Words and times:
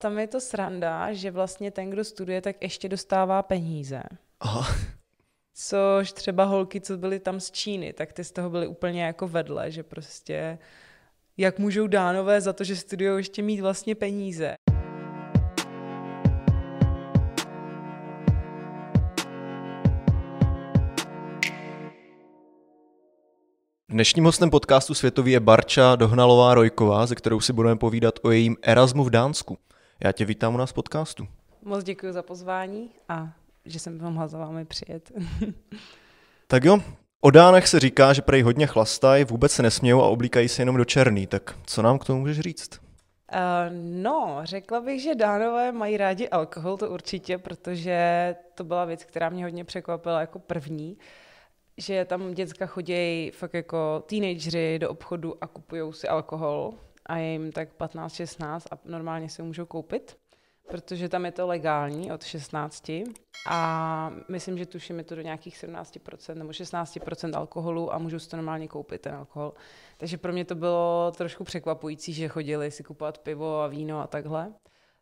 Tam 0.00 0.18
je 0.18 0.26
to 0.26 0.40
sranda, 0.40 1.12
že 1.12 1.30
vlastně 1.30 1.70
ten, 1.70 1.90
kdo 1.90 2.04
studuje, 2.04 2.40
tak 2.40 2.62
ještě 2.62 2.88
dostává 2.88 3.42
peníze. 3.42 4.02
Aha. 4.40 4.76
Což 5.54 6.12
třeba 6.12 6.44
holky, 6.44 6.80
co 6.80 6.96
byly 6.96 7.20
tam 7.20 7.40
z 7.40 7.50
Číny, 7.50 7.92
tak 7.92 8.12
ty 8.12 8.24
z 8.24 8.32
toho 8.32 8.50
byly 8.50 8.66
úplně 8.66 9.04
jako 9.04 9.28
vedle, 9.28 9.70
že 9.70 9.82
prostě 9.82 10.58
jak 11.36 11.58
můžou 11.58 11.86
dánové 11.86 12.40
za 12.40 12.52
to, 12.52 12.64
že 12.64 12.76
studují 12.76 13.16
ještě 13.16 13.42
mít 13.42 13.60
vlastně 13.60 13.94
peníze. 13.94 14.54
Dnešním 23.88 24.24
hostem 24.24 24.50
podcastu 24.50 24.94
Světový 24.94 25.32
je 25.32 25.40
Barča 25.40 25.96
Dohnalová 25.96 26.54
Rojková, 26.54 27.06
ze 27.06 27.14
kterou 27.14 27.40
si 27.40 27.52
budeme 27.52 27.76
povídat 27.76 28.14
o 28.22 28.30
jejím 28.30 28.56
Erasmu 28.62 29.04
v 29.04 29.10
Dánsku. 29.10 29.58
Já 30.04 30.12
tě 30.12 30.24
vítám 30.24 30.54
u 30.54 30.56
nás 30.56 30.72
podcastu. 30.72 31.28
Moc 31.62 31.84
děkuji 31.84 32.12
za 32.12 32.22
pozvání 32.22 32.90
a 33.08 33.32
že 33.64 33.78
jsem 33.78 34.00
mohla 34.00 34.28
za 34.28 34.38
vámi 34.38 34.64
přijet. 34.64 35.12
tak 36.46 36.64
jo, 36.64 36.78
o 37.20 37.30
Dánech 37.30 37.68
se 37.68 37.80
říká, 37.80 38.12
že 38.12 38.22
prej 38.22 38.42
hodně 38.42 38.66
chlastají, 38.66 39.24
vůbec 39.24 39.52
se 39.52 39.62
nesmějou 39.62 40.02
a 40.02 40.08
oblíkají 40.08 40.48
se 40.48 40.62
jenom 40.62 40.76
do 40.76 40.84
černý. 40.84 41.26
Tak 41.26 41.58
co 41.66 41.82
nám 41.82 41.98
k 41.98 42.04
tomu 42.04 42.20
můžeš 42.20 42.40
říct? 42.40 42.80
Uh, 43.32 43.38
no, 44.02 44.40
řekla 44.42 44.80
bych, 44.80 45.02
že 45.02 45.14
dánové 45.14 45.72
mají 45.72 45.96
rádi 45.96 46.28
alkohol, 46.28 46.76
to 46.76 46.90
určitě, 46.90 47.38
protože 47.38 48.36
to 48.54 48.64
byla 48.64 48.84
věc, 48.84 49.04
která 49.04 49.28
mě 49.28 49.44
hodně 49.44 49.64
překvapila 49.64 50.20
jako 50.20 50.38
první. 50.38 50.98
Že 51.76 52.04
tam 52.04 52.34
děcka 52.34 52.66
chodí 52.66 53.30
fakt 53.30 53.54
jako 53.54 54.04
teenageři 54.06 54.78
do 54.78 54.90
obchodu 54.90 55.34
a 55.40 55.46
kupují 55.46 55.92
si 55.92 56.08
alkohol 56.08 56.74
a 57.08 57.16
je 57.16 57.32
jim 57.32 57.52
tak 57.52 57.68
15-16 57.78 58.60
a 58.70 58.78
normálně 58.84 59.28
si 59.28 59.42
můžou 59.42 59.66
koupit, 59.66 60.18
protože 60.68 61.08
tam 61.08 61.24
je 61.24 61.32
to 61.32 61.46
legální 61.46 62.12
od 62.12 62.24
16 62.24 62.90
a 63.48 64.10
myslím, 64.28 64.58
že 64.58 64.66
tuším 64.66 64.98
je 64.98 65.04
to 65.04 65.14
do 65.14 65.22
nějakých 65.22 65.56
17% 65.56 66.34
nebo 66.34 66.50
16% 66.50 67.36
alkoholu 67.36 67.94
a 67.94 67.98
můžou 67.98 68.18
si 68.18 68.28
to 68.28 68.36
normálně 68.36 68.68
koupit 68.68 69.00
ten 69.00 69.14
alkohol. 69.14 69.52
Takže 69.96 70.18
pro 70.18 70.32
mě 70.32 70.44
to 70.44 70.54
bylo 70.54 71.12
trošku 71.16 71.44
překvapující, 71.44 72.12
že 72.12 72.28
chodili 72.28 72.70
si 72.70 72.82
kupovat 72.82 73.18
pivo 73.18 73.60
a 73.60 73.66
víno 73.66 74.00
a 74.00 74.06
takhle. 74.06 74.52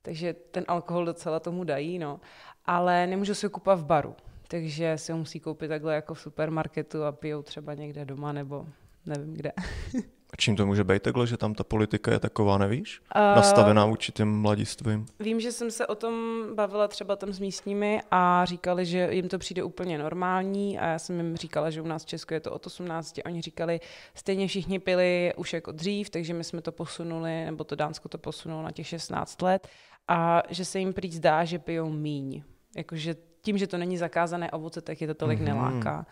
Takže 0.03 0.33
ten 0.33 0.65
alkohol 0.69 1.05
docela 1.05 1.41
tomu 1.41 1.65
dají, 1.65 1.99
no. 1.99 2.21
Ale 2.65 3.07
nemůžu 3.07 3.35
si 3.35 3.47
ho 3.47 3.51
kupovat 3.51 3.79
v 3.79 3.85
baru 3.85 4.17
takže 4.49 4.99
si 4.99 5.13
ho 5.13 5.19
musí 5.19 5.41
koupit 5.41 5.69
takhle 5.69 5.95
jako 5.95 6.15
v 6.15 6.21
supermarketu 6.21 7.05
a 7.05 7.13
pijou 7.13 7.43
třeba 7.43 7.75
někde 7.75 8.05
doma 8.05 8.33
nebo 8.33 8.67
nevím 9.07 9.35
kde. 9.35 9.53
A 10.33 10.37
čím 10.39 10.57
to 10.57 10.67
může 10.67 10.85
být 10.85 11.03
takhle, 11.03 11.27
že 11.27 11.37
tam 11.37 11.55
ta 11.55 11.65
politika 11.65 12.13
je 12.13 12.19
taková, 12.19 12.59
nevíš? 12.59 13.01
Uh, 13.17 13.23
Nastavená 13.37 13.87
vůči 13.87 14.13
těm 14.13 14.41
mladistvím. 14.41 15.07
Vím, 15.21 15.41
že 15.41 15.53
jsem 15.53 15.71
se 15.71 15.87
o 15.87 15.95
tom 15.95 16.45
bavila 16.55 16.89
třeba 16.89 17.17
tam 17.17 17.33
s 17.33 17.39
místními 17.39 18.01
a 18.11 18.45
říkali, 18.45 18.87
že 18.87 19.09
jim 19.11 19.29
to 19.29 19.39
přijde 19.39 19.63
úplně 19.63 19.99
normální 19.99 20.79
a 20.79 20.87
já 20.87 20.99
jsem 20.99 21.17
jim 21.17 21.37
říkala, 21.37 21.71
že 21.71 21.83
u 21.83 21.87
nás 21.87 22.05
v 22.05 22.07
Česku 22.07 22.35
je 22.35 22.41
to 22.41 22.53
od 22.53 22.67
18 22.67 23.19
a 23.19 23.23
oni 23.27 23.43
říkali, 23.43 23.81
stejně 24.15 24.49
všichni 24.49 24.79
pili 24.79 25.33
už 25.37 25.53
jako 25.53 25.73
dřív, 25.73 26.11
takže 26.11 26.35
my 26.35 26.45
jsme 26.45 26.63
to 26.63 26.73
posunuli, 26.73 27.45
nebo 27.45 27.65
to 27.65 27.75
Dánsko 27.77 28.09
to 28.09 28.19
posunulo 28.19 28.63
na 28.63 28.71
těch 28.71 28.87
16 28.87 29.43
let 29.43 29.69
a 30.09 30.43
že 30.49 30.65
se 30.65 30.79
jim 30.79 30.93
prý 30.93 31.13
zdá, 31.13 31.45
že 31.45 31.59
pijou 31.59 31.91
míň. 31.91 32.43
Jakože 32.77 33.17
tím, 33.41 33.59
že 33.59 33.67
to 33.67 33.79
není 33.79 33.99
zakázané 33.99 34.51
ovoce, 34.51 34.81
tak 34.81 35.01
je 35.01 35.07
to 35.07 35.15
tolik 35.15 35.41
mm-hmm. 35.41 35.45
neláká. 35.45 36.07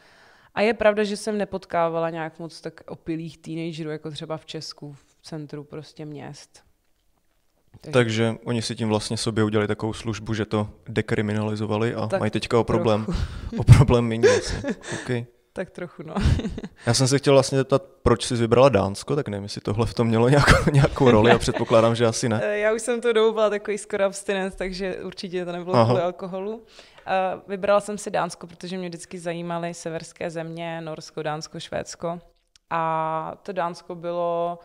A 0.55 0.61
je 0.61 0.75
pravda, 0.75 1.05
že 1.05 1.17
jsem 1.17 1.39
nepotkávala 1.39 2.11
nějak 2.11 2.39
moc 2.39 2.61
tak 2.61 2.81
opilých 2.87 3.39
teenagerů, 3.39 3.91
jako 3.91 4.11
třeba 4.11 4.37
v 4.37 4.47
Česku, 4.47 4.93
v 4.93 5.17
centru 5.23 5.65
prostě 5.65 6.05
měst. 6.05 6.63
Takže, 7.81 7.93
Takže 7.93 8.35
oni 8.45 8.63
si 8.63 8.75
tím 8.77 8.89
vlastně 8.89 9.17
sobě 9.17 9.45
udělali 9.45 9.69
takovou 9.69 9.93
službu, 9.93 10.35
že 10.35 10.45
to 10.45 10.69
dekriminalizovali 10.89 11.95
a 11.95 12.07
tak 12.07 12.21
mají 12.21 12.31
teďka 12.31 12.59
o 12.59 12.65
problém, 12.65 13.07
o 13.59 13.65
problém 13.65 14.05
méně 14.05 14.29
vlastně. 14.29 14.75
Okay. 15.03 15.27
Tak 15.57 15.71
trochu, 15.71 16.03
no. 16.03 16.15
Já 16.87 16.95
jsem 16.95 17.09
se 17.09 17.19
chtěl 17.19 17.33
vlastně 17.33 17.59
zeptat, 17.59 17.83
proč 18.03 18.25
jsi 18.25 18.35
vybrala 18.35 18.69
Dánsko, 18.69 19.17
tak 19.17 19.29
nevím, 19.29 19.43
jestli 19.43 19.61
tohle 19.61 19.87
v 19.87 19.95
tom 19.95 20.07
mělo 20.07 20.29
nějakou, 20.29 20.71
nějakou 20.73 21.11
roli 21.11 21.31
a 21.31 21.39
předpokládám, 21.39 21.95
že 21.95 22.07
asi 22.07 22.29
ne. 22.29 22.43
Já 22.59 22.73
už 22.73 22.83
jsem 22.83 23.01
to 23.01 23.13
dobu 23.13 23.33
byla 23.33 23.51
takový 23.51 23.79
skoro 23.79 24.05
abstinent, 24.05 24.55
takže 24.55 24.97
určitě 24.97 25.45
to 25.45 25.53
nebylo 25.53 25.85
kvůli 25.85 26.01
alkoholu. 26.01 26.63
Uh, 27.07 27.43
vybrala 27.49 27.81
jsem 27.81 27.99
si 27.99 28.11
Dánsko, 28.11 28.47
protože 28.47 28.79
mě 28.79 28.89
vždycky 28.89 29.19
zajímaly 29.19 29.75
severské 29.75 30.31
země, 30.31 30.81
Norsko, 30.81 31.23
Dánsko, 31.23 31.61
Švédsko. 31.61 32.21
A 32.71 33.33
to 33.43 33.53
Dánsko 33.53 33.95
bylo 33.95 34.59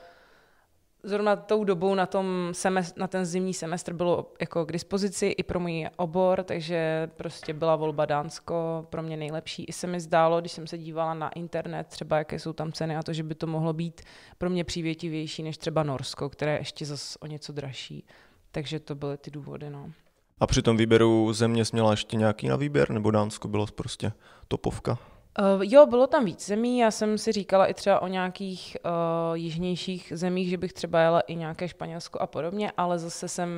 zrovna 1.04 1.36
tou 1.36 1.64
dobou 1.64 1.96
na, 1.96 2.06
tom 2.06 2.50
semestr, 2.52 3.00
na 3.00 3.08
ten 3.08 3.26
zimní 3.26 3.54
semestr 3.54 3.94
bylo 3.94 4.34
jako 4.42 4.66
k 4.66 4.72
dispozici 4.72 5.28
i 5.28 5.44
pro 5.44 5.60
můj 5.60 5.88
obor, 5.96 6.44
takže 6.44 7.10
prostě 7.16 7.54
byla 7.54 7.76
volba 7.76 8.06
Dánsko 8.06 8.88
pro 8.90 9.04
mě 9.04 9.18
nejlepší. 9.18 9.64
I 9.64 9.74
se 9.74 9.88
mi 9.88 10.00
zdálo, 10.00 10.40
když 10.40 10.52
jsem 10.52 10.68
se 10.68 10.78
dívala 10.78 11.14
na 11.14 11.30
internet, 11.30 11.88
třeba 11.88 12.18
jaké 12.18 12.40
jsou 12.40 12.54
tam 12.54 12.72
ceny 12.72 12.96
a 12.96 13.04
to, 13.04 13.14
že 13.14 13.24
by 13.24 13.36
to 13.36 13.48
mohlo 13.48 13.74
být 13.74 14.02
pro 14.38 14.50
mě 14.50 14.64
přívětivější 14.64 15.44
než 15.44 15.58
třeba 15.58 15.84
Norsko, 15.84 16.30
které 16.30 16.52
je 16.52 16.60
ještě 16.60 16.86
zase 16.86 17.20
o 17.20 17.28
něco 17.28 17.54
dražší. 17.54 18.06
Takže 18.52 18.80
to 18.80 18.96
byly 18.96 19.18
ty 19.18 19.32
důvody. 19.32 19.70
No. 19.70 19.92
A 20.40 20.48
při 20.48 20.62
tom 20.62 20.78
výběru 20.78 21.34
země 21.34 21.66
jsi 21.66 21.76
měla 21.76 21.92
ještě 21.92 22.18
nějaký 22.18 22.48
na 22.48 22.56
výběr, 22.56 22.92
nebo 22.92 23.12
Dánsko 23.12 23.48
bylo 23.48 23.68
prostě 23.68 24.12
topovka? 24.48 24.98
Uh, 25.38 25.62
jo, 25.62 25.86
bylo 25.86 26.08
tam 26.08 26.26
víc 26.26 26.46
zemí. 26.46 26.80
Já 26.80 26.92
jsem 26.92 27.18
si 27.18 27.32
říkala 27.32 27.66
i 27.66 27.74
třeba 27.74 28.02
o 28.02 28.08
nějakých 28.08 28.78
uh, 28.86 29.38
jižnějších 29.38 30.14
zemích, 30.16 30.50
že 30.50 30.58
bych 30.58 30.74
třeba 30.74 31.02
jela 31.02 31.20
i 31.20 31.36
nějaké 31.36 31.68
Španělsko 31.68 32.20
a 32.20 32.28
podobně, 32.28 32.72
ale 32.78 33.00
zase 33.00 33.28
jsem 33.28 33.50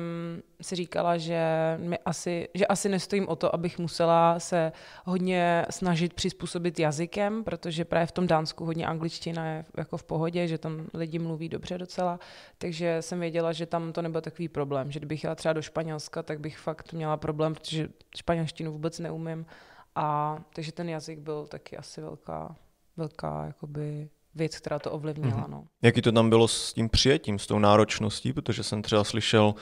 si 0.62 0.76
říkala, 0.76 1.16
že, 1.16 1.42
mi 1.80 1.98
asi, 1.98 2.48
že 2.54 2.66
asi 2.66 2.88
nestojím 2.88 3.28
o 3.28 3.36
to, 3.36 3.54
abych 3.54 3.78
musela 3.78 4.40
se 4.40 4.72
hodně 5.04 5.66
snažit 5.70 6.14
přizpůsobit 6.14 6.78
jazykem, 6.78 7.44
protože 7.44 7.84
právě 7.84 8.06
v 8.06 8.12
tom 8.12 8.26
Dánsku 8.26 8.64
hodně 8.64 8.86
angličtina 8.86 9.46
je 9.46 9.64
jako 9.76 9.96
v 9.96 10.04
pohodě, 10.04 10.48
že 10.48 10.58
tam 10.58 10.86
lidi 10.94 11.18
mluví 11.18 11.48
dobře 11.48 11.78
docela, 11.78 12.18
takže 12.58 13.02
jsem 13.02 13.20
věděla, 13.20 13.52
že 13.52 13.66
tam 13.66 13.92
to 13.92 14.02
nebyl 14.02 14.20
takový 14.20 14.48
problém, 14.48 14.90
že 14.90 15.00
kdybych 15.00 15.24
jela 15.24 15.34
třeba 15.34 15.52
do 15.52 15.62
Španělska, 15.62 16.22
tak 16.22 16.40
bych 16.40 16.58
fakt 16.58 16.92
měla 16.92 17.16
problém, 17.16 17.54
protože 17.54 17.88
španělštinu 18.16 18.72
vůbec 18.72 18.98
neumím 18.98 19.46
a 19.94 20.38
takže 20.54 20.72
ten 20.72 20.88
jazyk 20.88 21.18
byl 21.18 21.46
taky 21.46 21.76
asi 21.76 22.00
velká, 22.00 22.56
velká 22.96 23.44
jakoby 23.46 24.10
věc, 24.34 24.58
která 24.58 24.78
to 24.78 24.90
ovlivnila. 24.90 25.42
Mm-hmm. 25.42 25.50
No. 25.50 25.64
Jaký 25.82 26.02
to 26.02 26.12
tam 26.12 26.28
bylo 26.28 26.48
s 26.48 26.72
tím 26.72 26.88
přijetím, 26.88 27.38
s 27.38 27.46
tou 27.46 27.58
náročností, 27.58 28.32
protože 28.32 28.62
jsem 28.62 28.82
třeba 28.82 29.04
slyšel, 29.04 29.54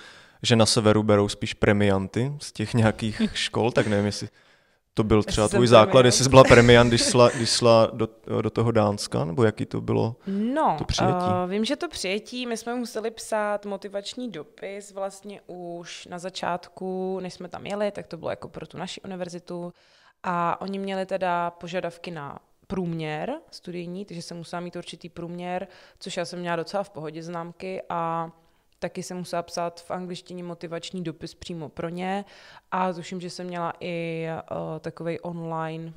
že 0.43 0.57
na 0.57 0.67
severu 0.67 1.03
berou 1.03 1.29
spíš 1.29 1.55
premianty 1.55 2.33
z 2.39 2.53
těch 2.53 2.75
nějakých 2.75 3.23
škol, 3.35 3.73
tak 3.73 3.87
nevím, 3.87 4.07
jestli 4.07 4.29
to 4.95 5.05
byl 5.05 5.23
třeba 5.23 5.49
tvůj 5.49 5.67
základ, 5.67 6.05
jestli 6.05 6.25
jsi 6.25 6.31
byla 6.31 6.45
premiant, 6.45 6.89
když 6.89 7.03
šla, 7.03 7.29
když 7.29 7.51
šla 7.51 7.91
do, 7.93 8.09
do 8.43 8.51
toho 8.51 8.71
Dánska, 8.71 9.25
nebo 9.25 9.45
jaký 9.45 9.67
to 9.67 9.81
bylo 9.81 10.17
no, 10.27 10.75
to 10.79 10.85
přijetí? 10.85 11.27
Uh, 11.45 11.51
vím, 11.51 11.65
že 11.65 11.77
to 11.77 11.89
přijetí, 11.89 12.47
my 12.47 12.57
jsme 12.57 12.75
museli 12.75 13.11
psát 13.11 13.67
motivační 13.67 14.31
dopis 14.31 14.93
vlastně 14.93 15.41
už 15.47 16.07
na 16.07 16.19
začátku, 16.19 17.19
než 17.23 17.35
jsme 17.35 17.49
tam 17.49 17.67
jeli, 17.67 17.91
tak 17.91 18.07
to 18.07 18.17
bylo 18.17 18.31
jako 18.31 18.49
pro 18.49 18.67
tu 18.67 18.79
naši 18.79 19.01
univerzitu, 19.01 19.73
a 20.23 20.61
oni 20.61 20.79
měli 20.79 21.07
teda 21.07 21.51
požadavky 21.51 22.11
na 22.11 22.39
průměr 22.67 23.35
studijní, 23.51 24.05
takže 24.05 24.23
jsem 24.23 24.37
musela 24.37 24.61
mít 24.61 24.77
určitý 24.77 25.09
průměr, 25.09 25.69
což 25.99 26.17
já 26.17 26.25
jsem 26.25 26.39
měla 26.39 26.57
docela 26.57 26.83
v 26.83 26.91
pohodě 26.91 27.23
známky 27.23 27.83
a 27.89 28.31
taky 28.79 29.03
jsem 29.03 29.17
musela 29.17 29.43
psát 29.43 29.81
v 29.81 29.91
angličtině 29.91 30.45
motivační 30.45 31.05
dopis 31.05 31.35
přímo 31.35 31.69
pro 31.69 31.89
ně. 31.89 32.25
A 32.71 32.93
tuším, 32.93 33.21
že 33.21 33.31
jsem 33.31 33.47
měla 33.47 33.73
i 33.81 34.27
uh, 34.51 34.79
takový 34.81 35.21
online 35.21 35.93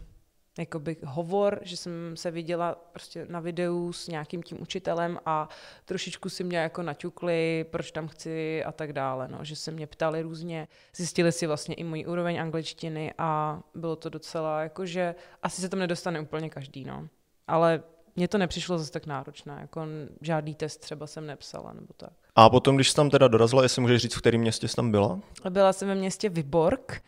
jakoby 0.57 0.97
hovor, 1.05 1.59
že 1.61 1.77
jsem 1.77 2.17
se 2.17 2.31
viděla 2.31 2.75
prostě 2.91 3.25
na 3.29 3.39
videu 3.39 3.93
s 3.93 4.07
nějakým 4.07 4.43
tím 4.43 4.61
učitelem 4.61 5.19
a 5.25 5.49
trošičku 5.85 6.29
si 6.29 6.43
mě 6.43 6.57
jako 6.57 6.81
naťukli, 6.81 7.65
proč 7.71 7.91
tam 7.91 8.07
chci 8.07 8.63
a 8.63 8.71
tak 8.71 8.93
dále, 8.93 9.27
no, 9.27 9.39
že 9.41 9.55
se 9.55 9.71
mě 9.71 9.87
ptali 9.87 10.21
různě, 10.21 10.67
zjistili 10.95 11.31
si 11.31 11.47
vlastně 11.47 11.75
i 11.75 11.83
můj 11.83 12.05
úroveň 12.07 12.41
angličtiny 12.41 13.13
a 13.17 13.59
bylo 13.75 13.95
to 13.95 14.09
docela 14.09 14.61
jako, 14.61 14.85
že 14.85 15.15
asi 15.43 15.61
se 15.61 15.69
tam 15.69 15.79
nedostane 15.79 16.19
úplně 16.19 16.49
každý, 16.49 16.85
no. 16.85 17.07
Ale 17.47 17.83
mně 18.15 18.27
to 18.27 18.37
nepřišlo 18.37 18.77
zase 18.77 18.91
tak 18.91 19.05
náročné, 19.05 19.57
jako 19.61 19.85
žádný 20.21 20.55
test 20.55 20.77
třeba 20.77 21.07
jsem 21.07 21.25
nepsala 21.25 21.73
nebo 21.73 21.93
tak. 21.97 22.13
A 22.35 22.49
potom, 22.49 22.75
když 22.75 22.89
jsi 22.89 22.95
tam 22.95 23.09
teda 23.09 23.27
dorazila, 23.27 23.63
jestli 23.63 23.81
můžeš 23.81 24.01
říct, 24.01 24.15
v 24.15 24.19
kterém 24.19 24.41
městě 24.41 24.67
jsi 24.67 24.75
tam 24.75 24.91
byla? 24.91 25.19
Byla 25.49 25.73
jsem 25.73 25.87
ve 25.87 25.95
městě 25.95 26.29
Vyborg, 26.29 27.03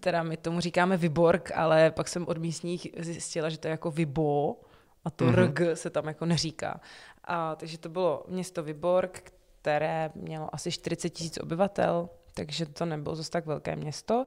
teda 0.00 0.22
my 0.22 0.36
tomu 0.36 0.60
říkáme 0.60 0.96
Vyborg, 0.96 1.50
ale 1.54 1.90
pak 1.90 2.08
jsem 2.08 2.28
od 2.28 2.38
místních 2.38 2.86
zjistila, 2.98 3.48
že 3.48 3.58
to 3.58 3.68
je 3.68 3.70
jako 3.70 3.90
Vybo 3.90 4.60
a 5.04 5.10
to 5.10 5.24
mm-hmm. 5.24 5.44
RG 5.44 5.78
se 5.78 5.90
tam 5.90 6.08
jako 6.08 6.26
neříká. 6.26 6.80
A, 7.24 7.56
takže 7.56 7.78
to 7.78 7.88
bylo 7.88 8.24
město 8.28 8.62
Vyborg, 8.62 9.32
které 9.60 10.10
mělo 10.14 10.54
asi 10.54 10.72
40 10.72 11.10
tisíc 11.10 11.38
obyvatel, 11.38 12.08
takže 12.34 12.66
to 12.66 12.84
nebylo 12.84 13.16
zase 13.16 13.30
tak 13.30 13.46
velké 13.46 13.76
město, 13.76 14.26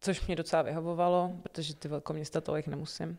což 0.00 0.26
mě 0.26 0.36
docela 0.36 0.62
vyhovovalo, 0.62 1.32
protože 1.42 1.76
ty 1.76 1.88
velké 1.88 2.12
města 2.12 2.40
tolik 2.40 2.66
nemusím. 2.66 3.18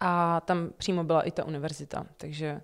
A 0.00 0.40
tam 0.40 0.70
přímo 0.76 1.04
byla 1.04 1.22
i 1.22 1.30
ta 1.30 1.44
univerzita, 1.44 2.06
takže, 2.16 2.62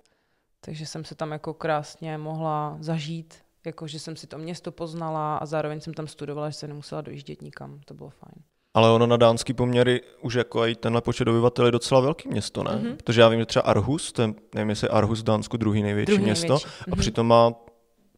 takže 0.59 0.85
jsem 0.85 1.05
se 1.05 1.15
tam 1.15 1.31
jako 1.31 1.53
krásně 1.53 2.17
mohla 2.17 2.77
zažít 2.79 3.43
Jako, 3.65 3.87
že 3.87 3.99
jsem 3.99 4.15
si 4.15 4.27
to 4.27 4.37
město 4.37 4.71
poznala 4.71 5.37
a 5.37 5.45
zároveň 5.45 5.81
jsem 5.81 5.93
tam 5.93 6.07
studovala, 6.07 6.49
že 6.49 6.55
se 6.55 6.67
nemusela 6.67 7.01
dojíždět 7.01 7.41
nikam. 7.41 7.79
To 7.85 7.93
bylo 7.93 8.09
fajn. 8.09 8.43
Ale 8.73 8.91
ono 8.91 9.07
na 9.07 9.17
dánský 9.17 9.53
poměry 9.53 10.01
už 10.21 10.33
jako 10.33 10.65
i 10.65 10.75
tenhle 10.75 11.01
počet 11.01 11.27
obyvatel 11.27 11.65
je 11.65 11.71
docela 11.71 12.01
velký 12.01 12.29
město, 12.29 12.63
ne? 12.63 12.71
Mm-hmm. 12.71 12.95
Protože 12.95 13.21
já 13.21 13.29
vím, 13.29 13.39
že 13.39 13.45
třeba 13.45 13.63
Arhus, 13.63 14.11
to 14.11 14.21
je, 14.21 14.33
nevím, 14.55 14.69
jestli 14.69 14.85
je 14.85 14.89
Arhus 14.89 15.21
v 15.21 15.23
Dánsku 15.23 15.57
druhý 15.57 15.83
největší 15.83 16.11
druhý 16.11 16.23
město, 16.23 16.47
největší. 16.47 16.65
a 16.65 16.83
mm-hmm. 16.83 16.99
přitom 16.99 17.27
má 17.27 17.53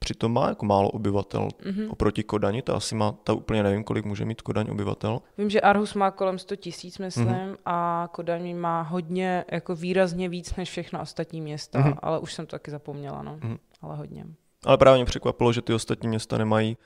přitom 0.03 0.33
má 0.33 0.49
jako 0.49 0.65
málo 0.65 0.89
obyvatel 0.89 1.47
mm-hmm. 1.47 1.91
oproti 1.91 2.23
Kodani, 2.23 2.61
to 2.61 2.75
asi 2.75 2.95
má, 2.95 3.11
ta 3.11 3.33
úplně 3.33 3.63
nevím, 3.63 3.83
kolik 3.83 4.05
může 4.05 4.25
mít 4.25 4.41
Kodaň 4.41 4.67
obyvatel. 4.71 5.21
Vím, 5.37 5.49
že 5.49 5.61
Arhus 5.61 5.93
má 5.93 6.11
kolem 6.11 6.39
100 6.39 6.55
tisíc, 6.55 6.99
myslím, 6.99 7.27
mm-hmm. 7.27 7.57
a 7.65 8.09
Kodaň 8.11 8.55
má 8.57 8.81
hodně, 8.81 9.45
jako 9.51 9.75
výrazně 9.75 10.29
víc 10.29 10.55
než 10.55 10.69
všechno 10.69 11.01
ostatní 11.01 11.41
města, 11.41 11.79
mm-hmm. 11.79 11.97
ale 12.01 12.19
už 12.19 12.33
jsem 12.33 12.45
to 12.45 12.51
taky 12.51 12.71
zapomněla, 12.71 13.21
no, 13.21 13.37
mm-hmm. 13.37 13.57
ale 13.81 13.95
hodně. 13.95 14.25
Ale 14.65 14.77
právě 14.77 14.98
mě 14.98 15.06
překvapilo, 15.06 15.54
že 15.54 15.62
ty 15.62 15.74
ostatní 15.74 16.10
města 16.10 16.38
nemají 16.38 16.77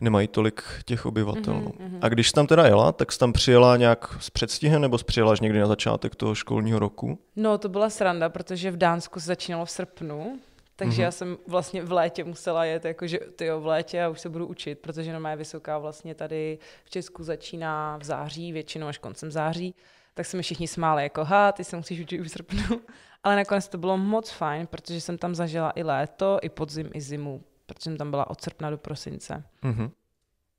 nemají 0.00 0.28
tolik 0.28 0.62
těch 0.84 1.06
obyvatel. 1.06 1.54
Mm-hmm. 1.54 1.98
A 2.02 2.08
když 2.08 2.28
jsi 2.28 2.32
tam 2.32 2.46
teda 2.46 2.66
jela, 2.66 2.92
tak 2.92 3.12
jsi 3.12 3.18
tam 3.18 3.32
přijela 3.32 3.76
nějak 3.76 4.16
s 4.20 4.30
předstihem 4.30 4.82
nebo 4.82 4.98
jsi 4.98 5.04
přijela 5.04 5.32
až 5.32 5.40
někdy 5.40 5.60
na 5.60 5.66
začátek 5.66 6.14
toho 6.14 6.34
školního 6.34 6.78
roku? 6.78 7.18
No, 7.36 7.58
to 7.58 7.68
byla 7.68 7.90
sranda, 7.90 8.28
protože 8.28 8.70
v 8.70 8.76
Dánsku 8.76 9.20
se 9.20 9.26
začínalo 9.26 9.64
v 9.64 9.70
srpnu, 9.70 10.38
takže 10.76 10.98
mm-hmm. 10.98 11.04
já 11.04 11.10
jsem 11.10 11.36
vlastně 11.46 11.82
v 11.82 11.92
létě 11.92 12.24
musela 12.24 12.64
jet, 12.64 12.84
jakože 12.84 13.18
ty 13.36 13.50
v 13.50 13.66
létě 13.66 14.02
a 14.02 14.08
už 14.08 14.20
se 14.20 14.28
budu 14.28 14.46
učit, 14.46 14.78
protože 14.78 15.18
no 15.18 15.28
je 15.28 15.36
vysoká 15.36 15.78
vlastně 15.78 16.14
tady 16.14 16.58
v 16.84 16.90
Česku 16.90 17.22
začíná 17.22 17.96
v 17.96 18.04
září, 18.04 18.52
většinou 18.52 18.86
až 18.86 18.98
koncem 18.98 19.32
září, 19.32 19.74
tak 20.14 20.26
se 20.26 20.36
mi 20.36 20.42
všichni 20.42 20.68
smáli 20.68 21.02
jako, 21.02 21.24
ha, 21.24 21.52
ty 21.52 21.64
se 21.64 21.76
musíš 21.76 22.00
učit 22.00 22.20
už 22.20 22.26
v 22.26 22.30
srpnu. 22.30 22.80
Ale 23.26 23.36
nakonec 23.36 23.68
to 23.68 23.78
bylo 23.78 23.98
moc 23.98 24.30
fajn, 24.30 24.66
protože 24.66 25.00
jsem 25.00 25.18
tam 25.18 25.34
zažila 25.34 25.72
i 25.74 25.82
léto, 25.82 26.38
i 26.42 26.48
podzim, 26.48 26.90
i 26.94 27.00
zimu, 27.00 27.44
protože 27.66 27.84
jsem 27.84 27.96
tam 27.96 28.10
byla 28.10 28.30
od 28.30 28.40
srpna 28.40 28.70
do 28.70 28.78
prosince. 28.78 29.44
Mm-hmm. 29.62 29.90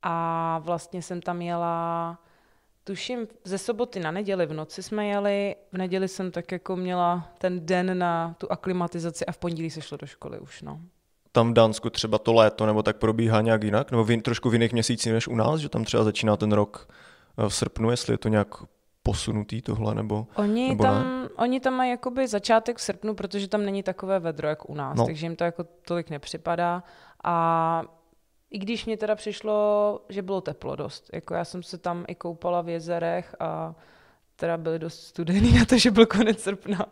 A 0.02 0.58
vlastně 0.58 1.02
jsem 1.02 1.22
tam 1.22 1.42
jela, 1.42 2.18
tuším, 2.84 3.28
ze 3.44 3.58
soboty 3.58 4.00
na 4.00 4.10
neděli 4.10 4.46
v 4.46 4.52
noci 4.52 4.82
jsme 4.82 5.06
jeli, 5.06 5.56
v 5.72 5.78
neděli 5.78 6.08
jsem 6.08 6.30
tak 6.30 6.52
jako 6.52 6.76
měla 6.76 7.32
ten 7.38 7.66
den 7.66 7.98
na 7.98 8.34
tu 8.38 8.52
aklimatizaci 8.52 9.26
a 9.26 9.32
v 9.32 9.38
pondělí 9.38 9.70
se 9.70 9.80
šlo 9.80 9.96
do 9.96 10.06
školy 10.06 10.38
už, 10.38 10.62
no. 10.62 10.80
Tam 11.32 11.50
v 11.50 11.54
Dánsku 11.54 11.90
třeba 11.90 12.18
to 12.18 12.32
léto 12.32 12.66
nebo 12.66 12.82
tak 12.82 12.96
probíhá 12.96 13.40
nějak 13.40 13.62
jinak? 13.62 13.90
Nebo 13.90 14.04
v, 14.04 14.22
trošku 14.22 14.50
v 14.50 14.54
jiných 14.54 14.72
měsících 14.72 15.12
než 15.12 15.28
u 15.28 15.36
nás, 15.36 15.60
že 15.60 15.68
tam 15.68 15.84
třeba 15.84 16.04
začíná 16.04 16.36
ten 16.36 16.52
rok 16.52 16.88
eh, 17.38 17.48
v 17.48 17.54
srpnu, 17.54 17.90
jestli 17.90 18.14
je 18.14 18.18
to 18.18 18.28
nějak 18.28 18.48
posunutý 19.08 19.62
tohle, 19.62 19.94
nebo, 19.94 20.26
oni 20.36 20.68
nebo 20.68 20.84
tam, 20.84 20.94
ne? 20.94 21.28
Oni 21.36 21.60
tam 21.60 21.74
mají 21.74 21.90
jakoby 21.90 22.28
začátek 22.28 22.76
v 22.76 22.80
srpnu, 22.80 23.14
protože 23.14 23.48
tam 23.48 23.64
není 23.64 23.82
takové 23.82 24.18
vedro, 24.18 24.48
jak 24.48 24.70
u 24.70 24.74
nás, 24.74 24.98
no. 24.98 25.06
takže 25.06 25.26
jim 25.26 25.36
to 25.36 25.44
jako 25.44 25.64
tolik 25.82 26.10
nepřipadá. 26.10 26.82
A 27.24 27.82
i 28.50 28.58
když 28.58 28.86
mě 28.86 28.96
teda 28.96 29.14
přišlo, 29.14 30.00
že 30.08 30.22
bylo 30.22 30.40
teplo 30.40 30.76
dost. 30.76 31.10
Jako 31.12 31.34
já 31.34 31.44
jsem 31.44 31.62
se 31.62 31.78
tam 31.78 32.04
i 32.08 32.14
koupala 32.14 32.62
v 32.62 32.68
jezerech 32.68 33.36
a 33.40 33.74
teda 34.36 34.56
byly 34.56 34.78
dost 34.78 35.00
studený 35.00 35.52
na 35.58 35.64
to, 35.64 35.78
že 35.78 35.90
byl 35.90 36.06
konec 36.06 36.42
srpna. 36.42 36.86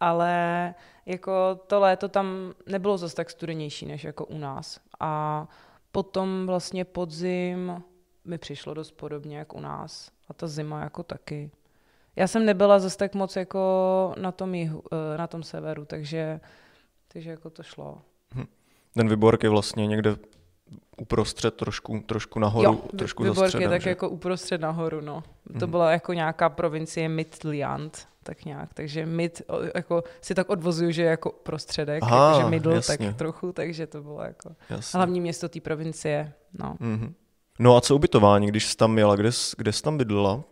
Ale 0.00 0.74
jako 1.06 1.60
to 1.66 1.80
léto 1.80 2.08
tam 2.08 2.52
nebylo 2.66 2.98
zase 2.98 3.16
tak 3.16 3.30
studenější, 3.30 3.86
než 3.86 4.04
jako 4.04 4.24
u 4.24 4.38
nás. 4.38 4.80
A 5.00 5.46
potom 5.92 6.46
vlastně 6.46 6.84
podzim 6.84 7.82
mi 8.24 8.38
přišlo 8.38 8.74
dost 8.74 8.90
podobně, 8.90 9.38
jak 9.38 9.54
u 9.54 9.60
nás. 9.60 10.10
A 10.32 10.34
ta 10.34 10.48
zima 10.48 10.80
jako 10.80 11.02
taky. 11.02 11.50
Já 12.16 12.26
jsem 12.26 12.44
nebyla 12.44 12.78
zase 12.78 12.98
tak 12.98 13.14
moc 13.14 13.36
jako 13.36 14.14
na 14.18 14.32
tom, 14.32 14.54
jihu, 14.54 14.82
eh, 14.92 15.18
na 15.18 15.26
tom 15.26 15.42
severu, 15.42 15.84
takže, 15.84 16.40
takže 17.08 17.30
jako 17.30 17.50
to 17.50 17.62
šlo. 17.62 18.02
Hm. 18.34 18.44
Ten 18.94 19.08
Vyborg 19.08 19.42
je 19.42 19.50
vlastně 19.50 19.86
někde 19.86 20.16
uprostřed, 20.96 21.54
trošku, 21.54 22.00
trošku 22.06 22.38
nahoru, 22.38 22.64
jo, 22.64 22.82
trošku 22.98 23.22
Vyborg 23.22 23.48
středem, 23.48 23.62
je 23.62 23.68
tak 23.68 23.82
že? 23.82 23.88
jako 23.88 24.08
uprostřed 24.08 24.60
nahoru, 24.60 25.00
no. 25.00 25.22
To 25.58 25.64
hmm. 25.64 25.70
byla 25.70 25.90
jako 25.90 26.12
nějaká 26.12 26.48
provincie 26.48 27.08
Midland, 27.08 28.08
tak 28.22 28.44
nějak, 28.44 28.74
takže 28.74 29.06
mid, 29.06 29.42
jako 29.74 30.04
si 30.20 30.34
tak 30.34 30.50
odvozuju, 30.50 30.90
že 30.90 31.02
je 31.02 31.08
jako 31.08 31.30
prostředek, 31.30 32.02
Aha, 32.02 32.28
jakože 32.30 32.50
middle 32.50 32.74
jasně. 32.74 32.98
tak 32.98 33.16
trochu, 33.16 33.52
takže 33.52 33.86
to 33.86 34.02
bylo 34.02 34.22
jako 34.22 34.50
jasně. 34.70 34.96
hlavní 34.96 35.20
město 35.20 35.48
té 35.48 35.60
provincie, 35.60 36.32
no. 36.58 36.76
Mm-hmm. 36.80 37.12
No 37.62 37.76
a 37.76 37.80
co 37.80 37.96
ubytování, 37.96 38.46
když 38.46 38.66
jsi 38.66 38.76
tam 38.76 38.98
jela, 38.98 39.16
kde, 39.16 39.30
kde 39.56 39.72
jsi 39.72 39.82
tam 39.82 39.98
bydlela? 39.98 40.44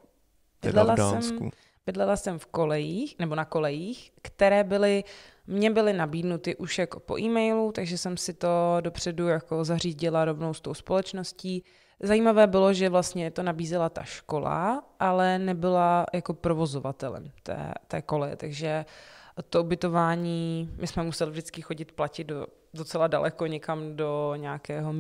Bydlela 0.62 0.96
jsem, 0.96 1.50
bydlela 1.86 2.16
jsem 2.16 2.38
v 2.38 2.46
kolejích, 2.46 3.16
nebo 3.18 3.34
na 3.34 3.44
kolejích, 3.44 4.12
které 4.22 4.64
byly 4.64 5.04
mě 5.46 5.70
byly 5.70 5.92
nabídnuty 5.92 6.56
už 6.56 6.78
jako 6.78 7.00
po 7.00 7.18
e-mailu, 7.18 7.72
takže 7.72 7.98
jsem 7.98 8.16
si 8.16 8.34
to 8.34 8.76
dopředu 8.80 9.28
jako 9.28 9.64
zařídila 9.64 10.24
rovnou 10.24 10.54
s 10.54 10.60
tou 10.60 10.74
společností. 10.74 11.64
Zajímavé 12.00 12.46
bylo, 12.46 12.72
že 12.72 12.88
vlastně 12.88 13.30
to 13.30 13.42
nabízela 13.42 13.88
ta 13.88 14.02
škola, 14.02 14.84
ale 15.00 15.38
nebyla 15.38 16.06
jako 16.12 16.34
provozovatelem 16.34 17.30
té, 17.42 17.72
té 17.88 18.02
koleje, 18.02 18.36
takže 18.36 18.84
to 19.48 19.60
ubytování, 19.60 20.70
my 20.80 20.86
jsme 20.86 21.02
museli 21.02 21.30
vždycky 21.30 21.62
chodit 21.62 21.92
platit 21.92 22.24
do, 22.24 22.46
docela 22.74 23.06
daleko 23.06 23.46
někam 23.46 23.96
do 23.96 24.34
nějakého 24.36 24.94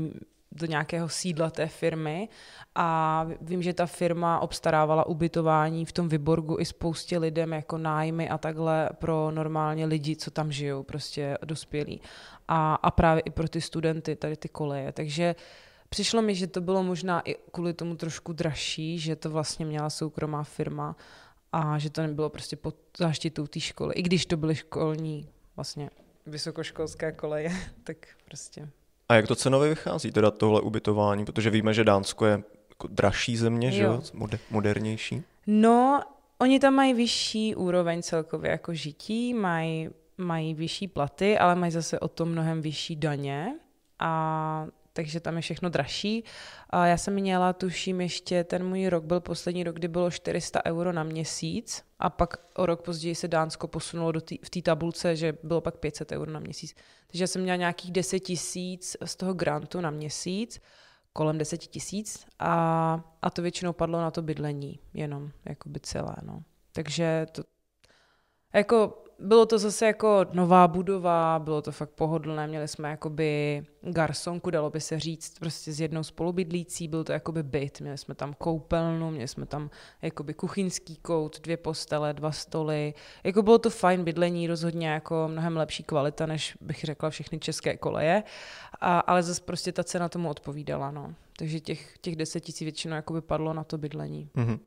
do 0.52 0.66
nějakého 0.66 1.08
sídla 1.08 1.50
té 1.50 1.66
firmy 1.66 2.28
a 2.74 3.26
vím, 3.40 3.62
že 3.62 3.74
ta 3.74 3.86
firma 3.86 4.40
obstarávala 4.40 5.06
ubytování 5.06 5.84
v 5.84 5.92
tom 5.92 6.08
Vyborgu 6.08 6.56
i 6.60 6.64
spoustě 6.64 7.18
lidem 7.18 7.52
jako 7.52 7.78
nájmy 7.78 8.28
a 8.28 8.38
takhle 8.38 8.90
pro 8.94 9.30
normálně 9.30 9.86
lidi, 9.86 10.16
co 10.16 10.30
tam 10.30 10.52
žijou, 10.52 10.82
prostě 10.82 11.38
dospělí. 11.44 12.00
A, 12.48 12.74
a 12.74 12.90
právě 12.90 13.20
i 13.20 13.30
pro 13.30 13.48
ty 13.48 13.60
studenty, 13.60 14.16
tady 14.16 14.36
ty 14.36 14.48
koleje. 14.48 14.92
Takže 14.92 15.34
přišlo 15.88 16.22
mi, 16.22 16.34
že 16.34 16.46
to 16.46 16.60
bylo 16.60 16.82
možná 16.82 17.20
i 17.20 17.34
kvůli 17.52 17.74
tomu 17.74 17.96
trošku 17.96 18.32
dražší, 18.32 18.98
že 18.98 19.16
to 19.16 19.30
vlastně 19.30 19.66
měla 19.66 19.90
soukromá 19.90 20.42
firma 20.42 20.96
a 21.52 21.78
že 21.78 21.90
to 21.90 22.02
nebylo 22.02 22.30
prostě 22.30 22.56
pod 22.56 22.76
záštitou 22.98 23.46
té 23.46 23.60
školy. 23.60 23.94
I 23.94 24.02
když 24.02 24.26
to 24.26 24.36
byly 24.36 24.54
školní 24.54 25.28
vlastně 25.56 25.90
vysokoškolské 26.26 27.12
koleje, 27.12 27.50
tak 27.84 27.96
prostě 28.24 28.68
a 29.10 29.14
jak 29.14 29.26
to 29.26 29.36
cenově 29.36 29.68
vychází, 29.68 30.12
teda 30.12 30.30
tohle 30.30 30.60
ubytování? 30.60 31.24
Protože 31.24 31.50
víme, 31.50 31.74
že 31.74 31.84
Dánsko 31.84 32.26
je 32.26 32.42
jako 32.68 32.86
dražší 32.86 33.36
země, 33.36 33.70
že 33.70 33.82
jo? 33.82 34.02
modernější. 34.50 35.22
No, 35.46 36.00
oni 36.38 36.60
tam 36.60 36.74
mají 36.74 36.94
vyšší 36.94 37.54
úroveň 37.54 38.02
celkově 38.02 38.50
jako 38.50 38.74
žití, 38.74 39.34
mají, 39.34 39.88
mají 40.18 40.54
vyšší 40.54 40.88
platy, 40.88 41.38
ale 41.38 41.54
mají 41.54 41.72
zase 41.72 41.98
o 42.00 42.08
to 42.08 42.26
mnohem 42.26 42.60
vyšší 42.60 42.96
daně. 42.96 43.54
A 43.98 44.66
takže 45.00 45.20
tam 45.20 45.36
je 45.36 45.42
všechno 45.42 45.68
dražší. 45.68 46.24
A 46.70 46.86
já 46.86 46.96
jsem 46.96 47.14
měla, 47.14 47.52
tuším, 47.52 48.00
ještě 48.00 48.44
ten 48.44 48.68
můj 48.68 48.88
rok 48.88 49.04
byl 49.04 49.20
poslední 49.20 49.64
rok, 49.64 49.76
kdy 49.76 49.88
bylo 49.88 50.10
400 50.10 50.66
euro 50.66 50.92
na 50.92 51.02
měsíc 51.02 51.84
a 51.98 52.10
pak 52.10 52.36
o 52.56 52.66
rok 52.66 52.82
později 52.82 53.14
se 53.14 53.28
Dánsko 53.28 53.68
posunulo 53.68 54.12
do 54.12 54.20
tý, 54.20 54.38
v 54.44 54.50
té 54.50 54.62
tabulce, 54.62 55.16
že 55.16 55.38
bylo 55.42 55.60
pak 55.60 55.76
500 55.76 56.12
euro 56.12 56.30
na 56.30 56.40
měsíc. 56.40 56.74
Takže 57.06 57.26
jsem 57.26 57.42
měla 57.42 57.56
nějakých 57.56 57.92
10 57.92 58.20
tisíc 58.20 58.96
z 59.04 59.16
toho 59.16 59.34
grantu 59.34 59.80
na 59.80 59.90
měsíc, 59.90 60.60
kolem 61.12 61.38
10 61.38 61.58
tisíc 61.58 62.26
a, 62.38 63.04
a 63.22 63.30
to 63.30 63.42
většinou 63.42 63.72
padlo 63.72 64.00
na 64.00 64.10
to 64.10 64.22
bydlení 64.22 64.78
jenom, 64.94 65.30
jako 65.44 65.68
by 65.68 65.80
celé, 65.80 66.16
no. 66.22 66.42
Takže 66.72 67.26
to, 67.32 67.42
jako 68.54 69.04
bylo 69.20 69.46
to 69.46 69.58
zase 69.58 69.86
jako 69.86 70.26
nová 70.32 70.68
budova, 70.68 71.38
bylo 71.38 71.62
to 71.62 71.72
fakt 71.72 71.90
pohodlné, 71.90 72.46
měli 72.46 72.68
jsme 72.68 72.90
jakoby 72.90 73.62
garsonku, 73.82 74.50
dalo 74.50 74.70
by 74.70 74.80
se 74.80 75.00
říct, 75.00 75.38
prostě 75.38 75.72
s 75.72 75.80
jednou 75.80 76.02
spolubydlící, 76.02 76.88
byl 76.88 77.04
to 77.04 77.12
jakoby 77.12 77.42
byt, 77.42 77.80
měli 77.80 77.98
jsme 77.98 78.14
tam 78.14 78.34
koupelnu, 78.34 79.10
měli 79.10 79.28
jsme 79.28 79.46
tam 79.46 79.70
jakoby 80.02 80.34
kuchyňský 80.34 80.96
kout, 80.96 81.40
dvě 81.40 81.56
postele, 81.56 82.12
dva 82.12 82.32
stoly, 82.32 82.94
jako 83.24 83.42
bylo 83.42 83.58
to 83.58 83.70
fajn 83.70 84.04
bydlení, 84.04 84.46
rozhodně 84.46 84.88
jako 84.88 85.28
mnohem 85.28 85.56
lepší 85.56 85.82
kvalita, 85.82 86.26
než 86.26 86.56
bych 86.60 86.84
řekla 86.84 87.10
všechny 87.10 87.38
české 87.38 87.76
koleje, 87.76 88.22
a, 88.80 88.98
ale 88.98 89.22
zase 89.22 89.42
prostě 89.44 89.72
ta 89.72 89.84
cena 89.84 90.08
tomu 90.08 90.30
odpovídala, 90.30 90.90
no. 90.90 91.14
Takže 91.38 91.60
těch, 91.60 91.98
těch 92.00 92.16
deset 92.16 92.40
tisíc 92.40 92.60
většinou 92.60 92.96
jakoby 92.96 93.20
padlo 93.20 93.52
na 93.52 93.64
to 93.64 93.78
bydlení. 93.78 94.30
Mm-hmm. 94.36 94.58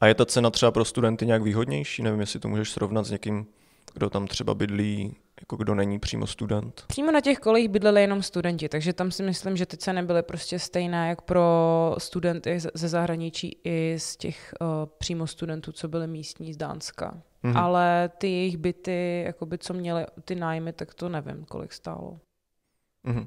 A 0.00 0.06
je 0.06 0.14
ta 0.14 0.26
cena 0.26 0.50
třeba 0.50 0.72
pro 0.72 0.84
studenty 0.84 1.26
nějak 1.26 1.42
výhodnější? 1.42 2.02
Nevím, 2.02 2.20
jestli 2.20 2.40
to 2.40 2.48
můžeš 2.48 2.70
srovnat 2.70 3.06
s 3.06 3.10
někým 3.10 3.46
kdo 3.94 4.10
tam 4.10 4.26
třeba 4.26 4.54
bydlí, 4.54 5.16
jako 5.40 5.56
kdo 5.56 5.74
není 5.74 5.98
přímo 5.98 6.26
student? 6.26 6.84
Přímo 6.86 7.12
na 7.12 7.20
těch 7.20 7.38
kolejích 7.38 7.68
bydleli 7.68 8.00
jenom 8.00 8.22
studenti, 8.22 8.68
takže 8.68 8.92
tam 8.92 9.10
si 9.10 9.22
myslím, 9.22 9.56
že 9.56 9.66
ty 9.66 9.76
ceny 9.76 10.02
byly 10.02 10.22
prostě 10.22 10.58
stejné 10.58 11.08
jak 11.08 11.22
pro 11.22 11.94
studenty 11.98 12.58
ze 12.74 12.88
zahraničí 12.88 13.58
i 13.64 13.94
z 13.98 14.16
těch 14.16 14.54
uh, 14.60 14.66
přímo 14.98 15.26
studentů, 15.26 15.72
co 15.72 15.88
byli 15.88 16.06
místní 16.06 16.54
z 16.54 16.56
Dánska. 16.56 17.22
Mm-hmm. 17.44 17.58
Ale 17.58 18.10
ty 18.18 18.26
jejich 18.26 18.56
byty, 18.56 19.22
jakoby, 19.26 19.58
co 19.58 19.74
měly 19.74 20.06
ty 20.24 20.34
nájmy, 20.34 20.72
tak 20.72 20.94
to 20.94 21.08
nevím, 21.08 21.44
kolik 21.44 21.72
stálo. 21.72 22.20
Mm-hmm. 23.06 23.26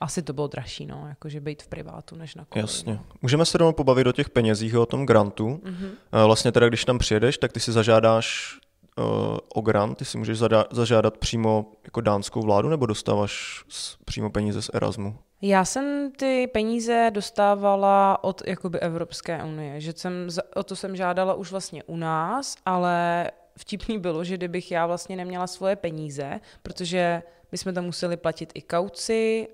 Asi 0.00 0.22
to 0.22 0.32
bylo 0.32 0.46
dražší, 0.46 0.86
no, 0.86 1.06
jakože 1.08 1.40
být 1.40 1.62
v 1.62 1.68
privátu 1.68 2.16
než 2.16 2.34
na 2.34 2.44
koleji. 2.44 2.64
Jasně. 2.64 3.00
Můžeme 3.22 3.44
se 3.44 3.58
rovnou 3.58 3.72
pobavit 3.72 4.06
o 4.06 4.12
těch 4.12 4.30
penězích, 4.30 4.76
o 4.76 4.86
tom 4.86 5.06
grantu. 5.06 5.60
Mm-hmm. 5.64 6.24
Vlastně 6.26 6.52
teda, 6.52 6.68
když 6.68 6.84
tam 6.84 6.98
přijedeš, 6.98 7.38
tak 7.38 7.52
ty 7.52 7.60
si 7.60 7.72
zažádáš 7.72 8.58
uh, 8.98 9.38
o 9.54 9.60
grant, 9.60 9.98
ty 9.98 10.04
si 10.04 10.18
můžeš 10.18 10.38
zada- 10.38 10.64
zažádat 10.70 11.18
přímo 11.18 11.72
jako 11.84 12.00
dánskou 12.00 12.42
vládu 12.42 12.68
nebo 12.68 12.86
dostáváš 12.86 13.64
přímo 14.04 14.30
peníze 14.30 14.62
z 14.62 14.70
Erasmu? 14.74 15.18
Já 15.42 15.64
jsem 15.64 16.12
ty 16.16 16.46
peníze 16.46 17.10
dostávala 17.14 18.24
od 18.24 18.42
jakoby 18.46 18.80
Evropské 18.80 19.44
unie, 19.44 19.80
že 19.80 19.92
jsem, 19.92 20.28
o 20.54 20.62
to 20.62 20.76
jsem 20.76 20.96
žádala 20.96 21.34
už 21.34 21.50
vlastně 21.50 21.84
u 21.84 21.96
nás, 21.96 22.56
ale 22.64 23.30
vtipný 23.58 23.98
bylo, 23.98 24.24
že 24.24 24.36
kdybych 24.36 24.70
já 24.70 24.86
vlastně 24.86 25.16
neměla 25.16 25.46
svoje 25.46 25.76
peníze, 25.76 26.40
protože 26.62 27.22
my 27.52 27.58
jsme 27.58 27.72
tam 27.72 27.84
museli 27.84 28.16
platit 28.16 28.52
i 28.54 28.62
kauci, 28.62 29.48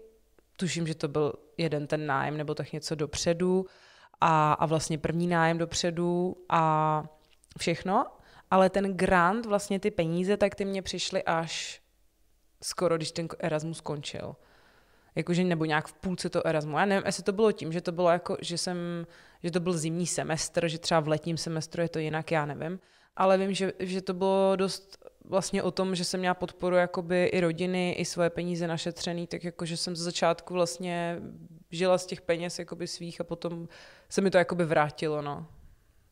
tuším, 0.57 0.87
že 0.87 0.95
to 0.95 1.09
byl 1.09 1.33
jeden 1.59 1.87
ten 1.87 2.07
nájem 2.07 2.37
nebo 2.37 2.55
tak 2.55 2.73
něco 2.73 2.95
dopředu 2.95 3.67
a, 4.21 4.53
a 4.53 4.67
vlastně 4.67 4.99
první 4.99 5.27
nájem 5.27 5.59
dopředu 5.59 6.37
a 6.49 7.05
všechno, 7.59 8.07
ale 8.53 8.71
ten 8.71 8.97
grant, 8.97 9.47
vlastně 9.47 9.81
ty 9.81 9.91
peníze, 9.91 10.37
tak 10.37 10.55
ty 10.55 10.65
mě 10.65 10.83
přišly 10.83 11.23
až 11.23 11.83
skoro, 12.63 12.97
když 12.97 13.13
ten 13.13 13.29
Erasmus 13.39 13.79
skončil. 13.79 14.37
Jakože, 15.15 15.45
nebo 15.45 15.65
nějak 15.65 15.87
v 15.87 15.93
půlce 15.93 16.31
to 16.31 16.47
Erasmu. 16.47 16.79
Já 16.79 16.85
nevím, 16.85 17.07
jestli 17.07 17.23
to 17.23 17.33
bylo 17.33 17.53
tím, 17.53 17.73
že 17.73 17.81
to 17.81 17.93
bylo 17.93 18.11
jako, 18.11 18.37
že 18.41 18.59
jsem, 18.59 19.07
že 19.43 19.51
to 19.51 19.61
byl 19.61 19.73
zimní 19.73 20.07
semestr, 20.07 20.69
že 20.69 20.79
třeba 20.79 21.01
v 21.01 21.09
letním 21.09 21.37
semestru 21.37 21.83
je 21.83 21.89
to 21.89 21.99
jinak, 21.99 22.31
já 22.33 22.47
nevím. 22.47 22.81
Ale 23.17 23.39
vím, 23.39 23.55
že, 23.55 23.73
že 23.79 24.03
to 24.03 24.15
bylo 24.15 24.57
dost 24.57 25.05
vlastně 25.25 25.63
o 25.63 25.71
tom, 25.71 25.95
že 25.95 26.05
jsem 26.05 26.21
měla 26.21 26.35
podporu 26.35 26.77
jakoby 26.77 27.25
i 27.25 27.41
rodiny, 27.41 27.93
i 27.93 28.05
svoje 28.05 28.31
peníze 28.31 28.67
našetřený, 28.67 29.27
tak 29.27 29.45
jakože 29.45 29.77
jsem 29.77 29.97
ze 29.97 30.05
začátku 30.05 30.55
vlastně 30.55 31.21
žila 31.71 31.99
z 31.99 32.07
těch 32.07 32.21
peněz 32.21 32.59
jakoby 32.59 32.87
svých 32.87 33.21
a 33.21 33.25
potom 33.25 33.69
se 34.09 34.21
mi 34.21 34.31
to 34.31 34.39
jakoby 34.39 34.65
vrátilo, 34.65 35.23
no. 35.23 35.47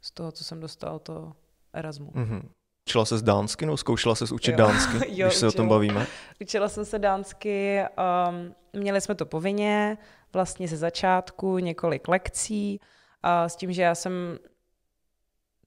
Z 0.00 0.11
toho, 0.11 0.32
co 0.32 0.44
jsem 0.44 0.61
dostala, 0.61 0.99
to 0.99 1.32
Erasmu. 1.73 2.11
Mm-hmm. 2.11 2.43
Učila 2.89 3.05
se 3.05 3.19
z 3.19 3.23
dánsky, 3.23 3.67
nebo 3.67 3.77
zkoušela 3.77 4.15
se 4.15 4.25
učit 4.35 4.50
jo. 4.50 4.57
dánsky, 4.57 4.97
jo, 5.21 5.27
když 5.27 5.39
se 5.39 5.49
učila. 5.49 5.49
o 5.49 5.57
tom 5.57 5.69
bavíme? 5.69 6.07
Učila 6.41 6.69
jsem 6.69 6.85
se 6.85 6.99
dánsky, 6.99 7.81
um, 8.29 8.55
měli 8.81 9.00
jsme 9.00 9.15
to 9.15 9.27
povinně, 9.27 9.99
vlastně 10.33 10.69
ze 10.69 10.77
začátku 10.77 11.59
několik 11.59 12.09
lekcí, 12.09 12.81
a 13.23 13.49
s 13.49 13.57
tím, 13.57 13.73
že 13.73 13.83
já 13.83 13.95
jsem 13.95 14.39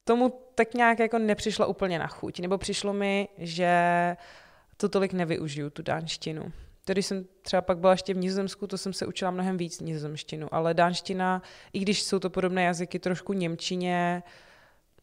tomu 0.04 0.34
tak 0.56 0.74
nějak 0.74 1.00
jako 1.00 1.20
nepřišla 1.20 1.66
úplně 1.66 2.00
na 2.00 2.08
chuť, 2.08 2.40
nebo 2.40 2.58
přišlo 2.58 2.94
mi, 2.94 3.28
že 3.38 3.72
to 4.78 4.90
tolik 4.90 5.14
nevyužiju, 5.14 5.70
tu 5.70 5.82
dánštinu. 5.82 6.52
Tedy 6.86 7.04
jsem 7.04 7.26
třeba 7.42 7.62
pak 7.62 7.78
byla 7.78 7.92
ještě 7.92 8.14
v 8.14 8.18
Nizozemsku, 8.18 8.68
to 8.68 8.78
jsem 8.78 8.94
se 8.94 9.06
učila 9.06 9.32
mnohem 9.32 9.58
víc 9.58 9.80
nizozemštinu, 9.80 10.48
ale 10.52 10.74
dánština, 10.74 11.42
i 11.74 11.80
když 11.80 12.04
jsou 12.04 12.20
to 12.20 12.30
podobné 12.30 12.64
jazyky, 12.64 13.00
trošku 13.00 13.34
němčině, 13.34 14.24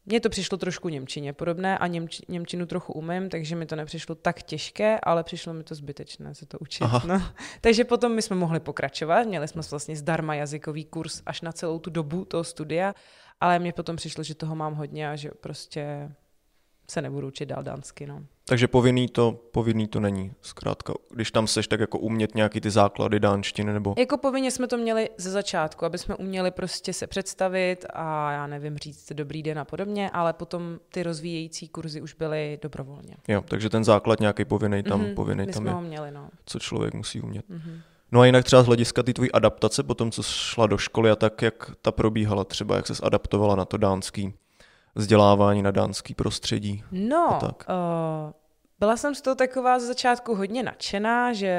mně 0.05 0.19
to 0.19 0.29
přišlo 0.29 0.57
trošku 0.57 0.89
Němčině 0.89 1.33
podobné 1.33 1.77
a 1.77 1.87
němč, 1.87 2.21
Němčinu 2.27 2.65
trochu 2.65 2.93
umím, 2.93 3.29
takže 3.29 3.55
mi 3.55 3.65
to 3.65 3.75
nepřišlo 3.75 4.15
tak 4.15 4.43
těžké, 4.43 4.99
ale 5.03 5.23
přišlo 5.23 5.53
mi 5.53 5.63
to 5.63 5.75
zbytečné 5.75 6.35
se 6.35 6.45
to 6.45 6.59
učit. 6.59 6.87
No. 7.07 7.21
Takže 7.61 7.83
potom 7.83 8.15
my 8.15 8.21
jsme 8.21 8.35
mohli 8.35 8.59
pokračovat, 8.59 9.27
měli 9.27 9.47
jsme 9.47 9.61
vlastně 9.71 9.95
zdarma 9.95 10.35
jazykový 10.35 10.85
kurz 10.85 11.21
až 11.25 11.41
na 11.41 11.51
celou 11.51 11.79
tu 11.79 11.89
dobu 11.89 12.25
toho 12.25 12.43
studia, 12.43 12.95
ale 13.39 13.59
mně 13.59 13.73
potom 13.73 13.95
přišlo, 13.95 14.23
že 14.23 14.35
toho 14.35 14.55
mám 14.55 14.73
hodně 14.73 15.09
a 15.09 15.15
že 15.15 15.29
prostě 15.41 16.11
se 16.89 17.01
nebudu 17.01 17.27
učit 17.27 17.45
dál 17.45 17.63
dánsky. 17.63 18.07
No. 18.07 18.25
Takže 18.51 18.67
povinný 18.67 19.07
to, 19.07 19.39
povinný 19.51 19.87
to 19.87 19.99
není, 19.99 20.33
zkrátka. 20.41 20.93
Když 21.11 21.31
tam 21.31 21.47
seš, 21.47 21.67
tak 21.67 21.79
jako 21.79 21.99
umět 21.99 22.35
nějaký 22.35 22.61
ty 22.61 22.69
základy 22.69 23.19
dánštiny 23.19 23.73
nebo... 23.73 23.95
Jako 23.97 24.17
povinně 24.17 24.51
jsme 24.51 24.67
to 24.67 24.77
měli 24.77 25.09
ze 25.17 25.31
začátku, 25.31 25.85
aby 25.85 25.97
jsme 25.97 26.15
uměli 26.15 26.51
prostě 26.51 26.93
se 26.93 27.07
představit 27.07 27.85
a 27.93 28.31
já 28.31 28.47
nevím, 28.47 28.77
říct 28.77 29.11
dobrý 29.13 29.43
den 29.43 29.59
a 29.59 29.65
podobně, 29.65 30.09
ale 30.09 30.33
potom 30.33 30.79
ty 30.89 31.03
rozvíjející 31.03 31.67
kurzy 31.67 32.01
už 32.01 32.13
byly 32.13 32.59
dobrovolně. 32.61 33.15
Jo, 33.27 33.43
takže 33.47 33.69
ten 33.69 33.83
základ 33.83 34.19
nějaký 34.19 34.45
povinný 34.45 34.83
tam, 34.83 35.01
mm-hmm, 35.01 35.15
povinný 35.15 35.47
tam 35.47 35.67
je. 35.67 35.73
měli, 35.73 36.11
no. 36.11 36.29
Co 36.45 36.59
člověk 36.59 36.93
musí 36.93 37.21
umět. 37.21 37.45
Mm-hmm. 37.49 37.81
No 38.11 38.21
a 38.21 38.25
jinak 38.25 38.45
třeba 38.45 38.63
z 38.63 38.65
hlediska 38.65 39.03
ty 39.03 39.13
tvojí 39.13 39.31
adaptace, 39.31 39.83
potom 39.83 40.11
co 40.11 40.23
šla 40.23 40.67
do 40.67 40.77
školy 40.77 41.11
a 41.11 41.15
tak, 41.15 41.41
jak 41.41 41.71
ta 41.81 41.91
probíhala 41.91 42.43
třeba, 42.43 42.75
jak 42.75 42.87
se 42.87 42.93
adaptovala 43.03 43.55
na 43.55 43.65
to 43.65 43.77
dánský 43.77 44.33
vzdělávání, 44.95 45.61
na 45.61 45.71
dánský 45.71 46.13
prostředí. 46.13 46.83
No, 46.91 47.37
tak. 47.41 47.65
Uh, 47.69 48.31
byla 48.81 48.97
jsem 48.97 49.15
z 49.15 49.21
toho 49.21 49.35
taková 49.35 49.79
z 49.79 49.83
začátku 49.83 50.35
hodně 50.35 50.63
nadšená, 50.63 51.33
že 51.33 51.53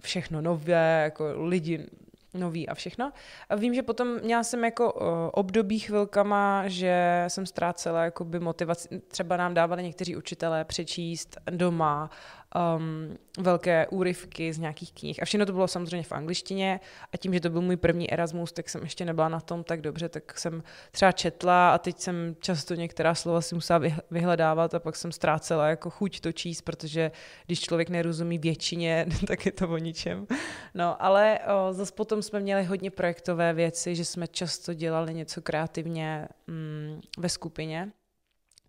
všechno 0.00 0.40
nové, 0.40 1.00
jako 1.04 1.24
lidi 1.44 1.86
nový 2.34 2.68
a 2.68 2.74
všechno. 2.74 3.12
A 3.48 3.56
vím, 3.56 3.74
že 3.74 3.82
potom 3.82 4.20
měla 4.22 4.42
jsem 4.42 4.64
jako 4.64 4.92
uh, 4.92 5.02
období 5.32 5.78
chvilkama, 5.78 6.62
že 6.66 7.24
jsem 7.28 7.46
ztrácela 7.46 8.04
jakoby 8.04 8.40
motivaci. 8.40 8.88
Třeba 9.08 9.36
nám 9.36 9.54
dávali 9.54 9.82
někteří 9.82 10.16
učitelé 10.16 10.64
přečíst 10.64 11.36
doma 11.50 12.10
um, 12.54 13.18
velké 13.38 13.86
úryvky 13.86 14.52
z 14.52 14.58
nějakých 14.58 14.92
knih. 14.92 15.22
A 15.22 15.24
všechno 15.24 15.46
to 15.46 15.52
bylo 15.52 15.68
samozřejmě 15.68 16.02
v 16.02 16.12
angličtině 16.12 16.80
a 17.12 17.16
tím, 17.16 17.34
že 17.34 17.40
to 17.40 17.50
byl 17.50 17.60
můj 17.60 17.76
první 17.76 18.12
Erasmus, 18.12 18.52
tak 18.52 18.68
jsem 18.68 18.82
ještě 18.82 19.04
nebyla 19.04 19.28
na 19.28 19.40
tom 19.40 19.64
tak 19.64 19.80
dobře, 19.80 20.08
tak 20.08 20.38
jsem 20.38 20.62
třeba 20.90 21.12
četla 21.12 21.74
a 21.74 21.78
teď 21.78 21.98
jsem 21.98 22.36
často 22.40 22.74
některá 22.74 23.14
slova 23.14 23.40
si 23.40 23.54
musela 23.54 23.80
vyhledávat 24.10 24.74
a 24.74 24.78
pak 24.78 24.96
jsem 24.96 25.12
ztrácela 25.12 25.68
jako 25.68 25.90
chuť 25.90 26.20
to 26.20 26.32
číst, 26.32 26.62
protože 26.62 27.10
když 27.46 27.60
člověk 27.60 27.88
nerozumí 27.88 28.38
většině, 28.38 29.06
tak 29.26 29.46
je 29.46 29.52
to 29.52 29.68
o 29.68 29.78
ničem. 29.78 30.26
No, 30.74 31.02
ale 31.02 31.38
o, 31.38 31.72
zase 31.72 31.92
potom 31.92 32.22
jsme 32.22 32.40
měli 32.40 32.64
hodně 32.64 32.90
projektové 32.90 33.52
věci, 33.52 33.94
že 33.94 34.04
jsme 34.04 34.26
často 34.26 34.74
dělali 34.74 35.14
něco 35.14 35.42
kreativně 35.42 36.28
mm, 36.46 37.00
ve 37.18 37.28
skupině, 37.28 37.92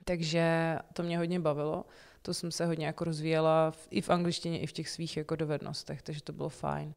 takže 0.05 0.77
to 0.93 1.03
mě 1.03 1.17
hodně 1.17 1.39
bavilo 1.39 1.85
to 2.21 2.33
jsem 2.33 2.51
se 2.51 2.65
hodně 2.65 2.85
jako 2.85 3.03
rozvíjela 3.03 3.71
v, 3.71 3.87
i 3.91 4.01
v 4.01 4.09
angličtině, 4.09 4.59
i 4.59 4.67
v 4.67 4.71
těch 4.71 4.89
svých 4.89 5.17
jako 5.17 5.35
dovednostech, 5.35 6.01
takže 6.01 6.23
to 6.23 6.33
bylo 6.33 6.49
fajn. 6.49 6.93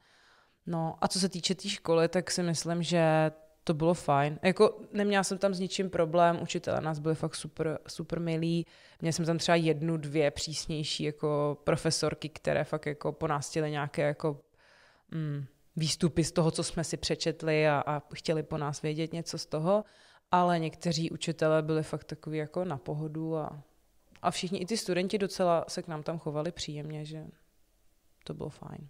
No 0.67 0.95
a 1.01 1.09
co 1.09 1.21
se 1.21 1.29
týče 1.29 1.55
té 1.55 1.63
tý 1.63 1.69
školy, 1.69 2.09
tak 2.09 2.31
si 2.31 2.43
myslím, 2.43 2.83
že 2.83 3.31
to 3.65 3.75
bylo 3.75 3.95
fajn. 3.95 4.39
Jako 4.43 4.81
neměla 4.93 5.25
jsem 5.25 5.39
tam 5.39 5.55
s 5.55 5.61
ničím 5.61 5.91
problém, 5.91 6.43
učitelé 6.43 6.81
nás 6.81 6.99
byli 6.99 7.15
fakt 7.15 7.35
super, 7.35 7.79
super 7.89 8.21
milí. 8.21 8.67
Měla 9.01 9.13
jsem 9.13 9.25
tam 9.25 9.39
třeba 9.39 9.57
jednu, 9.57 9.97
dvě 9.97 10.31
přísnější 10.31 11.05
jako 11.05 11.59
profesorky, 11.65 12.29
které 12.29 12.65
fakt 12.65 12.87
jako 12.87 13.13
po 13.13 13.29
nás 13.29 13.51
chtěly 13.51 13.71
nějaké 13.71 14.03
jako 14.03 14.41
mm, 15.11 15.45
výstupy 15.77 16.25
z 16.25 16.33
toho, 16.33 16.51
co 16.51 16.65
jsme 16.65 16.85
si 16.85 16.97
přečetli 16.97 17.69
a, 17.69 17.83
a 17.87 18.03
chtěli 18.15 18.43
po 18.43 18.59
nás 18.59 18.83
vědět 18.83 19.13
něco 19.13 19.39
z 19.39 19.47
toho. 19.47 19.85
Ale 20.31 20.59
někteří 20.59 21.11
učitelé 21.11 21.63
byli 21.63 21.83
fakt 21.83 22.05
takový 22.05 22.39
jako 22.39 22.65
na 22.65 22.77
pohodu 22.77 23.37
a 23.37 23.63
a 24.23 24.31
všichni, 24.31 24.59
i 24.59 24.67
ty 24.67 24.77
studenti 24.77 25.19
docela 25.19 25.65
se 25.69 25.83
k 25.83 25.89
nám 25.89 26.03
tam 26.03 26.19
chovali 26.19 26.53
příjemně, 26.53 27.05
že 27.05 27.27
to 28.25 28.35
bylo 28.35 28.51
fajn. 28.51 28.89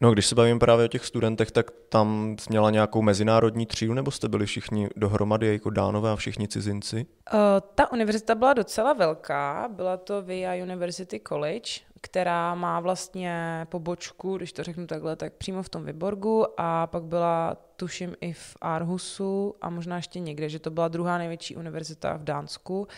No, 0.00 0.12
když 0.12 0.26
se 0.26 0.34
bavím 0.34 0.58
právě 0.58 0.84
o 0.84 0.88
těch 0.88 1.06
studentech, 1.06 1.50
tak 1.50 1.70
tam 1.88 2.36
měla 2.48 2.70
nějakou 2.70 3.02
mezinárodní 3.02 3.66
třídu, 3.66 3.94
nebo 3.94 4.10
jste 4.10 4.28
byli 4.28 4.46
všichni 4.46 4.88
dohromady, 4.96 5.52
jako 5.52 5.70
dánové 5.70 6.10
a 6.10 6.16
všichni 6.16 6.48
cizinci? 6.48 7.06
Uh, 7.34 7.40
ta 7.74 7.92
univerzita 7.92 8.34
byla 8.34 8.52
docela 8.52 8.92
velká, 8.92 9.68
byla 9.72 9.96
to 9.96 10.22
VIA 10.22 10.64
University 10.64 11.20
College, 11.28 11.70
která 12.00 12.54
má 12.54 12.80
vlastně 12.80 13.66
pobočku, 13.70 14.36
když 14.36 14.52
to 14.52 14.62
řeknu 14.62 14.86
takhle, 14.86 15.16
tak 15.16 15.32
přímo 15.32 15.62
v 15.62 15.68
tom 15.68 15.84
Vyborgu 15.84 16.44
a 16.56 16.86
pak 16.86 17.04
byla, 17.04 17.56
tuším, 17.76 18.14
i 18.20 18.32
v 18.32 18.56
Aarhusu 18.60 19.54
a 19.60 19.70
možná 19.70 19.96
ještě 19.96 20.20
někde, 20.20 20.48
že 20.48 20.58
to 20.58 20.70
byla 20.70 20.88
druhá 20.88 21.18
největší 21.18 21.56
univerzita 21.56 22.16
v 22.16 22.24
Dánsku 22.24 22.88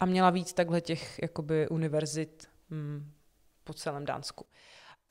a 0.00 0.06
měla 0.06 0.30
víc 0.30 0.52
takhle 0.52 0.80
těch 0.80 1.18
jakoby 1.22 1.68
univerzit 1.68 2.46
hm, 2.70 3.10
po 3.64 3.72
celém 3.74 4.04
Dánsku. 4.04 4.44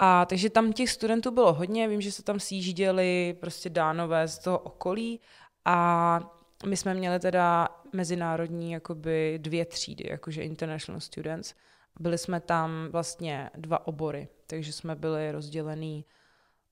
A 0.04 0.26
takže 0.26 0.50
tam 0.50 0.74
těch 0.74 0.90
studentů 0.90 1.32
bylo 1.32 1.54
hodně, 1.54 1.88
vím, 1.88 2.02
že 2.02 2.12
se 2.12 2.24
tam 2.24 2.40
sjížděli 2.40 3.38
prostě 3.40 3.70
dánové 3.70 4.28
z 4.28 4.40
toho 4.40 4.60
okolí 4.60 5.20
a 5.66 6.20
my 6.66 6.78
jsme 6.78 6.94
měli 6.94 7.20
teda 7.20 7.68
mezinárodní 7.94 8.72
jakoby 8.72 9.40
dvě 9.42 9.66
třídy, 9.66 10.04
jakože 10.10 10.44
international 10.44 11.00
students. 11.00 11.54
Byli 12.00 12.18
jsme 12.18 12.40
tam 12.40 12.88
vlastně 12.92 13.50
dva 13.56 13.88
obory, 13.88 14.28
takže 14.48 14.74
jsme 14.74 14.96
byli 14.96 15.32
rozdělený 15.32 16.06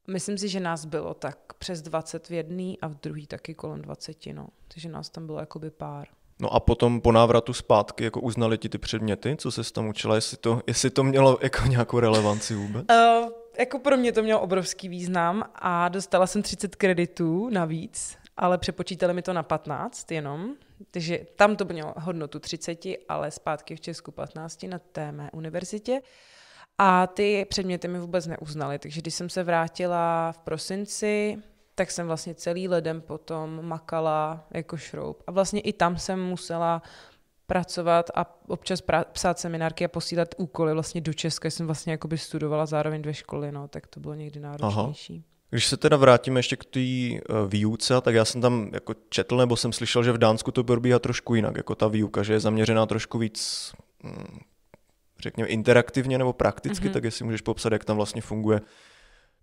Myslím 0.09 0.37
si, 0.37 0.49
že 0.49 0.59
nás 0.59 0.85
bylo 0.85 1.13
tak 1.13 1.53
přes 1.53 1.81
20 1.81 2.29
v 2.29 2.33
jedný 2.33 2.79
a 2.79 2.87
v 2.87 2.95
druhý 2.95 3.27
taky 3.27 3.55
kolem 3.55 3.81
20, 3.81 4.25
no. 4.33 4.47
Takže 4.67 4.89
nás 4.89 5.09
tam 5.09 5.25
bylo 5.25 5.39
jakoby 5.39 5.71
pár. 5.71 6.07
No 6.41 6.53
a 6.53 6.59
potom 6.59 7.01
po 7.01 7.11
návratu 7.11 7.53
zpátky 7.53 8.03
jako 8.03 8.19
uznali 8.21 8.57
ti 8.57 8.69
ty 8.69 8.77
předměty, 8.77 9.35
co 9.35 9.51
se 9.51 9.73
tam 9.73 9.87
učila, 9.87 10.15
jestli 10.15 10.37
to, 10.37 10.61
jestli 10.67 10.89
to 10.89 11.03
mělo 11.03 11.39
jako 11.41 11.67
nějakou 11.67 11.99
relevanci 11.99 12.55
vůbec? 12.55 12.85
Uh, 12.91 13.29
jako 13.59 13.79
pro 13.79 13.97
mě 13.97 14.11
to 14.11 14.23
mělo 14.23 14.41
obrovský 14.41 14.89
význam 14.89 15.43
a 15.55 15.89
dostala 15.89 16.27
jsem 16.27 16.41
30 16.41 16.75
kreditů 16.75 17.49
navíc, 17.49 18.17
ale 18.37 18.57
přepočítali 18.57 19.13
mi 19.13 19.21
to 19.21 19.33
na 19.33 19.43
15 19.43 20.11
jenom, 20.11 20.55
takže 20.91 21.19
tam 21.35 21.55
to 21.55 21.65
mělo 21.65 21.93
hodnotu 21.97 22.39
30, 22.39 22.79
ale 23.09 23.31
zpátky 23.31 23.75
v 23.75 23.81
Česku 23.81 24.11
15 24.11 24.63
na 24.63 24.79
té 24.79 25.11
mé 25.11 25.29
univerzitě. 25.33 26.01
A 26.77 27.07
ty 27.07 27.45
předměty 27.49 27.87
mi 27.87 27.99
vůbec 27.99 28.27
neuznali, 28.27 28.79
takže 28.79 29.01
když 29.01 29.13
jsem 29.13 29.29
se 29.29 29.43
vrátila 29.43 30.31
v 30.31 30.37
prosinci, 30.37 31.37
tak 31.79 31.91
jsem 31.91 32.07
vlastně 32.07 32.35
celý 32.35 32.67
ledem 32.67 33.01
potom 33.01 33.65
makala 33.65 34.47
jako 34.51 34.77
šroub. 34.77 35.23
A 35.27 35.31
vlastně 35.31 35.61
i 35.61 35.73
tam 35.73 35.97
jsem 35.97 36.23
musela 36.23 36.81
pracovat 37.47 38.09
a 38.15 38.39
občas 38.47 38.83
pra- 38.83 39.05
psát 39.11 39.39
seminárky 39.39 39.85
a 39.85 39.87
posílat 39.87 40.35
úkoly 40.37 40.73
vlastně 40.73 41.01
do 41.01 41.13
Česka. 41.13 41.49
Jsem 41.49 41.65
vlastně 41.65 41.91
jakoby 41.91 42.17
studovala 42.17 42.65
zároveň 42.65 43.01
dvě 43.01 43.13
školy, 43.13 43.51
no, 43.51 43.67
tak 43.67 43.87
to 43.87 43.99
bylo 43.99 44.13
někdy 44.13 44.39
náročnější. 44.39 45.13
Aha. 45.13 45.23
Když 45.49 45.67
se 45.67 45.77
teda 45.77 45.97
vrátíme 45.97 46.39
ještě 46.39 46.55
k 46.55 46.65
té 46.65 46.79
uh, 46.79 47.49
výuce, 47.49 48.01
tak 48.01 48.15
já 48.15 48.25
jsem 48.25 48.41
tam 48.41 48.69
jako 48.73 48.93
četl 49.09 49.37
nebo 49.37 49.55
jsem 49.55 49.73
slyšel, 49.73 50.03
že 50.03 50.11
v 50.11 50.17
Dánsku 50.17 50.51
to 50.51 50.63
probíhá 50.63 50.99
trošku 50.99 51.35
jinak, 51.35 51.57
jako 51.57 51.75
ta 51.75 51.87
výuka, 51.87 52.23
že 52.23 52.33
je 52.33 52.39
zaměřená 52.39 52.85
trošku 52.85 53.17
víc, 53.17 53.71
hm, 54.03 54.39
řekněme, 55.19 55.49
interaktivně 55.49 56.17
nebo 56.17 56.33
prakticky, 56.33 56.89
mm-hmm. 56.89 56.93
tak 56.93 57.03
jestli 57.03 57.25
můžeš 57.25 57.41
popsat, 57.41 57.73
jak 57.73 57.85
tam 57.85 57.95
vlastně 57.95 58.21
funguje 58.21 58.61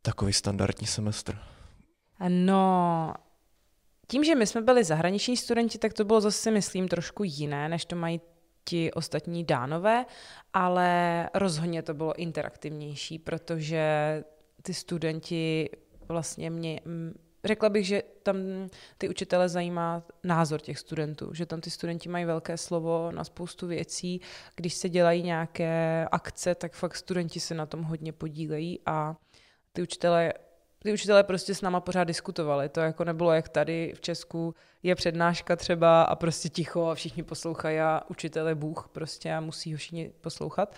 takový 0.02 0.33
standardní 0.33 0.87
semestr. 0.87 1.38
No, 2.29 3.15
tím, 4.09 4.25
že 4.25 4.35
my 4.35 4.47
jsme 4.47 4.61
byli 4.61 4.85
zahraniční 4.85 5.37
studenti, 5.37 5.79
tak 5.79 5.93
to 5.93 6.05
bylo 6.05 6.21
zase, 6.21 6.51
myslím, 6.51 6.89
trošku 6.89 7.25
jiné, 7.25 7.69
než 7.69 7.85
to 7.85 7.97
mají 7.97 8.21
ti 8.65 8.93
ostatní 8.93 9.45
dánové, 9.45 10.07
ale 10.53 11.31
rozhodně 11.35 11.83
to 11.83 11.95
bylo 11.95 12.15
interaktivnější, 12.15 13.19
protože 13.19 13.85
ty 14.63 14.75
studenti 14.75 15.71
vlastně 16.09 16.51
mě, 16.51 16.81
řekla 17.45 17.69
bych, 17.69 17.87
že 17.87 18.03
tam 18.23 18.37
ty 18.99 19.09
učitele 19.09 19.49
zajímá 19.49 20.03
názor 20.25 20.61
těch 20.61 20.79
studentů, 20.79 21.35
že 21.35 21.47
tam 21.47 21.61
ty 21.61 21.71
studenti 21.71 22.09
mají 22.09 22.25
velké 22.25 22.57
slovo 22.57 23.11
na 23.13 23.25
spoustu 23.25 23.67
věcí. 23.67 24.21
Když 24.57 24.75
se 24.75 24.89
dělají 24.89 25.23
nějaké 25.23 26.07
akce, 26.13 26.55
tak 26.55 26.73
fakt 26.73 26.97
studenti 26.97 27.41
se 27.41 27.55
na 27.55 27.67
tom 27.67 27.83
hodně 27.83 28.13
podílejí 28.13 28.81
a 28.87 29.17
ty 29.73 29.83
učitelé 29.83 30.33
ty 30.87 30.93
učitelé 30.93 31.23
prostě 31.25 31.55
s 31.55 31.61
náma 31.61 31.81
pořád 31.81 32.05
diskutovali. 32.05 32.69
To 32.69 32.81
jako 32.81 33.05
nebylo 33.05 33.33
jak 33.33 33.49
tady 33.49 33.93
v 33.97 34.00
Česku 34.00 34.55
je 34.83 34.95
přednáška 34.95 35.57
třeba 35.57 36.02
a 36.02 36.16
prostě 36.16 36.49
ticho 36.49 36.87
a 36.87 36.95
všichni 36.95 37.23
poslouchají 37.23 37.78
a 37.78 38.02
učitel 38.09 38.49
je 38.49 38.55
Bůh 38.55 38.88
prostě 38.93 39.35
a 39.35 39.40
musí 39.40 39.73
ho 39.73 39.78
všichni 39.78 40.12
poslouchat. 40.21 40.75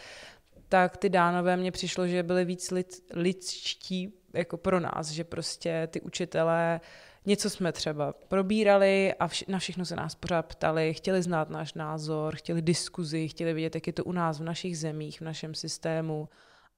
Tak 0.68 0.96
ty 0.96 1.08
dánové 1.08 1.56
mně 1.56 1.72
přišlo, 1.72 2.06
že 2.06 2.22
byli 2.22 2.44
víc 2.44 2.70
lid, 2.70 2.88
lidští 3.14 4.12
jako 4.32 4.56
pro 4.56 4.80
nás, 4.80 5.10
že 5.10 5.24
prostě 5.24 5.88
ty 5.90 6.00
učitelé 6.00 6.80
něco 7.26 7.50
jsme 7.50 7.72
třeba 7.72 8.14
probírali 8.28 9.14
a 9.14 9.28
vš- 9.28 9.44
na 9.48 9.58
všechno 9.58 9.84
se 9.84 9.96
nás 9.96 10.14
pořád 10.14 10.46
ptali, 10.46 10.94
chtěli 10.94 11.22
znát 11.22 11.50
náš 11.50 11.74
názor, 11.74 12.36
chtěli 12.36 12.62
diskuzi, 12.62 13.28
chtěli 13.28 13.52
vidět, 13.52 13.74
jak 13.74 13.86
je 13.86 13.92
to 13.92 14.04
u 14.04 14.12
nás 14.12 14.40
v 14.40 14.44
našich 14.44 14.78
zemích, 14.78 15.20
v 15.20 15.24
našem 15.24 15.54
systému 15.54 16.28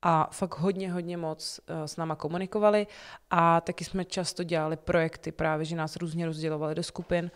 a 0.03 0.29
fakt 0.33 0.59
hodně, 0.59 0.93
hodně 0.93 1.17
moc 1.17 1.61
uh, 1.61 1.85
s 1.85 1.97
náma 1.97 2.17
komunikovali 2.17 2.87
a 3.31 3.61
taky 3.61 3.85
jsme 3.85 4.05
často 4.05 4.43
dělali 4.43 4.77
projekty 4.77 5.33
právě, 5.33 5.65
že 5.65 5.77
nás 5.77 5.97
různě 5.97 6.27
rozdělovali 6.27 6.75
do 6.75 6.83
skupin 6.83 7.31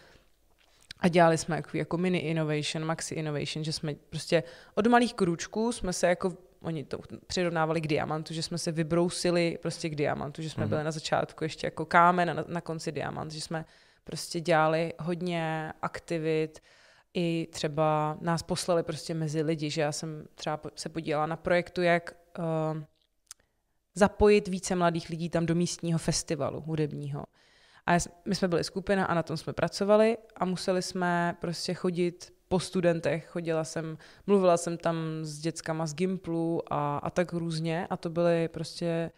a 1.00 1.08
dělali 1.08 1.38
jsme 1.38 1.56
jako, 1.56 1.76
jako 1.76 1.96
mini 1.96 2.18
innovation, 2.18 2.84
maxi 2.86 3.14
innovation, 3.14 3.64
že 3.64 3.72
jsme 3.72 3.94
prostě 4.10 4.42
od 4.74 4.86
malých 4.86 5.14
krůčků 5.14 5.72
jsme 5.72 5.92
se 5.92 6.06
jako 6.06 6.32
oni 6.60 6.84
to 6.84 6.98
přirovnávali 7.26 7.80
k 7.80 7.86
diamantu, 7.86 8.34
že 8.34 8.42
jsme 8.42 8.58
se 8.58 8.72
vybrousili 8.72 9.58
prostě 9.62 9.88
k 9.88 9.94
diamantu, 9.94 10.42
že 10.42 10.50
jsme 10.50 10.64
mm-hmm. 10.64 10.68
byli 10.68 10.84
na 10.84 10.90
začátku 10.90 11.44
ještě 11.44 11.66
jako 11.66 11.84
kámen 11.84 12.30
a 12.30 12.34
na, 12.34 12.44
na 12.48 12.60
konci 12.60 12.92
diamant, 12.92 13.32
že 13.32 13.40
jsme 13.40 13.64
prostě 14.04 14.40
dělali 14.40 14.92
hodně 14.98 15.72
aktivit, 15.82 16.60
i 17.14 17.48
třeba 17.50 18.18
nás 18.20 18.42
poslali 18.42 18.82
prostě 18.82 19.14
mezi 19.14 19.42
lidi, 19.42 19.70
že 19.70 19.80
já 19.80 19.92
jsem 19.92 20.26
třeba 20.34 20.60
se 20.74 20.88
podílela 20.88 21.26
na 21.26 21.36
projektu, 21.36 21.82
jak 21.82 22.14
uh, 22.38 22.82
zapojit 23.94 24.48
více 24.48 24.74
mladých 24.74 25.08
lidí 25.08 25.30
tam 25.30 25.46
do 25.46 25.54
místního 25.54 25.98
festivalu 25.98 26.60
hudebního. 26.60 27.24
A 27.86 27.92
my 28.24 28.34
jsme 28.34 28.48
byli 28.48 28.64
skupina 28.64 29.04
a 29.04 29.14
na 29.14 29.22
tom 29.22 29.36
jsme 29.36 29.52
pracovali 29.52 30.18
a 30.36 30.44
museli 30.44 30.82
jsme 30.82 31.36
prostě 31.40 31.74
chodit 31.74 32.34
po 32.48 32.60
studentech. 32.60 33.26
Chodila 33.26 33.64
jsem, 33.64 33.98
mluvila 34.26 34.56
jsem 34.56 34.78
tam 34.78 34.96
s 35.22 35.38
dětskama 35.38 35.86
z 35.86 35.94
Gimplu 35.94 36.72
a, 36.72 36.98
a 36.98 37.10
tak 37.10 37.32
různě 37.32 37.86
a 37.90 37.96
to 37.96 38.10
byly 38.10 38.48
prostě 38.48 39.10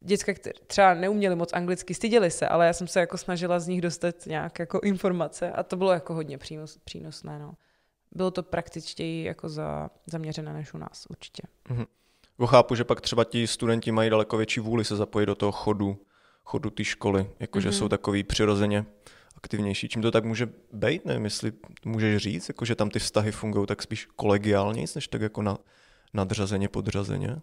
děcka, 0.00 0.34
které 0.34 0.60
třeba 0.66 0.94
neuměli 0.94 1.36
moc 1.36 1.52
anglicky, 1.52 1.94
styděli 1.94 2.30
se, 2.30 2.48
ale 2.48 2.66
já 2.66 2.72
jsem 2.72 2.86
se 2.86 3.00
jako 3.00 3.18
snažila 3.18 3.60
z 3.60 3.68
nich 3.68 3.80
dostat 3.80 4.26
nějak 4.26 4.58
jako 4.58 4.80
informace 4.80 5.52
a 5.52 5.62
to 5.62 5.76
bylo 5.76 5.92
jako 5.92 6.14
hodně 6.14 6.38
přínos, 6.38 6.78
přínosné. 6.84 7.38
No. 7.38 7.54
Bylo 8.12 8.30
to 8.30 8.42
praktičtěji 8.42 9.24
jako 9.24 9.48
za, 9.48 9.90
zaměřené 10.06 10.52
než 10.52 10.74
u 10.74 10.78
nás 10.78 11.06
určitě. 11.10 11.42
Mm-hmm. 11.68 11.86
Chápu, 12.46 12.74
že 12.74 12.84
pak 12.84 13.00
třeba 13.00 13.24
ti 13.24 13.46
studenti 13.46 13.92
mají 13.92 14.10
daleko 14.10 14.36
větší 14.36 14.60
vůli 14.60 14.84
se 14.84 14.96
zapojit 14.96 15.26
do 15.26 15.34
toho 15.34 15.52
chodu, 15.52 16.06
chodu 16.44 16.70
té 16.70 16.84
školy, 16.84 17.30
jakože 17.40 17.68
mm-hmm. 17.68 17.78
jsou 17.78 17.88
takový 17.88 18.24
přirozeně 18.24 18.84
aktivnější. 19.36 19.88
Čím 19.88 20.02
to 20.02 20.10
tak 20.10 20.24
může 20.24 20.48
být? 20.72 21.04
Nevím, 21.04 21.24
jestli 21.24 21.52
můžeš 21.84 22.22
říct, 22.22 22.48
jako 22.48 22.64
že 22.64 22.74
tam 22.74 22.90
ty 22.90 22.98
vztahy 22.98 23.32
fungují 23.32 23.66
tak 23.66 23.82
spíš 23.82 24.06
kolegiálně, 24.16 24.84
než 24.94 25.08
tak 25.08 25.20
jako 25.20 25.42
na, 25.42 25.58
nadřazeně, 26.14 26.68
podřazeně? 26.68 27.36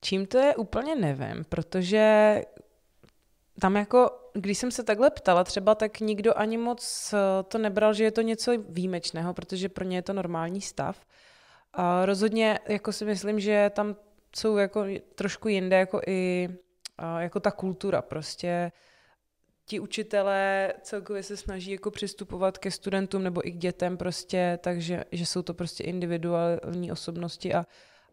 Čím 0.00 0.26
to 0.26 0.38
je, 0.38 0.56
úplně 0.56 0.94
nevím, 0.94 1.44
protože 1.48 2.40
tam 3.60 3.76
jako, 3.76 4.10
když 4.32 4.58
jsem 4.58 4.70
se 4.70 4.84
takhle 4.84 5.10
ptala 5.10 5.44
třeba, 5.44 5.74
tak 5.74 6.00
nikdo 6.00 6.38
ani 6.38 6.56
moc 6.56 7.14
to 7.48 7.58
nebral, 7.58 7.94
že 7.94 8.04
je 8.04 8.10
to 8.10 8.20
něco 8.20 8.52
výjimečného, 8.68 9.34
protože 9.34 9.68
pro 9.68 9.84
ně 9.84 9.96
je 9.96 10.02
to 10.02 10.12
normální 10.12 10.60
stav. 10.60 11.00
A 11.76 12.06
rozhodně 12.06 12.58
jako 12.68 12.92
si 12.92 13.04
myslím, 13.04 13.40
že 13.40 13.70
tam 13.74 13.96
jsou 14.36 14.56
jako 14.56 14.84
trošku 15.14 15.48
jinde 15.48 15.76
jako 15.76 16.00
i 16.06 16.48
jako 17.18 17.40
ta 17.40 17.50
kultura 17.50 18.02
prostě 18.02 18.72
ti 19.66 19.80
učitelé 19.80 20.72
celkově 20.82 21.22
se 21.22 21.36
snaží 21.36 21.70
jako 21.70 21.90
přistupovat 21.90 22.58
ke 22.58 22.70
studentům 22.70 23.22
nebo 23.22 23.48
i 23.48 23.52
k 23.52 23.56
dětem 23.56 23.96
prostě, 23.96 24.58
takže 24.62 25.04
že 25.12 25.26
jsou 25.26 25.42
to 25.42 25.54
prostě 25.54 25.84
individuální 25.84 26.92
osobnosti 26.92 27.54
a, 27.54 27.66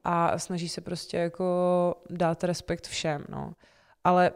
a 0.03 0.39
snaží 0.39 0.69
se 0.69 0.81
prostě 0.81 1.17
jako 1.17 1.95
dát 2.09 2.43
respekt 2.43 2.87
všem, 2.87 3.25
no. 3.29 3.53
Ale 4.03 4.31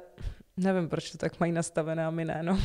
nevím, 0.57 0.89
proč 0.89 1.11
to 1.11 1.17
tak 1.17 1.39
mají 1.39 1.51
nastavené 1.51 2.05
a 2.05 2.09
my 2.09 2.25
ne, 2.25 2.39
no. 2.43 2.59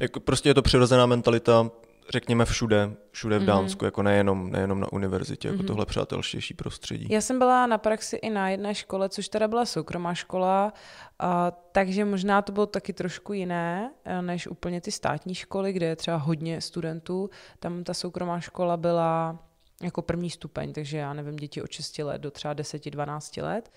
jako 0.00 0.20
prostě 0.20 0.48
je 0.48 0.54
to 0.54 0.62
přirozená 0.62 1.06
mentalita 1.06 1.70
řekněme 2.10 2.44
všude, 2.44 2.90
všude 3.10 3.38
v 3.38 3.42
mm-hmm. 3.42 3.46
Dánsku, 3.46 3.84
jako 3.84 4.02
nejenom, 4.02 4.50
nejenom 4.50 4.80
na 4.80 4.92
univerzitě, 4.92 5.48
jako 5.48 5.62
mm-hmm. 5.62 5.66
tohle 5.66 5.86
přátelštější 5.86 6.54
prostředí. 6.54 7.06
Já 7.10 7.20
jsem 7.20 7.38
byla 7.38 7.66
na 7.66 7.78
praxi 7.78 8.16
i 8.16 8.30
na 8.30 8.48
jedné 8.48 8.74
škole, 8.74 9.08
což 9.08 9.28
teda 9.28 9.48
byla 9.48 9.66
soukromá 9.66 10.14
škola, 10.14 10.72
a, 11.18 11.50
takže 11.50 12.04
možná 12.04 12.42
to 12.42 12.52
bylo 12.52 12.66
taky 12.66 12.92
trošku 12.92 13.32
jiné, 13.32 13.92
eh, 14.04 14.22
než 14.22 14.46
úplně 14.46 14.80
ty 14.80 14.90
státní 14.90 15.34
školy, 15.34 15.72
kde 15.72 15.86
je 15.86 15.96
třeba 15.96 16.16
hodně 16.16 16.60
studentů. 16.60 17.30
Tam 17.58 17.84
ta 17.84 17.94
soukromá 17.94 18.40
škola 18.40 18.76
byla 18.76 19.38
jako 19.82 20.02
první 20.02 20.30
stupeň, 20.30 20.72
takže 20.72 20.98
já 20.98 21.12
nevím, 21.12 21.36
děti 21.36 21.62
od 21.62 21.70
6 21.70 22.04
let 22.04 22.20
do 22.20 22.30
třeba 22.30 22.54
10-12 22.54 23.42
let. 23.42 23.70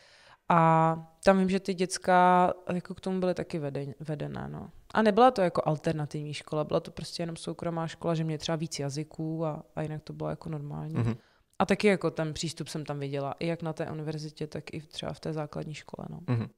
A 0.50 1.12
tam 1.24 1.38
vím, 1.40 1.50
že 1.50 1.60
ty 1.60 1.74
děcka 1.74 2.54
jako 2.74 2.94
k 2.94 3.00
tomu 3.00 3.20
byly 3.20 3.34
taky 3.34 3.60
vedené. 4.00 4.48
No. 4.48 4.70
A 4.94 5.02
nebyla 5.02 5.32
to 5.32 5.42
jako 5.42 5.62
alternativní 5.66 6.34
škola, 6.34 6.64
byla 6.64 6.80
to 6.80 6.92
prostě 6.92 7.24
jenom 7.24 7.36
soukromá 7.36 7.88
škola, 7.88 8.16
že 8.16 8.24
mě 8.24 8.38
třeba 8.38 8.56
víc 8.56 8.80
jazyků 8.80 9.46
a, 9.46 9.64
a 9.76 9.82
jinak 9.82 10.04
to 10.04 10.14
bylo 10.14 10.30
jako 10.30 10.50
normální. 10.50 10.96
Mm-hmm. 10.96 11.18
A 11.60 11.66
taky 11.66 11.88
jako 11.88 12.12
ten 12.12 12.34
přístup 12.34 12.68
jsem 12.68 12.86
tam 12.86 13.00
viděla, 13.00 13.36
i 13.40 13.48
jak 13.48 13.62
na 13.62 13.74
té 13.74 13.92
univerzitě, 13.92 14.48
tak 14.48 14.74
i 14.74 14.82
třeba 14.82 15.14
v 15.14 15.20
té 15.20 15.34
základní 15.34 15.74
škole. 15.74 16.08
No. 16.10 16.20
Mm-hmm. 16.20 16.50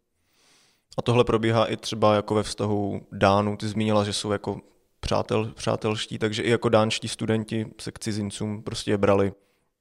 A 0.98 1.02
tohle 1.02 1.24
probíhá 1.24 1.66
i 1.66 1.78
třeba 1.78 2.16
jako 2.16 2.36
ve 2.36 2.44
vztahu 2.44 3.02
Dánů. 3.12 3.58
Ty 3.58 3.68
zmínila, 3.68 4.04
že 4.04 4.14
jsou 4.14 4.32
jako 4.32 4.62
přátel, 5.00 5.52
přátelští, 5.52 6.18
takže 6.18 6.44
i 6.44 6.50
jako 6.50 6.70
dánští 6.70 7.08
studenti 7.08 7.66
se 7.80 7.92
k 7.92 8.00
cizincům 8.00 8.64
prostě 8.64 8.92
je 8.92 8.98
brali 8.98 9.34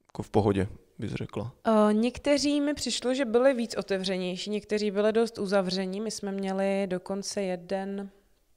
jako 0.06 0.22
v 0.22 0.30
pohodě, 0.30 0.68
bys 1.00 1.12
řekla? 1.12 1.52
Uh, 1.68 1.92
někteří 1.92 2.60
mi 2.60 2.74
přišlo, 2.74 3.14
že 3.14 3.24
byli 3.24 3.54
víc 3.54 3.76
otevřenější, 3.76 4.50
někteří 4.50 4.90
byli 4.90 5.12
dost 5.12 5.38
uzavření. 5.38 6.00
My 6.00 6.10
jsme 6.10 6.32
měli 6.32 6.86
dokonce 6.86 7.42
jeden 7.42 8.10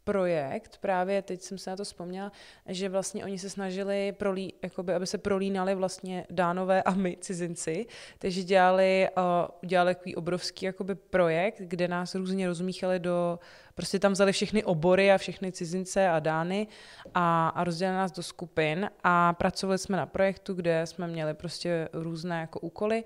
projekt, 0.04 0.78
právě 0.78 1.22
teď 1.22 1.42
jsem 1.42 1.58
se 1.58 1.70
na 1.70 1.76
to 1.76 1.84
vzpomněla, 1.84 2.32
že 2.66 2.90
vlastně 2.90 3.24
oni 3.24 3.40
se 3.40 3.50
snažili, 3.50 4.12
prolí, 4.12 4.54
jakoby, 4.64 4.94
aby 4.94 5.08
se 5.08 5.18
prolínali 5.18 5.76
vlastně 5.76 6.26
dánové 6.30 6.84
a 6.84 6.92
my 6.92 7.18
cizinci, 7.22 7.86
takže 8.20 8.44
dělali, 8.44 9.08
uh, 9.18 9.24
udělali 9.64 9.96
takový 9.96 10.16
obrovský 10.16 10.66
jakoby, 10.66 10.96
projekt, 10.96 11.56
kde 11.58 11.88
nás 11.88 12.16
různě 12.16 12.48
rozmíchali 12.48 13.00
do, 13.00 13.40
prostě 13.76 14.00
tam 14.00 14.12
vzali 14.12 14.32
všechny 14.32 14.64
obory 14.64 15.12
a 15.12 15.18
všechny 15.18 15.52
cizince 15.52 16.10
a 16.10 16.20
dány 16.20 16.68
a, 17.14 17.50
a 17.50 17.64
rozdělili 17.64 17.98
nás 17.98 18.12
do 18.12 18.24
skupin 18.24 18.90
a 19.04 19.34
pracovali 19.34 19.78
jsme 19.78 19.98
na 19.98 20.06
projektu, 20.06 20.54
kde 20.54 20.88
jsme 20.88 21.08
měli 21.08 21.34
prostě 21.34 21.90
různé 21.94 22.40
jako 22.40 22.60
úkoly. 22.60 23.04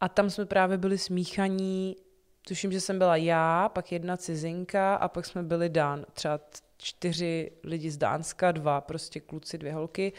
A 0.00 0.08
tam 0.08 0.30
jsme 0.30 0.46
právě 0.46 0.78
byli 0.78 0.98
smíchaní 0.98 1.96
tuším, 2.46 2.72
že 2.72 2.80
jsem 2.80 2.98
byla 2.98 3.16
já, 3.16 3.68
pak 3.68 3.92
jedna 3.92 4.16
cizinka 4.16 4.94
a 4.94 5.08
pak 5.08 5.26
jsme 5.26 5.42
byli 5.42 5.68
Dán, 5.68 6.06
třeba 6.12 6.40
čtyři 6.76 7.52
lidi 7.64 7.90
z 7.90 7.96
Dánska, 7.96 8.52
dva 8.52 8.80
prostě 8.80 9.20
kluci, 9.20 9.58
dvě 9.58 9.72
holky. 9.72 10.12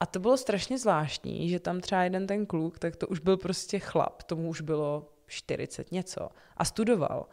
A 0.00 0.06
to 0.06 0.20
bylo 0.20 0.36
strašně 0.36 0.78
zvláštní, 0.78 1.48
že 1.48 1.60
tam 1.60 1.80
třeba 1.80 2.04
jeden 2.04 2.26
ten 2.26 2.46
kluk, 2.46 2.78
tak 2.78 2.96
to 2.96 3.06
už 3.06 3.20
byl 3.20 3.36
prostě 3.36 3.78
chlap, 3.78 4.22
tomu 4.22 4.48
už 4.48 4.60
bylo 4.60 5.12
40 5.26 5.92
něco 5.92 6.28
a 6.56 6.64
studoval. 6.64 7.26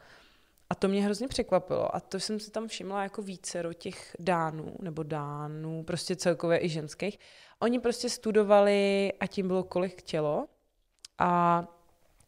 A 0.70 0.76
to 0.76 0.88
mě 0.88 1.04
hrozně 1.04 1.28
překvapilo. 1.28 1.96
A 1.96 2.00
to 2.00 2.20
jsem 2.20 2.40
si 2.40 2.52
tam 2.52 2.68
všimla 2.68 3.04
jako 3.04 3.22
více 3.22 3.64
do 3.64 3.74
těch 3.74 4.16
dánů, 4.20 4.76
nebo 4.82 5.04
dánů, 5.04 5.84
prostě 5.84 6.16
celkově 6.16 6.66
i 6.66 6.70
ženských. 6.70 7.20
Oni 7.60 7.80
prostě 7.80 8.10
studovali 8.10 9.14
a 9.20 9.28
tím 9.28 9.48
bylo 9.48 9.64
kolik 9.64 10.00
chtělo. 10.00 10.48
A 11.18 11.64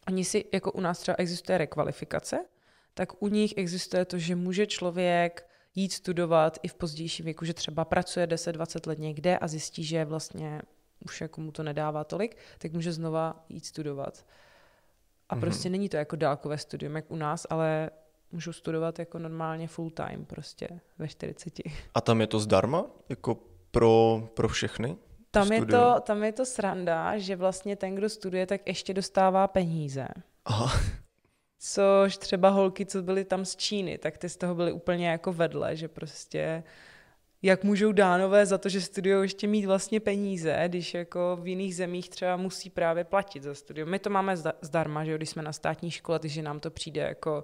Oni 0.08 0.26
si, 0.26 0.46
jako 0.54 0.72
u 0.72 0.82
nás 0.82 1.00
třeba 1.00 1.16
existuje 1.18 1.58
rekvalifikace, 1.58 2.46
tak 2.94 3.24
u 3.24 3.28
nich 3.28 3.54
existuje 3.58 4.06
to, 4.06 4.18
že 4.18 4.36
může 4.36 4.68
člověk 4.68 5.50
jít 5.76 5.94
studovat 5.94 6.60
i 6.64 6.68
v 6.68 6.74
pozdějším 6.74 7.26
věku, 7.26 7.46
že 7.46 7.54
třeba 7.54 7.86
pracuje 7.86 8.28
10-20 8.28 8.88
let 8.90 9.00
někde 9.00 9.38
a 9.38 9.48
zjistí, 9.48 9.84
že 9.84 10.06
vlastně 10.06 10.62
už 11.06 11.22
jako 11.22 11.42
mu 11.42 11.52
to 11.52 11.64
nedává 11.64 12.04
tolik, 12.04 12.38
tak 12.58 12.74
může 12.74 12.92
znova 12.92 13.46
jít 13.50 13.66
studovat. 13.66 14.26
A 15.30 15.36
mm-hmm. 15.36 15.40
prostě 15.40 15.70
není 15.70 15.90
to 15.90 15.98
jako 15.98 16.16
dálkové 16.16 16.58
studium, 16.58 16.96
jak 16.96 17.12
u 17.12 17.16
nás, 17.16 17.48
ale 17.50 17.90
můžu 18.32 18.54
studovat 18.54 19.00
jako 19.00 19.20
normálně 19.20 19.68
full 19.68 19.90
time 19.90 20.26
prostě 20.26 20.68
ve 20.98 21.08
40. 21.08 21.60
A 21.94 22.02
tam 22.02 22.22
je 22.22 22.28
to 22.28 22.40
zdarma? 22.40 22.86
Jako 23.10 23.38
pro, 23.72 24.24
pro 24.34 24.48
všechny? 24.48 24.98
Tam 25.34 25.52
je, 25.52 25.66
to, 25.66 25.96
tam 26.02 26.24
je 26.24 26.32
to 26.32 26.46
sranda, 26.46 27.18
že 27.18 27.36
vlastně 27.36 27.76
ten, 27.76 27.96
kdo 27.96 28.10
studuje, 28.10 28.46
tak 28.46 28.68
ještě 28.68 28.94
dostává 28.94 29.48
peníze. 29.48 30.08
Aha. 30.46 30.80
Což 31.60 32.18
třeba 32.18 32.50
holky, 32.50 32.86
co 32.86 33.02
byly 33.02 33.26
tam 33.26 33.46
z 33.46 33.56
Číny, 33.56 33.98
tak 33.98 34.18
ty 34.18 34.30
z 34.30 34.38
toho 34.38 34.56
byly 34.56 34.72
úplně 34.72 35.10
jako 35.10 35.34
vedle, 35.34 35.76
že 35.76 35.88
prostě 35.88 36.64
jak 37.42 37.64
můžou 37.64 37.92
dánové 37.92 38.46
za 38.46 38.58
to, 38.58 38.70
že 38.70 38.82
studují 38.82 39.22
ještě 39.22 39.48
mít 39.48 39.66
vlastně 39.66 40.00
peníze, 40.00 40.64
když 40.68 40.94
jako 40.94 41.38
v 41.42 41.48
jiných 41.48 41.76
zemích 41.76 42.10
třeba 42.10 42.38
musí 42.38 42.70
právě 42.70 43.04
platit 43.04 43.44
za 43.44 43.54
studium. 43.54 43.90
My 43.90 44.00
to 44.00 44.10
máme 44.10 44.38
zdarma, 44.62 45.06
že 45.06 45.12
jo, 45.12 45.18
když 45.18 45.30
jsme 45.30 45.44
na 45.44 45.54
státní 45.54 45.92
škole, 45.92 46.20
takže 46.20 46.42
nám 46.42 46.60
to 46.60 46.72
přijde 46.72 47.02
jako 47.02 47.44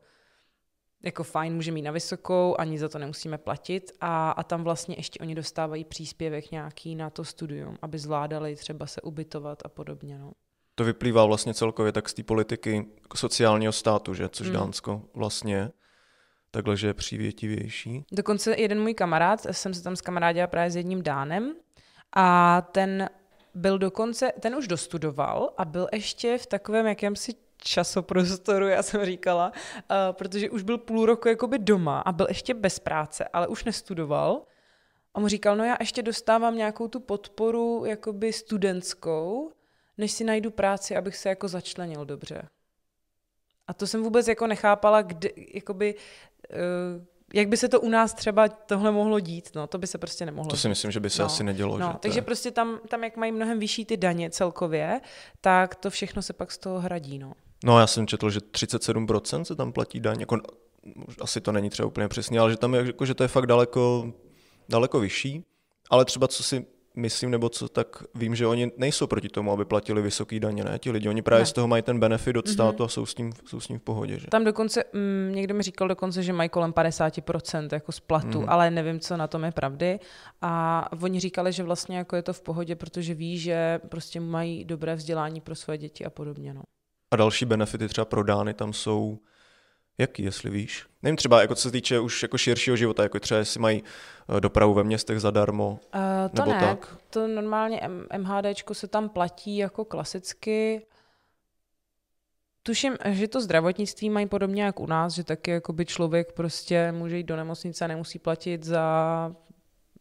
jako 1.03 1.23
fajn, 1.23 1.55
můžeme 1.55 1.75
mít 1.75 1.81
na 1.81 1.91
vysokou, 1.91 2.55
ani 2.59 2.79
za 2.79 2.89
to 2.89 2.99
nemusíme 2.99 3.37
platit 3.37 3.91
a, 4.01 4.31
a 4.31 4.43
tam 4.43 4.63
vlastně 4.63 4.95
ještě 4.97 5.19
oni 5.19 5.35
dostávají 5.35 5.83
příspěvek 5.83 6.51
nějaký 6.51 6.95
na 6.95 7.09
to 7.09 7.25
studium, 7.25 7.77
aby 7.81 7.99
zvládali 7.99 8.55
třeba 8.55 8.85
se 8.85 9.01
ubytovat 9.01 9.59
a 9.65 9.69
podobně. 9.69 10.17
No. 10.17 10.31
To 10.75 10.83
vyplývá 10.83 11.25
vlastně 11.25 11.53
celkově 11.53 11.91
tak 11.91 12.09
z 12.09 12.13
té 12.13 12.23
politiky 12.23 12.85
sociálního 13.15 13.71
státu, 13.71 14.13
že? 14.13 14.29
což 14.29 14.47
mm. 14.47 14.53
Dánsko 14.53 15.01
vlastně 15.13 15.71
takhle, 16.51 16.77
že 16.77 16.87
je 16.87 16.93
přívětivější. 16.93 18.05
Dokonce 18.11 18.55
jeden 18.57 18.81
můj 18.81 18.93
kamarád, 18.93 19.47
jsem 19.51 19.73
se 19.73 19.83
tam 19.83 19.95
s 19.95 20.01
kamarádila 20.01 20.47
právě 20.47 20.71
s 20.71 20.75
jedním 20.75 21.03
Dánem 21.03 21.53
a 22.15 22.61
ten 22.61 23.09
byl 23.55 23.77
dokonce, 23.77 24.31
ten 24.39 24.55
už 24.55 24.67
dostudoval 24.67 25.53
a 25.57 25.65
byl 25.65 25.87
ještě 25.93 26.37
v 26.37 26.45
takovém 26.45 26.87
jakémsi 26.87 27.33
časoprostoru, 27.63 28.67
já 28.67 28.83
jsem 28.83 29.05
říkala, 29.05 29.51
uh, 29.51 29.95
protože 30.11 30.49
už 30.49 30.63
byl 30.63 30.77
půl 30.77 31.05
roku 31.05 31.27
jakoby 31.27 31.59
doma 31.59 31.99
a 31.99 32.11
byl 32.11 32.25
ještě 32.29 32.53
bez 32.53 32.79
práce, 32.79 33.25
ale 33.33 33.47
už 33.47 33.63
nestudoval. 33.63 34.41
A 35.13 35.19
mu 35.19 35.27
říkal, 35.27 35.55
no 35.55 35.63
já 35.63 35.77
ještě 35.79 36.03
dostávám 36.03 36.55
nějakou 36.55 36.87
tu 36.87 36.99
podporu 36.99 37.85
jakoby 37.85 38.33
studentskou, 38.33 39.51
než 39.97 40.11
si 40.11 40.23
najdu 40.23 40.51
práci, 40.51 40.95
abych 40.95 41.17
se 41.17 41.29
jako 41.29 41.47
začlenil 41.47 42.05
dobře. 42.05 42.49
A 43.67 43.73
to 43.73 43.87
jsem 43.87 44.03
vůbec 44.03 44.27
jako 44.27 44.47
nechápala, 44.47 45.01
kde, 45.01 45.29
jakoby, 45.53 45.95
uh, 45.95 47.05
jak 47.33 47.47
by 47.47 47.57
se 47.57 47.69
to 47.69 47.81
u 47.81 47.89
nás 47.89 48.13
třeba 48.13 48.47
tohle 48.49 48.91
mohlo 48.91 49.19
dít, 49.19 49.49
no, 49.55 49.67
to 49.67 49.77
by 49.77 49.87
se 49.87 49.97
prostě 49.97 50.25
nemohlo. 50.25 50.49
To 50.49 50.57
si 50.57 50.69
myslím, 50.69 50.91
že 50.91 50.99
by 50.99 51.09
se 51.09 51.21
no. 51.21 51.25
asi 51.25 51.43
nedělo. 51.43 51.77
No, 51.77 51.87
že 51.87 51.97
takže 51.99 52.17
je... 52.17 52.21
prostě 52.21 52.51
tam, 52.51 52.79
tam, 52.87 53.03
jak 53.03 53.17
mají 53.17 53.31
mnohem 53.31 53.59
vyšší 53.59 53.85
ty 53.85 53.97
daně 53.97 54.29
celkově, 54.29 55.01
tak 55.41 55.75
to 55.75 55.89
všechno 55.89 56.21
se 56.21 56.33
pak 56.33 56.51
z 56.51 56.57
toho 56.57 56.79
hradí, 56.79 57.19
no. 57.19 57.33
No 57.63 57.79
já 57.79 57.87
jsem 57.87 58.07
četl, 58.07 58.29
že 58.29 58.39
37% 58.39 59.41
se 59.41 59.55
tam 59.55 59.71
platí 59.71 59.99
daň, 59.99 60.19
jako, 60.19 60.37
asi 61.21 61.41
to 61.41 61.51
není 61.51 61.69
třeba 61.69 61.87
úplně 61.87 62.07
přesně, 62.07 62.39
ale 62.39 62.51
že 62.51 62.57
tam 62.57 62.73
je, 62.73 62.85
jako, 62.85 63.05
že 63.05 63.13
to 63.13 63.23
je 63.23 63.27
fakt 63.27 63.47
daleko, 63.47 64.13
daleko 64.69 64.99
vyšší, 64.99 65.43
ale 65.89 66.05
třeba 66.05 66.27
co 66.27 66.43
si 66.43 66.65
myslím, 66.95 67.31
nebo 67.31 67.49
co 67.49 67.69
tak 67.69 68.03
vím, 68.15 68.35
že 68.35 68.47
oni 68.47 68.71
nejsou 68.77 69.07
proti 69.07 69.29
tomu, 69.29 69.51
aby 69.51 69.65
platili 69.65 70.01
vysoký 70.01 70.39
daně, 70.39 70.63
ne? 70.63 70.79
Ti 70.79 70.91
lidi, 70.91 71.09
oni 71.09 71.21
právě 71.21 71.41
ne. 71.41 71.45
z 71.45 71.53
toho 71.53 71.67
mají 71.67 71.83
ten 71.83 71.99
benefit 71.99 72.35
od 72.35 72.45
mhm. 72.45 72.53
státu 72.53 72.77
mm-hmm. 72.77 72.85
a 72.85 72.87
jsou 72.87 73.05
s, 73.05 73.15
tím, 73.15 73.31
jsou 73.45 73.59
s 73.59 73.67
tím 73.67 73.79
v 73.79 73.81
pohodě. 73.81 74.19
Že? 74.19 74.27
Tam 74.27 74.43
dokonce, 74.43 74.83
mm, 74.93 75.31
někdo 75.35 75.53
mi 75.55 75.63
říkal 75.63 75.87
dokonce, 75.87 76.23
že 76.23 76.33
mají 76.33 76.49
kolem 76.49 76.71
50% 76.71 77.67
jako 77.71 77.91
z 77.91 77.99
platu, 77.99 78.41
mm. 78.41 78.49
ale 78.49 78.71
nevím, 78.71 78.99
co 78.99 79.17
na 79.17 79.27
tom 79.27 79.43
je 79.43 79.51
pravdy. 79.51 79.99
A 80.41 80.85
oni 81.01 81.19
říkali, 81.19 81.53
že 81.53 81.63
vlastně 81.63 81.97
jako 81.97 82.15
je 82.15 82.21
to 82.21 82.33
v 82.33 82.41
pohodě, 82.41 82.75
protože 82.75 83.13
ví, 83.13 83.37
že 83.37 83.79
prostě 83.89 84.19
mají 84.19 84.65
dobré 84.65 84.95
vzdělání 84.95 85.41
pro 85.41 85.55
své 85.55 85.77
děti 85.77 86.05
a 86.05 86.09
podobně. 86.09 86.53
No. 86.53 86.61
A 87.11 87.15
další 87.15 87.45
benefity 87.45 87.87
třeba 87.87 88.05
pro 88.05 88.23
Dány 88.23 88.53
tam 88.53 88.73
jsou 88.73 89.19
jaký, 89.97 90.23
jestli 90.23 90.49
víš? 90.49 90.85
Nevím, 91.03 91.15
třeba 91.15 91.41
jako 91.41 91.55
co 91.55 91.61
se 91.61 91.71
týče 91.71 91.99
už 91.99 92.23
jako 92.23 92.37
širšího 92.37 92.75
života, 92.75 93.03
jako 93.03 93.19
třeba 93.19 93.37
jestli 93.37 93.59
mají 93.59 93.83
eh, 94.37 94.41
dopravu 94.41 94.73
ve 94.73 94.83
městech 94.83 95.19
zadarmo, 95.19 95.69
uh, 95.69 95.79
to 96.35 96.41
nebo 96.41 96.51
ne, 96.51 96.59
tak? 96.59 96.97
to 97.09 97.27
normálně 97.27 97.81
MHDčko 98.17 98.73
se 98.73 98.87
tam 98.87 99.09
platí 99.09 99.57
jako 99.57 99.85
klasicky. 99.85 100.85
Tuším, 102.63 102.97
že 103.05 103.27
to 103.27 103.41
zdravotnictví 103.41 104.09
mají 104.09 104.27
podobně 104.27 104.63
jak 104.63 104.79
u 104.79 104.85
nás, 104.85 105.13
že 105.13 105.23
taky 105.23 105.51
jakoby 105.51 105.85
člověk 105.85 106.31
prostě 106.33 106.91
může 106.91 107.17
jít 107.17 107.23
do 107.23 107.35
nemocnice 107.35 107.85
a 107.85 107.87
nemusí 107.87 108.19
platit 108.19 108.63
za 108.63 109.35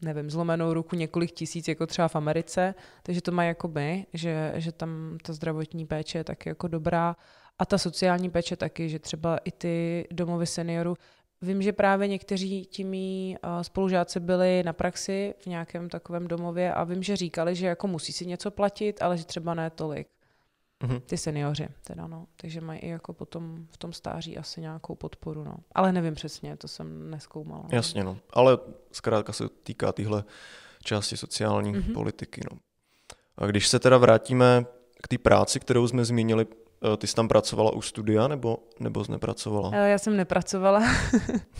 nevím, 0.03 0.31
zlomenou 0.31 0.73
ruku 0.73 0.97
několik 0.97 1.33
tisíc, 1.33 1.69
jako 1.69 1.87
třeba 1.87 2.09
v 2.09 2.17
Americe, 2.17 2.75
takže 3.03 3.23
to 3.23 3.33
mají 3.33 3.49
jako 3.49 3.69
my, 3.69 4.07
že, 4.13 4.53
že 4.57 4.73
tam 4.73 5.19
ta 5.23 5.33
zdravotní 5.33 5.87
péče 5.87 6.19
je 6.19 6.25
taky 6.25 6.49
jako 6.49 6.69
dobrá. 6.69 7.17
A 7.59 7.67
ta 7.67 7.79
sociální 7.79 8.31
péče 8.31 8.57
taky, 8.57 8.89
že 8.89 8.99
třeba 8.99 9.39
i 9.39 9.51
ty 9.51 10.07
domovy 10.11 10.47
seniorů, 10.47 10.97
Vím, 11.43 11.63
že 11.63 11.73
právě 11.73 12.09
někteří 12.09 12.65
ti 12.65 12.85
mý 12.85 13.37
spolužáci 13.63 14.21
byli 14.21 14.63
na 14.63 14.73
praxi 14.73 15.35
v 15.39 15.47
nějakém 15.47 15.89
takovém 15.89 16.29
domově 16.29 16.75
a 16.75 16.85
vím, 16.85 17.03
že 17.03 17.17
říkali, 17.17 17.55
že 17.55 17.67
jako 17.67 17.87
musí 17.87 18.13
si 18.13 18.27
něco 18.27 18.51
platit, 18.51 19.03
ale 19.03 19.19
že 19.19 19.25
třeba 19.25 19.55
ne 19.55 19.71
tolik. 19.71 20.09
Mm-hmm. 20.83 21.01
Ty 21.01 21.17
seniori, 21.17 21.69
teda 21.83 22.07
no. 22.07 22.27
Takže 22.37 22.61
mají 22.61 22.81
i 22.81 22.89
jako 22.89 23.13
potom 23.13 23.67
v 23.71 23.77
tom 23.77 23.93
stáří 23.93 24.39
asi 24.39 24.61
nějakou 24.61 24.95
podporu, 24.95 25.45
no. 25.45 25.57
Ale 25.73 25.93
nevím 25.93 26.15
přesně, 26.15 26.57
to 26.57 26.69
jsem 26.69 27.11
neskoumala. 27.11 27.65
Jasně, 27.73 28.05
no. 28.05 28.19
Ale 28.31 28.59
zkrátka 28.93 29.33
se 29.33 29.49
týká 29.63 29.93
téhle 29.93 30.25
části 30.83 31.17
sociální 31.17 31.75
mm-hmm. 31.75 31.95
politiky, 31.95 32.41
no. 32.53 32.59
A 33.39 33.47
když 33.47 33.69
se 33.69 33.79
teda 33.79 33.99
vrátíme 33.99 34.67
k 35.03 35.09
té 35.09 35.19
práci, 35.19 35.61
kterou 35.61 35.89
jsme 35.89 36.05
zmínili, 36.05 36.47
eh, 36.93 36.97
ty 36.97 37.07
jsi 37.07 37.15
tam 37.15 37.29
pracovala 37.29 37.73
u 37.73 37.83
studia, 37.83 38.29
nebo, 38.29 38.59
nebo 38.81 39.05
jsi 39.05 39.13
nepracovala? 39.13 39.71
Eh, 39.75 39.91
já 39.91 39.99
jsem 39.99 40.17
nepracovala. 40.17 40.83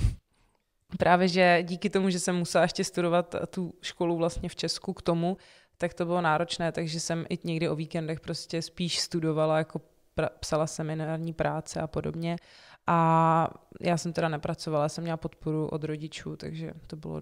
Právě, 0.99 1.29
že 1.29 1.59
díky 1.63 1.91
tomu, 1.91 2.11
že 2.11 2.21
jsem 2.21 2.37
musela 2.37 2.63
ještě 2.63 2.85
studovat 2.85 3.35
tu 3.51 3.75
školu 3.83 4.17
vlastně 4.17 4.49
v 4.49 4.57
Česku 4.57 4.93
k 4.93 5.03
tomu, 5.03 5.37
tak 5.79 5.95
to 5.95 6.05
bylo 6.05 6.21
náročné, 6.21 6.73
takže 6.73 7.01
jsem 7.01 7.27
i 7.29 7.39
někdy 7.45 7.69
o 7.69 7.77
víkendech 7.77 8.21
prostě 8.21 8.63
spíš 8.63 9.01
studovala, 9.01 9.59
jako 9.59 9.81
pra- 10.17 10.29
psala 10.41 10.67
seminární 10.67 11.33
práce 11.33 11.81
a 11.81 11.87
podobně. 11.87 12.37
A 12.87 13.49
já 13.81 13.97
jsem 13.97 14.13
teda 14.13 14.29
nepracovala, 14.29 14.89
jsem 14.89 15.05
měla 15.05 15.17
podporu 15.17 15.69
od 15.69 15.85
rodičů, 15.85 16.37
takže 16.37 16.73
to 16.87 16.97
bylo 16.97 17.21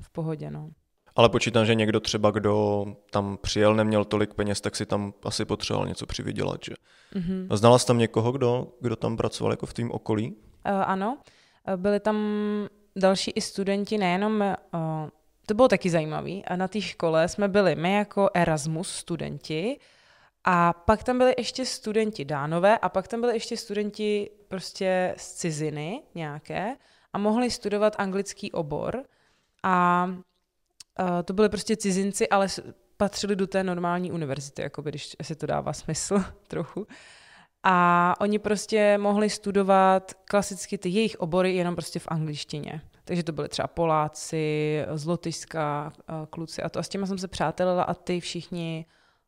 v 0.00 0.10
pohodě. 0.10 0.50
No. 0.50 0.70
Ale 1.16 1.28
počítám, 1.28 1.66
že 1.66 1.74
někdo 1.74 2.00
třeba, 2.00 2.30
kdo 2.30 2.84
tam 3.10 3.38
přijel, 3.42 3.74
neměl 3.74 4.04
tolik 4.04 4.34
peněz, 4.34 4.60
tak 4.60 4.76
si 4.76 4.86
tam 4.86 5.12
asi 5.24 5.44
potřeboval 5.44 5.88
něco 5.88 6.06
přivydělat, 6.06 6.60
že? 6.64 6.74
Mm-hmm. 7.14 7.56
Znala 7.56 7.78
jsi 7.78 7.86
tam 7.86 7.98
někoho, 7.98 8.32
kdo, 8.32 8.72
kdo 8.80 8.96
tam 8.96 9.16
pracoval 9.16 9.52
jako 9.52 9.66
v 9.66 9.74
tým 9.74 9.90
okolí? 9.90 10.30
Uh, 10.30 10.36
ano, 10.86 11.18
byli 11.76 12.00
tam 12.00 12.16
další 12.96 13.30
i 13.30 13.40
studenti, 13.40 13.98
nejenom 13.98 14.40
uh, 14.40 14.80
to 15.48 15.54
bylo 15.54 15.68
taky 15.68 15.90
zajímavé. 15.90 16.30
A 16.30 16.56
na 16.56 16.68
té 16.68 16.80
škole 16.80 17.28
jsme 17.28 17.48
byli 17.48 17.76
my 17.76 17.92
jako 17.92 18.30
Erasmus 18.34 18.90
studenti 18.90 19.78
a 20.44 20.72
pak 20.72 21.04
tam 21.04 21.18
byli 21.18 21.34
ještě 21.38 21.64
studenti 21.64 22.24
dánové 22.24 22.78
a 22.78 22.88
pak 22.88 23.08
tam 23.08 23.20
byli 23.20 23.34
ještě 23.34 23.56
studenti 23.56 24.30
prostě 24.48 25.14
z 25.16 25.32
ciziny 25.32 26.02
nějaké 26.14 26.76
a 27.12 27.18
mohli 27.18 27.50
studovat 27.50 27.96
anglický 27.98 28.52
obor 28.52 29.04
a 29.62 30.06
uh, 30.08 31.06
to 31.24 31.32
byli 31.32 31.48
prostě 31.48 31.76
cizinci, 31.76 32.28
ale 32.28 32.46
patřili 32.96 33.36
do 33.36 33.46
té 33.46 33.64
normální 33.64 34.12
univerzity, 34.12 34.62
jako 34.62 34.82
když 34.82 35.16
si 35.22 35.36
to 35.36 35.46
dává 35.46 35.72
smysl 35.72 36.24
trochu. 36.48 36.86
A 37.62 38.14
oni 38.20 38.38
prostě 38.38 38.98
mohli 38.98 39.30
studovat 39.30 40.14
klasicky 40.24 40.78
ty 40.78 40.88
jejich 40.88 41.16
obory 41.16 41.54
jenom 41.54 41.74
prostě 41.74 41.98
v 41.98 42.08
angličtině. 42.08 42.82
Takže 43.08 43.22
to 43.22 43.32
byly 43.32 43.48
třeba 43.48 43.68
Poláci, 43.68 44.78
z 44.94 45.06
Lotyšska, 45.06 45.92
eh, 46.08 46.12
kluci 46.30 46.62
a 46.62 46.68
to. 46.68 46.78
A 46.78 46.82
s 46.82 46.88
těma 46.88 47.06
jsem 47.06 47.18
se 47.18 47.28
přátelila 47.28 47.82
a 47.82 47.94
ty 47.94 48.20
všichni 48.20 48.86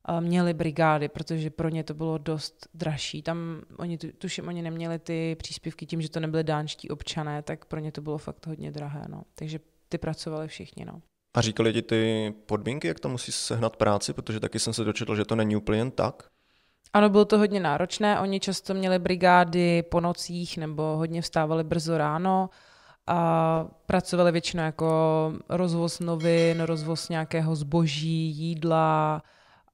eh, 0.09 0.21
měli 0.21 0.55
brigády, 0.55 1.09
protože 1.09 1.51
pro 1.51 1.69
ně 1.69 1.85
to 1.85 1.95
bylo 1.95 2.19
dost 2.19 2.69
dražší. 2.75 3.23
Tam 3.23 3.63
oni, 3.77 3.99
tuším, 3.99 4.49
oni 4.49 4.63
neměli 4.63 4.99
ty 4.99 5.37
příspěvky 5.39 5.87
tím, 5.87 6.03
že 6.03 6.11
to 6.11 6.21
nebyly 6.21 6.45
dánští 6.45 6.89
občané, 6.89 7.43
tak 7.43 7.65
pro 7.65 7.81
ně 7.81 7.93
to 7.93 8.01
bylo 8.01 8.19
fakt 8.19 8.47
hodně 8.47 8.71
drahé. 8.71 9.05
No. 9.09 9.23
Takže 9.35 9.61
ty 9.89 9.99
pracovali 9.99 10.49
všichni. 10.49 10.85
No. 10.85 11.01
A 11.35 11.41
říkali 11.41 11.73
ti 11.73 11.83
ty 11.83 12.35
podmínky, 12.47 12.89
jak 12.89 13.01
to 13.01 13.09
musí 13.09 13.33
sehnat 13.33 13.77
práci, 13.77 14.13
protože 14.13 14.41
taky 14.41 14.59
jsem 14.59 14.73
se 14.73 14.85
dočetl, 14.85 15.17
že 15.17 15.25
to 15.25 15.37
není 15.37 15.57
úplně 15.57 15.79
jen 15.79 15.91
tak? 15.91 16.29
Ano, 16.93 17.09
bylo 17.09 17.25
to 17.25 17.39
hodně 17.39 17.61
náročné. 17.61 18.21
Oni 18.21 18.41
často 18.41 18.75
měli 18.75 18.99
brigády 18.99 19.83
po 19.83 20.01
nocích 20.01 20.59
nebo 20.59 20.83
hodně 20.83 21.23
vstávali 21.23 21.65
brzo 21.65 21.99
ráno 21.99 22.51
a 23.11 23.67
pracovali 23.87 24.33
většinou 24.33 24.63
jako 24.63 25.33
rozvoz 25.49 26.01
novin, 26.01 26.61
rozvoz 26.61 27.09
nějakého 27.09 27.57
zboží, 27.57 28.31
jídla 28.31 29.23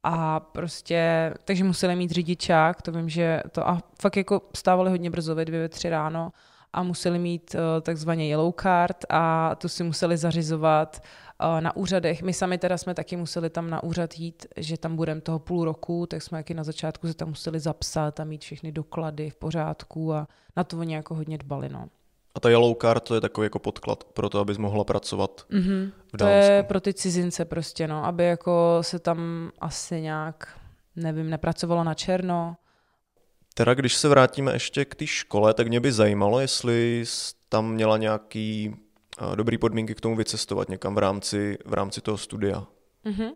a 0.02 0.40
prostě, 0.40 1.34
takže 1.44 1.64
museli 1.64 1.96
mít 1.96 2.10
řidičák, 2.10 2.82
to 2.82 2.92
vím, 2.92 3.08
že 3.08 3.42
to 3.52 3.68
a 3.68 3.82
fakt 4.02 4.16
jako 4.16 4.42
stávali 4.56 4.90
hodně 4.90 5.10
brzo 5.10 5.34
ve 5.34 5.44
dvě, 5.44 5.60
ve 5.60 5.68
tři 5.68 5.90
ráno 5.90 6.32
a 6.72 6.82
museli 6.82 7.18
mít 7.18 7.54
uh, 7.54 7.60
takzvaně 7.82 8.28
yellow 8.28 8.52
card 8.60 9.04
a 9.10 9.54
tu 9.54 9.68
si 9.68 9.84
museli 9.84 10.16
zařizovat 10.16 11.02
uh, 11.42 11.60
na 11.60 11.76
úřadech. 11.76 12.22
My 12.22 12.32
sami 12.32 12.58
teda 12.58 12.78
jsme 12.78 12.94
taky 12.94 13.16
museli 13.16 13.50
tam 13.50 13.70
na 13.70 13.82
úřad 13.82 14.18
jít, 14.18 14.46
že 14.56 14.78
tam 14.78 14.96
budeme 14.96 15.20
toho 15.20 15.38
půl 15.38 15.64
roku, 15.64 16.06
tak 16.06 16.22
jsme 16.22 16.38
taky 16.38 16.54
na 16.54 16.64
začátku 16.64 17.06
se 17.08 17.14
tam 17.14 17.28
museli 17.28 17.60
zapsat 17.60 18.20
a 18.20 18.24
mít 18.24 18.42
všechny 18.42 18.72
doklady 18.72 19.30
v 19.30 19.36
pořádku 19.36 20.14
a 20.14 20.28
na 20.56 20.64
to 20.64 20.78
oni 20.78 20.94
jako 20.94 21.14
hodně 21.14 21.38
dbali. 21.38 21.68
No. 21.68 21.88
A 22.36 22.40
ta 22.40 22.50
yellow 22.50 22.76
card 22.80 23.02
to 23.02 23.14
je 23.14 23.20
takový 23.20 23.44
jako 23.44 23.58
podklad 23.58 24.04
pro 24.04 24.28
to, 24.28 24.40
abys 24.40 24.58
mohla 24.58 24.84
pracovat 24.84 25.46
mm-hmm. 25.50 25.92
v 26.12 26.16
Dánsku. 26.16 26.46
To 26.46 26.52
je 26.52 26.62
pro 26.62 26.80
ty 26.80 26.94
cizince 26.94 27.44
prostě, 27.44 27.88
no, 27.88 28.04
aby 28.04 28.24
jako 28.24 28.78
se 28.80 28.98
tam 28.98 29.50
asi 29.60 30.00
nějak, 30.00 30.58
nevím, 30.96 31.30
nepracovalo 31.30 31.84
na 31.84 31.94
černo. 31.94 32.56
Teda 33.54 33.74
když 33.74 33.94
se 33.94 34.08
vrátíme 34.08 34.52
ještě 34.52 34.84
k 34.84 34.94
té 34.94 35.06
škole, 35.06 35.54
tak 35.54 35.68
mě 35.68 35.80
by 35.80 35.92
zajímalo, 35.92 36.40
jestli 36.40 37.04
tam 37.48 37.72
měla 37.72 37.96
nějaký 37.96 38.76
uh, 39.20 39.36
dobrý 39.36 39.58
podmínky 39.58 39.94
k 39.94 40.00
tomu 40.00 40.16
vycestovat 40.16 40.68
někam 40.68 40.94
v 40.94 40.98
rámci, 40.98 41.58
v 41.64 41.74
rámci 41.74 42.00
toho 42.00 42.18
studia. 42.18 42.66
Mm-hmm. 43.04 43.32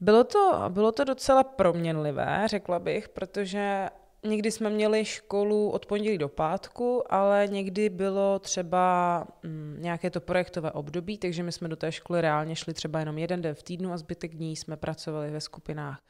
Bylo 0.00 0.24
to, 0.24 0.64
bylo 0.68 0.92
to 0.92 1.04
docela 1.04 1.44
proměnlivé, 1.44 2.44
řekla 2.46 2.78
bych, 2.78 3.08
protože 3.08 3.88
Někdy 4.26 4.50
jsme 4.50 4.70
měli 4.70 5.04
školu 5.04 5.70
od 5.70 5.86
pondělí 5.86 6.18
do 6.18 6.28
pátku, 6.28 7.12
ale 7.12 7.48
někdy 7.50 7.88
bylo 7.88 8.38
třeba 8.38 9.26
mm, 9.42 9.76
nějaké 9.80 10.10
to 10.10 10.20
projektové 10.20 10.72
období, 10.72 11.18
takže 11.18 11.42
my 11.42 11.52
jsme 11.52 11.68
do 11.68 11.76
té 11.76 11.92
školy 11.92 12.20
reálně 12.20 12.56
šli 12.56 12.74
třeba 12.74 13.00
jenom 13.00 13.18
jeden 13.18 13.42
den 13.42 13.54
v 13.54 13.62
týdnu 13.62 13.92
a 13.92 13.96
zbytek 13.96 14.34
dní 14.34 14.56
jsme 14.56 14.76
pracovali 14.76 15.30
ve 15.30 15.40
skupinách 15.40 16.00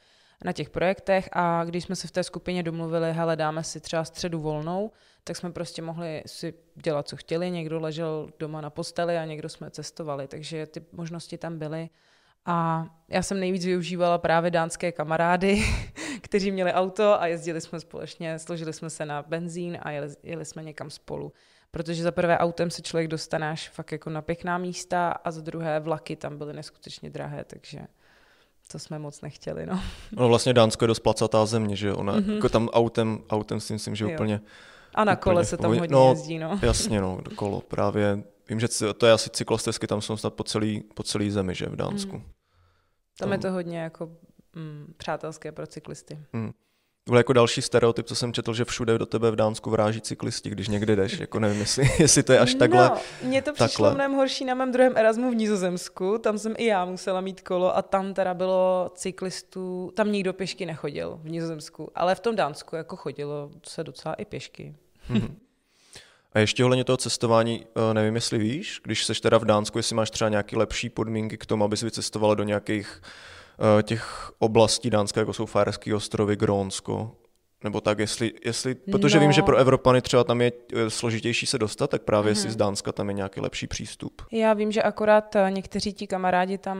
na 0.44 0.52
těch 0.52 0.70
projektech 0.70 1.28
a 1.32 1.64
když 1.64 1.84
jsme 1.84 1.96
se 1.96 2.08
v 2.08 2.10
té 2.10 2.22
skupině 2.22 2.62
domluvili, 2.62 3.12
hele, 3.12 3.36
dáme 3.36 3.64
si 3.64 3.80
třeba 3.80 4.04
středu 4.04 4.40
volnou, 4.40 4.90
tak 5.24 5.36
jsme 5.36 5.52
prostě 5.52 5.82
mohli 5.82 6.22
si 6.26 6.54
dělat, 6.74 7.08
co 7.08 7.16
chtěli. 7.16 7.50
Někdo 7.50 7.80
ležel 7.80 8.30
doma 8.38 8.60
na 8.60 8.70
posteli 8.70 9.18
a 9.18 9.24
někdo 9.24 9.48
jsme 9.48 9.70
cestovali, 9.70 10.28
takže 10.28 10.66
ty 10.66 10.84
možnosti 10.92 11.38
tam 11.38 11.58
byly. 11.58 11.88
A 12.46 12.86
já 13.08 13.22
jsem 13.22 13.40
nejvíc 13.40 13.64
využívala 13.64 14.18
právě 14.18 14.50
dánské 14.50 14.92
kamarády, 14.92 15.62
kteří 16.20 16.50
měli 16.50 16.72
auto 16.72 17.20
a 17.20 17.26
jezdili 17.26 17.60
jsme 17.60 17.80
společně, 17.80 18.38
složili 18.38 18.72
jsme 18.72 18.90
se 18.90 19.06
na 19.06 19.22
benzín 19.22 19.78
a 19.82 19.90
jeli, 19.90 20.08
jeli 20.22 20.44
jsme 20.44 20.62
někam 20.62 20.90
spolu. 20.90 21.32
Protože 21.70 22.02
za 22.02 22.12
prvé 22.12 22.38
autem 22.38 22.70
se 22.70 22.82
člověk 22.82 23.08
dostane 23.08 23.50
až 23.50 23.68
fakt 23.68 23.92
jako 23.92 24.10
na 24.10 24.22
pěkná 24.22 24.58
místa 24.58 25.10
a 25.10 25.30
za 25.30 25.40
druhé 25.40 25.80
vlaky 25.80 26.16
tam 26.16 26.38
byly 26.38 26.52
neskutečně 26.52 27.10
drahé, 27.10 27.44
takže 27.44 27.80
to 28.72 28.78
jsme 28.78 28.98
moc 28.98 29.20
nechtěli. 29.20 29.66
No, 29.66 29.80
no 30.12 30.28
vlastně 30.28 30.54
Dánsko 30.54 30.84
je 30.84 30.88
dost 30.88 31.00
placatá 31.00 31.46
země, 31.46 31.76
že 31.76 31.92
ona, 31.92 32.16
mm-hmm. 32.16 32.34
jako 32.34 32.48
tam 32.48 32.68
autem, 32.68 33.18
autem 33.30 33.60
si 33.60 33.72
myslím, 33.72 33.94
že 33.94 34.04
jo. 34.04 34.10
úplně... 34.14 34.40
A 34.94 35.04
na 35.04 35.16
kole 35.16 35.44
se 35.44 35.56
tam 35.56 35.70
hodně 35.70 35.88
no, 35.96 36.10
jezdí, 36.10 36.38
no. 36.38 36.58
Jasně, 36.62 37.00
no, 37.00 37.20
kolo 37.34 37.60
právě. 37.60 38.22
Vím, 38.48 38.60
že 38.60 38.68
to 38.96 39.06
je 39.06 39.12
asi 39.12 39.30
cyklostezky, 39.30 39.86
tam 39.86 40.00
jsou 40.00 40.16
snad 40.16 40.34
po 40.34 40.44
celý, 40.44 40.84
po 40.94 41.02
celý 41.02 41.30
zemi, 41.30 41.54
že 41.54 41.66
v 41.66 41.76
Dánsku. 41.76 42.16
Mm. 42.16 42.22
Tam, 42.22 42.30
tam 43.18 43.32
je 43.32 43.38
to 43.38 43.50
hodně 43.50 43.78
jako 43.78 44.10
mm, 44.56 44.94
přátelské 44.96 45.52
pro 45.52 45.66
cyklisty. 45.66 46.18
Mm. 46.32 46.52
Byl 47.08 47.16
jako 47.16 47.32
další 47.32 47.62
stereotyp, 47.62 48.06
co 48.06 48.14
jsem 48.14 48.32
četl, 48.32 48.54
že 48.54 48.64
všude 48.64 48.98
do 48.98 49.06
tebe 49.06 49.30
v 49.30 49.36
Dánsku 49.36 49.70
vráží 49.70 50.00
cyklisti, 50.00 50.50
když 50.50 50.68
někde 50.68 50.96
jdeš. 50.96 51.18
Jako 51.18 51.40
nevím, 51.40 51.60
jestli, 51.60 51.90
jestli 51.98 52.22
to 52.22 52.32
je 52.32 52.38
až 52.38 52.54
takhle. 52.54 52.88
No, 52.88 52.96
mně 53.22 53.42
to 53.42 53.52
přišlo 53.52 53.68
takhle. 53.68 53.94
mnohem 53.94 54.12
horší 54.12 54.44
na 54.44 54.54
mém 54.54 54.72
druhém 54.72 54.96
Erasmu 54.96 55.30
v 55.30 55.34
Nizozemsku. 55.34 56.18
Tam 56.18 56.38
jsem 56.38 56.54
i 56.58 56.66
já 56.66 56.84
musela 56.84 57.20
mít 57.20 57.40
kolo 57.40 57.76
a 57.76 57.82
tam 57.82 58.14
teda 58.14 58.34
bylo 58.34 58.90
cyklistů, 58.94 59.92
tam 59.96 60.12
nikdo 60.12 60.32
pěšky 60.32 60.66
nechodil 60.66 61.20
v 61.22 61.30
Nizozemsku, 61.30 61.90
ale 61.94 62.14
v 62.14 62.20
tom 62.20 62.36
Dánsku 62.36 62.76
jako 62.76 62.96
chodilo 62.96 63.50
se 63.68 63.84
docela 63.84 64.14
i 64.14 64.24
pěšky. 64.24 64.74
Hmm. 65.08 65.36
A 66.34 66.38
ještě 66.38 66.64
ohledně 66.64 66.84
toho 66.84 66.96
cestování, 66.96 67.66
eh, 67.90 67.94
nevím, 67.94 68.14
jestli 68.14 68.38
víš, 68.38 68.80
když 68.84 69.04
seš 69.04 69.20
teda 69.20 69.38
v 69.38 69.44
Dánsku, 69.44 69.78
jestli 69.78 69.96
máš 69.96 70.10
třeba 70.10 70.28
nějaké 70.28 70.56
lepší 70.56 70.88
podmínky 70.88 71.38
k 71.38 71.46
tomu, 71.46 71.64
abys 71.64 71.82
vycestovala 71.82 72.34
do 72.34 72.42
nějakých 72.42 73.02
uh, 73.58 73.82
těch 73.82 74.32
oblastí 74.38 74.90
Dánska, 74.90 75.20
jako 75.20 75.32
jsou 75.32 75.46
Fajerské 75.46 75.94
ostrovy, 75.94 76.36
Grónsko, 76.36 77.16
nebo 77.64 77.80
tak, 77.80 77.98
jestli, 77.98 78.32
jestli 78.44 78.74
protože 78.74 79.16
no. 79.16 79.20
vím, 79.20 79.32
že 79.32 79.42
pro 79.42 79.56
Evropany 79.56 80.02
třeba 80.02 80.24
tam 80.24 80.40
je 80.40 80.52
eh, 80.72 80.90
složitější 80.90 81.46
se 81.46 81.58
dostat, 81.58 81.90
tak 81.90 82.02
právě 82.02 82.32
mm-hmm. 82.32 82.36
jestli 82.36 82.50
z 82.50 82.56
Dánska 82.56 82.92
tam 82.92 83.08
je 83.08 83.14
nějaký 83.14 83.40
lepší 83.40 83.66
přístup. 83.66 84.22
Já 84.32 84.54
vím, 84.54 84.72
že 84.72 84.82
akorát 84.82 85.36
někteří 85.50 85.92
ti 85.92 86.06
kamarádi 86.06 86.58
tam 86.58 86.78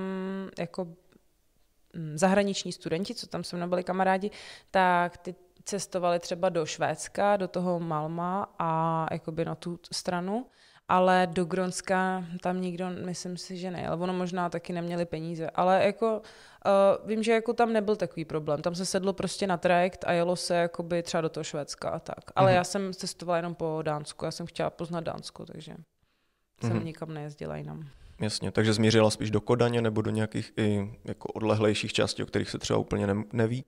jako 0.58 0.84
mm, 0.84 2.18
zahraniční 2.18 2.72
studenti, 2.72 3.14
co 3.14 3.26
tam 3.26 3.44
se 3.44 3.56
mnou 3.56 3.68
byli 3.68 3.84
kamarádi, 3.84 4.30
tak 4.70 5.16
ty 5.16 5.34
cestovali 5.64 6.18
třeba 6.18 6.48
do 6.48 6.66
Švédska, 6.66 7.36
do 7.36 7.48
toho 7.48 7.80
Malma 7.80 8.54
a 8.58 9.06
jakoby 9.10 9.44
na 9.44 9.54
tu 9.54 9.78
stranu, 9.92 10.46
ale 10.88 11.28
do 11.32 11.44
Gronska 11.44 12.24
tam 12.42 12.60
nikdo, 12.60 12.90
myslím 13.04 13.36
si, 13.36 13.56
že 13.56 13.70
nejel. 13.70 14.02
Ono 14.02 14.12
možná 14.12 14.48
taky 14.48 14.72
neměli 14.72 15.04
peníze, 15.04 15.50
ale 15.50 15.84
jako 15.84 16.16
uh, 16.16 17.08
vím, 17.08 17.22
že 17.22 17.32
jako 17.32 17.52
tam 17.52 17.72
nebyl 17.72 17.96
takový 17.96 18.24
problém. 18.24 18.62
Tam 18.62 18.74
se 18.74 18.86
sedlo 18.86 19.12
prostě 19.12 19.46
na 19.46 19.56
trajekt 19.56 20.04
a 20.06 20.12
jelo 20.12 20.36
se 20.36 20.54
jakoby 20.54 21.02
třeba 21.02 21.20
do 21.20 21.28
toho 21.28 21.44
Švédska 21.44 21.90
a 21.90 21.98
tak. 21.98 22.30
Ale 22.36 22.50
mm-hmm. 22.50 22.54
já 22.54 22.64
jsem 22.64 22.94
cestovala 22.94 23.36
jenom 23.36 23.54
po 23.54 23.78
Dánsku, 23.82 24.24
já 24.24 24.30
jsem 24.30 24.46
chtěla 24.46 24.70
poznat 24.70 25.04
Dánsko, 25.04 25.46
takže 25.46 25.72
mm-hmm. 25.72 26.66
jsem 26.66 26.76
mhm. 26.76 26.84
nikam 26.84 27.14
nejezdila 27.14 27.56
jinam. 27.56 27.88
Jasně, 28.20 28.50
takže 28.50 28.72
zmířila 28.72 29.10
spíš 29.10 29.30
do 29.30 29.40
Kodaně 29.40 29.82
nebo 29.82 30.02
do 30.02 30.10
nějakých 30.10 30.52
i 30.56 30.98
jako 31.04 31.28
odlehlejších 31.28 31.92
částí, 31.92 32.22
o 32.22 32.26
kterých 32.26 32.50
se 32.50 32.58
třeba 32.58 32.78
úplně 32.78 33.06
ne, 33.06 33.14
neví? 33.32 33.64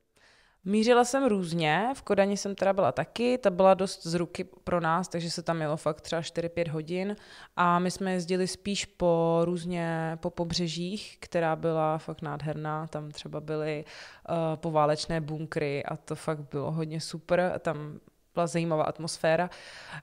Mířila 0.69 1.05
jsem 1.05 1.25
různě, 1.25 1.89
v 1.95 2.03
Kodani 2.03 2.37
jsem 2.37 2.55
teda 2.55 2.73
byla 2.73 2.93
taky, 2.93 3.39
ta 3.39 3.51
byla 3.51 3.75
dost 3.75 4.07
z 4.07 4.15
ruky 4.15 4.45
pro 4.45 4.81
nás, 4.81 5.09
takže 5.09 5.31
se 5.31 5.43
tam 5.43 5.61
jelo 5.61 5.77
fakt 5.77 6.01
třeba 6.01 6.23
4-5 6.23 6.71
hodin. 6.71 7.17
A 7.57 7.79
my 7.79 7.91
jsme 7.91 8.13
jezdili 8.13 8.47
spíš 8.47 8.85
po 8.85 9.41
různě 9.45 10.19
po 10.21 10.31
pobřežích, 10.31 11.17
která 11.21 11.57
byla 11.57 11.99
fakt 11.99 12.23
nádherná, 12.23 12.87
tam 12.87 13.11
třeba 13.11 13.41
byly 13.41 13.85
uh, 14.29 14.37
poválečné 14.57 15.21
bunkry 15.21 15.85
a 15.85 15.97
to 15.97 16.15
fakt 16.15 16.41
bylo 16.51 16.73
hodně 16.73 17.01
super, 17.01 17.53
tam 17.59 18.01
byla 18.35 18.47
zajímavá 18.47 18.85
atmosféra. 18.85 19.51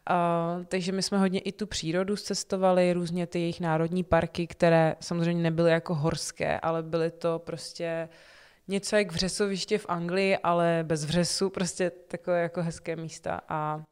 Uh, 0.09 0.65
takže 0.65 0.91
my 0.91 1.01
jsme 1.03 1.17
hodně 1.17 1.39
i 1.39 1.51
tu 1.51 1.67
přírodu 1.67 2.15
cestovali, 2.15 2.93
různě 2.93 3.27
ty 3.27 3.39
jejich 3.39 3.59
národní 3.59 4.03
parky, 4.03 4.47
které 4.47 4.95
samozřejmě 4.99 5.43
nebyly 5.43 5.71
jako 5.71 5.95
horské, 5.95 6.59
ale 6.59 6.83
byly 6.83 7.11
to 7.11 7.39
prostě 7.39 8.09
uh, 8.11 8.32
něco 8.67 8.95
jak 8.95 9.11
vřesoviště 9.11 9.77
v 9.77 9.85
Anglii, 9.89 10.37
ale 10.37 10.79
bez 10.87 11.05
vřesu, 11.05 11.49
prostě 11.49 11.89
takové 11.89 12.41
jako 12.41 12.61
hezké 12.61 12.95
místa 12.95 13.41
a 13.49 13.83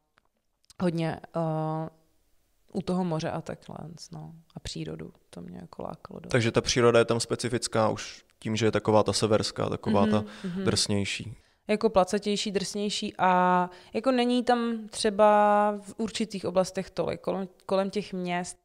hodně 0.81 1.19
uh, 1.35 1.87
u 2.73 2.81
toho 2.81 3.03
moře 3.03 3.31
a 3.31 3.41
takhle, 3.41 3.77
no, 4.11 4.33
a 4.55 4.59
přírodu, 4.59 5.13
to 5.29 5.41
mě 5.41 5.57
jako 5.57 5.83
lákalo. 5.83 6.19
Do. 6.19 6.29
Takže 6.29 6.51
ta 6.51 6.61
příroda 6.61 6.99
je 6.99 7.05
tam 7.05 7.19
specifická 7.19 7.89
už 7.89 8.25
tím, 8.39 8.55
že 8.55 8.65
je 8.65 8.71
taková 8.71 9.03
ta 9.03 9.13
severská, 9.13 9.69
taková 9.69 10.05
mm-hmm, 10.05 10.11
ta 10.11 10.21
mm-hmm. 10.21 10.63
drsnější. 10.63 11.37
Jako 11.67 11.89
placetější, 11.89 12.51
drsnější 12.51 13.13
a 13.17 13.69
jako 13.93 14.11
není 14.11 14.43
tam 14.43 14.87
třeba 14.89 15.71
v 15.81 15.93
určitých 15.97 16.45
oblastech 16.45 16.89
tolik. 16.89 17.21
Kolem, 17.21 17.47
kolem 17.65 17.89
těch 17.89 18.13
měst 18.13 18.57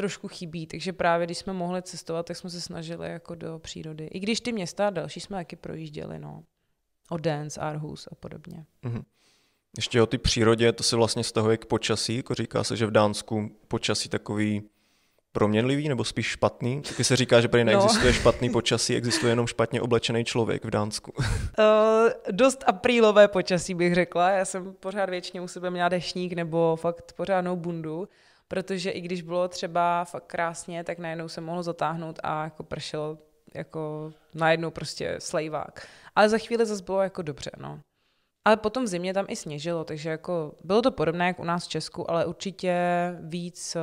trošku 0.00 0.28
chybí, 0.28 0.66
takže 0.66 0.92
právě 0.92 1.26
když 1.26 1.38
jsme 1.38 1.52
mohli 1.52 1.82
cestovat, 1.82 2.26
tak 2.26 2.36
jsme 2.36 2.50
se 2.50 2.60
snažili 2.60 3.08
jako 3.08 3.34
do 3.34 3.58
přírody. 3.58 4.06
I 4.06 4.20
když 4.20 4.40
ty 4.40 4.52
města 4.52 4.90
další 4.90 5.20
jsme 5.20 5.36
taky 5.36 5.56
projížděli, 5.56 6.18
no. 6.18 6.42
Odense, 7.10 7.60
Aarhus 7.60 8.08
a 8.12 8.14
podobně. 8.14 8.66
Mm-hmm. 8.84 9.02
Ještě 9.76 10.02
o 10.02 10.06
ty 10.06 10.18
přírodě, 10.18 10.72
to 10.72 10.82
se 10.82 10.96
vlastně 10.96 11.24
stahuje 11.24 11.56
k 11.56 11.66
počasí, 11.66 12.16
jako 12.16 12.34
říká 12.34 12.64
se, 12.64 12.76
že 12.76 12.86
v 12.86 12.90
Dánsku 12.90 13.50
počasí 13.68 14.08
takový 14.08 14.62
proměnlivý 15.32 15.88
nebo 15.88 16.04
spíš 16.04 16.26
špatný? 16.26 16.82
Taky 16.82 17.04
se 17.04 17.16
říká, 17.16 17.40
že 17.40 17.48
prý 17.48 17.64
no. 17.64 17.66
neexistuje 17.66 18.12
no. 18.12 18.18
špatný 18.18 18.50
počasí, 18.50 18.96
existuje 18.96 19.32
jenom 19.32 19.46
špatně 19.46 19.80
oblečený 19.80 20.24
člověk 20.24 20.64
v 20.64 20.70
Dánsku. 20.70 21.12
Uh, 21.18 21.24
dost 22.30 22.64
aprílové 22.66 23.28
počasí 23.28 23.74
bych 23.74 23.94
řekla. 23.94 24.30
Já 24.30 24.44
jsem 24.44 24.74
pořád 24.80 25.10
většině 25.10 25.40
u 25.40 25.48
sebe 25.48 25.70
měla 25.70 25.88
dešník 25.88 26.32
nebo 26.32 26.76
fakt 26.76 27.12
pořádnou 27.12 27.56
bundu 27.56 28.08
protože 28.50 28.90
i 28.90 29.00
když 29.00 29.22
bylo 29.22 29.48
třeba 29.48 30.04
fakt 30.04 30.26
krásně, 30.26 30.84
tak 30.84 30.98
najednou 30.98 31.28
se 31.28 31.40
mohlo 31.40 31.62
zatáhnout 31.62 32.20
a 32.22 32.44
jako 32.44 32.62
pršelo 32.62 33.18
jako 33.54 34.12
najednou 34.34 34.70
prostě 34.70 35.16
slejvák. 35.18 35.86
Ale 36.16 36.28
za 36.28 36.38
chvíli 36.38 36.66
zase 36.66 36.82
bylo 36.82 37.02
jako 37.02 37.22
dobře, 37.22 37.50
no. 37.58 37.80
Ale 38.44 38.56
potom 38.56 38.84
v 38.84 38.86
zimě 38.86 39.14
tam 39.14 39.26
i 39.28 39.36
sněžilo, 39.36 39.84
takže 39.84 40.10
jako 40.10 40.54
bylo 40.64 40.82
to 40.82 40.90
podobné 40.90 41.26
jak 41.26 41.40
u 41.40 41.44
nás 41.44 41.64
v 41.64 41.68
Česku, 41.68 42.10
ale 42.10 42.26
určitě 42.26 42.74
víc 43.20 43.76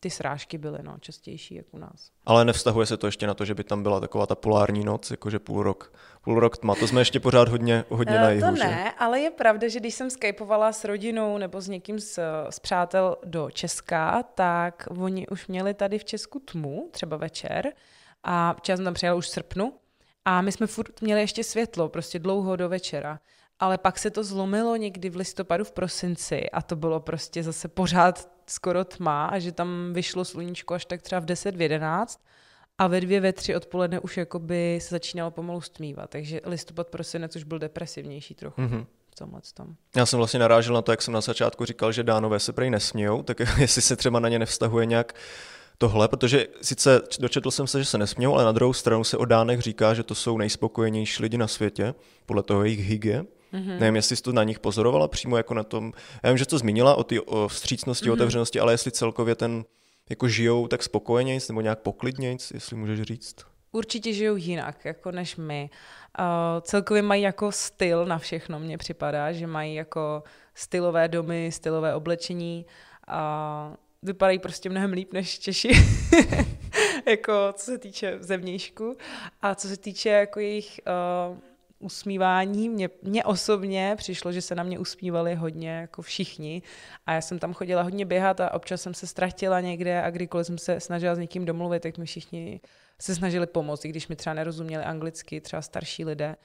ty 0.00 0.10
srážky 0.10 0.58
byly 0.58 0.78
no, 0.82 0.96
častější 1.00 1.54
jak 1.54 1.66
u 1.70 1.78
nás. 1.78 2.10
Ale 2.26 2.44
nevztahuje 2.44 2.86
se 2.86 2.96
to 2.96 3.06
ještě 3.06 3.26
na 3.26 3.34
to, 3.34 3.44
že 3.44 3.54
by 3.54 3.64
tam 3.64 3.82
byla 3.82 4.00
taková 4.00 4.26
ta 4.26 4.34
polární 4.34 4.84
noc, 4.84 5.10
jakože 5.10 5.38
půl 5.38 5.62
rok, 5.62 5.92
půl 6.20 6.40
rok 6.40 6.58
tma. 6.58 6.74
To 6.74 6.86
jsme 6.88 7.00
ještě 7.00 7.20
pořád 7.20 7.48
hodně, 7.48 7.84
hodně 7.88 8.18
na 8.18 8.30
jihu, 8.30 8.46
To 8.46 8.56
ne, 8.56 8.84
že? 8.84 8.90
ale 8.98 9.20
je 9.20 9.30
pravda, 9.30 9.68
že 9.68 9.80
když 9.80 9.94
jsem 9.94 10.10
skypovala 10.10 10.72
s 10.72 10.84
rodinou 10.84 11.38
nebo 11.38 11.60
s 11.60 11.68
někým 11.68 11.98
z, 11.98 12.18
z 12.50 12.58
přátel 12.58 13.16
do 13.24 13.50
Česka, 13.50 14.22
tak 14.22 14.88
oni 14.98 15.26
už 15.28 15.46
měli 15.46 15.74
tady 15.74 15.98
v 15.98 16.04
Česku 16.04 16.38
tmu, 16.38 16.88
třeba 16.92 17.16
večer, 17.16 17.72
a 18.24 18.56
čas 18.62 18.80
tam 18.80 18.94
přijel 18.94 19.16
už 19.16 19.26
v 19.26 19.30
srpnu, 19.30 19.72
a 20.24 20.40
my 20.42 20.52
jsme 20.52 20.66
furt 20.66 21.02
měli 21.02 21.20
ještě 21.20 21.44
světlo, 21.44 21.88
prostě 21.88 22.18
dlouho 22.18 22.56
do 22.56 22.68
večera. 22.68 23.20
ale 23.62 23.78
pak 23.78 23.98
se 23.98 24.10
to 24.10 24.24
zlomilo 24.24 24.76
někdy 24.76 25.10
v 25.10 25.16
listopadu, 25.16 25.64
v 25.64 25.72
prosinci 25.72 26.50
a 26.50 26.62
to 26.62 26.76
bylo 26.76 27.00
prostě 27.00 27.42
zase 27.42 27.68
pořád 27.68 28.28
skoro 28.46 28.84
tma 28.84 29.26
a 29.26 29.38
že 29.38 29.52
tam 29.52 29.92
vyšlo 29.92 30.24
sluníčko 30.24 30.74
až 30.74 30.84
tak 30.84 31.02
třeba 31.02 31.20
v 31.20 31.24
10, 31.24 31.56
v 31.56 31.60
11 31.60 32.20
a 32.80 32.86
ve 32.86 33.00
dvě, 33.00 33.20
ve 33.20 33.32
tři 33.32 33.56
odpoledne 33.56 34.00
už 34.00 34.16
jakoby 34.16 34.78
se 34.82 34.88
začínalo 34.94 35.30
pomalu 35.30 35.60
stmívat, 35.60 36.10
takže 36.10 36.40
listopad, 36.44 36.88
prosinec 36.88 37.36
už 37.36 37.44
byl 37.44 37.58
depresivnější 37.58 38.34
trochu. 38.34 38.60
Mm-hmm. 38.60 38.86
Tom. 39.54 39.74
Já 39.96 40.06
jsem 40.06 40.16
vlastně 40.16 40.40
narážel 40.40 40.74
na 40.74 40.82
to, 40.82 40.92
jak 40.92 41.02
jsem 41.02 41.14
na 41.14 41.20
začátku 41.20 41.64
říkal, 41.64 41.92
že 41.92 42.02
dánové 42.02 42.40
se 42.40 42.52
prej 42.52 42.70
nesmějou, 42.70 43.22
tak 43.22 43.40
jestli 43.58 43.82
se 43.82 43.96
třeba 43.96 44.20
na 44.20 44.28
ně 44.28 44.38
nevztahuje 44.38 44.86
nějak 44.86 45.14
tohle, 45.78 46.08
protože 46.08 46.46
sice 46.62 47.00
dočetl 47.18 47.50
jsem 47.50 47.66
se, 47.66 47.78
že 47.78 47.84
se 47.84 47.98
nesmějou, 47.98 48.34
ale 48.34 48.44
na 48.44 48.52
druhou 48.52 48.72
stranu 48.72 49.04
se 49.04 49.16
o 49.16 49.24
Dánech 49.24 49.60
říká, 49.60 49.94
že 49.94 50.02
to 50.02 50.14
jsou 50.14 50.38
nejspokojenější 50.38 51.22
lidi 51.22 51.38
na 51.38 51.46
světě, 51.46 51.94
podle 52.26 52.42
toho 52.42 52.64
jejich 52.64 52.80
hygie. 52.80 53.22
Mm-hmm. 53.22 53.78
Nevím, 53.78 53.96
jestli 53.96 54.16
jsi 54.16 54.22
to 54.22 54.32
na 54.32 54.44
nich 54.44 54.58
pozorovala 54.58 55.08
přímo 55.08 55.36
jako 55.36 55.54
na 55.54 55.62
tom, 55.62 55.92
já 56.22 56.30
vím, 56.30 56.38
že 56.38 56.46
to 56.46 56.58
zmínila 56.58 56.94
o 56.94 57.04
té 57.04 57.16
vstřícnosti, 57.48 58.08
mm-hmm. 58.08 58.12
otevřenosti, 58.12 58.60
ale 58.60 58.72
jestli 58.72 58.90
celkově 58.90 59.34
ten 59.34 59.64
jako 60.10 60.28
žijou 60.28 60.66
tak 60.66 60.82
spokojenějc 60.82 61.48
nebo 61.48 61.60
nějak 61.60 61.78
poklidnějc, 61.78 62.50
jestli 62.50 62.76
můžeš 62.76 63.02
říct? 63.02 63.36
Určitě 63.72 64.12
žijou 64.12 64.36
jinak, 64.36 64.84
jako 64.84 65.10
než 65.10 65.36
my. 65.36 65.70
Uh, 66.18 66.24
celkově 66.60 67.02
mají 67.02 67.22
jako 67.22 67.52
styl 67.52 68.06
na 68.06 68.18
všechno, 68.18 68.60
mně 68.60 68.78
připadá, 68.78 69.32
že 69.32 69.46
mají 69.46 69.74
jako 69.74 70.22
stylové 70.54 71.08
domy, 71.08 71.50
stylové 71.52 71.94
oblečení 71.94 72.66
a 73.06 73.72
vypadají 74.02 74.38
prostě 74.38 74.70
mnohem 74.70 74.92
líp 74.92 75.12
než 75.12 75.38
Češi. 75.38 75.70
jako 77.06 77.32
co 77.52 77.64
se 77.64 77.78
týče 77.78 78.16
zevnějšku 78.20 78.96
a 79.42 79.54
co 79.54 79.68
se 79.68 79.76
týče 79.76 80.08
jako 80.08 80.40
jejich 80.40 80.80
uh, 81.30 81.38
usmívání. 81.80 82.68
Mně, 82.68 82.88
mně 83.02 83.24
osobně 83.24 83.94
přišlo, 83.96 84.32
že 84.32 84.42
se 84.42 84.54
na 84.54 84.62
mě 84.62 84.78
usmívali 84.78 85.34
hodně, 85.34 85.70
jako 85.70 86.02
všichni. 86.02 86.62
A 87.06 87.12
já 87.12 87.20
jsem 87.20 87.38
tam 87.38 87.52
chodila 87.52 87.82
hodně 87.82 88.06
běhat 88.06 88.40
a 88.40 88.54
občas 88.54 88.82
jsem 88.82 88.94
se 88.94 89.06
ztratila 89.06 89.60
někde 89.60 90.02
a 90.02 90.10
kdykoliv 90.10 90.46
jsem 90.46 90.58
se 90.58 90.80
snažila 90.80 91.14
s 91.14 91.18
někým 91.18 91.44
domluvit, 91.44 91.82
tak 91.82 91.98
mi 91.98 92.06
všichni 92.06 92.60
se 93.00 93.14
snažili 93.14 93.46
pomoct, 93.46 93.84
i 93.84 93.88
když 93.88 94.08
mi 94.08 94.16
třeba 94.16 94.34
nerozuměli 94.34 94.84
anglicky, 94.84 95.40
třeba 95.40 95.62
starší 95.62 96.04
lidé. 96.04 96.36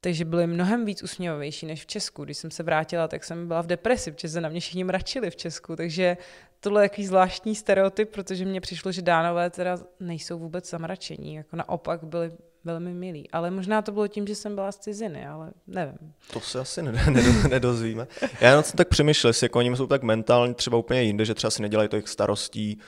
Takže 0.00 0.24
byly 0.24 0.46
mnohem 0.46 0.84
víc 0.84 1.02
usměvavější 1.02 1.66
než 1.66 1.82
v 1.82 1.86
Česku. 1.86 2.24
Když 2.24 2.38
jsem 2.38 2.50
se 2.50 2.62
vrátila, 2.62 3.08
tak 3.08 3.24
jsem 3.24 3.48
byla 3.48 3.62
v 3.62 3.66
depresi, 3.66 4.12
protože 4.12 4.28
se 4.28 4.40
na 4.40 4.48
mě 4.48 4.60
všichni 4.60 4.84
mračili 4.84 5.30
v 5.30 5.36
Česku. 5.36 5.76
Takže 5.76 6.16
tohle 6.60 6.84
je 6.84 6.88
takový 6.88 7.06
zvláštní 7.06 7.54
stereotyp, 7.54 8.10
protože 8.10 8.44
mně 8.44 8.60
přišlo, 8.60 8.92
že 8.92 9.02
dánové 9.02 9.50
teda 9.50 9.78
nejsou 10.00 10.38
vůbec 10.38 10.70
zamračení. 10.70 11.34
Jako 11.34 11.56
naopak 11.56 12.04
byli 12.04 12.32
velmi 12.64 12.94
milý. 12.94 13.30
Ale 13.30 13.50
možná 13.50 13.82
to 13.82 13.92
bylo 13.92 14.08
tím, 14.08 14.26
že 14.26 14.34
jsem 14.34 14.54
byla 14.54 14.72
z 14.72 14.78
ciziny, 14.78 15.26
ale 15.26 15.50
nevím. 15.66 16.14
To 16.32 16.40
se 16.40 16.60
asi 16.60 16.82
nedozvíme. 17.50 18.06
Já 18.40 18.48
jenom 18.48 18.64
jsem 18.64 18.76
tak 18.76 18.88
přemýšlel, 18.88 19.28
jestli 19.28 19.44
jako 19.44 19.58
oni 19.58 19.76
jsou 19.76 19.86
tak 19.86 20.02
mentálně 20.02 20.54
třeba 20.54 20.78
úplně 20.78 21.02
jinde, 21.02 21.24
že 21.24 21.34
třeba 21.34 21.50
si 21.50 21.62
nedělají 21.62 21.88
tolik 21.88 22.08
starostí 22.08 22.78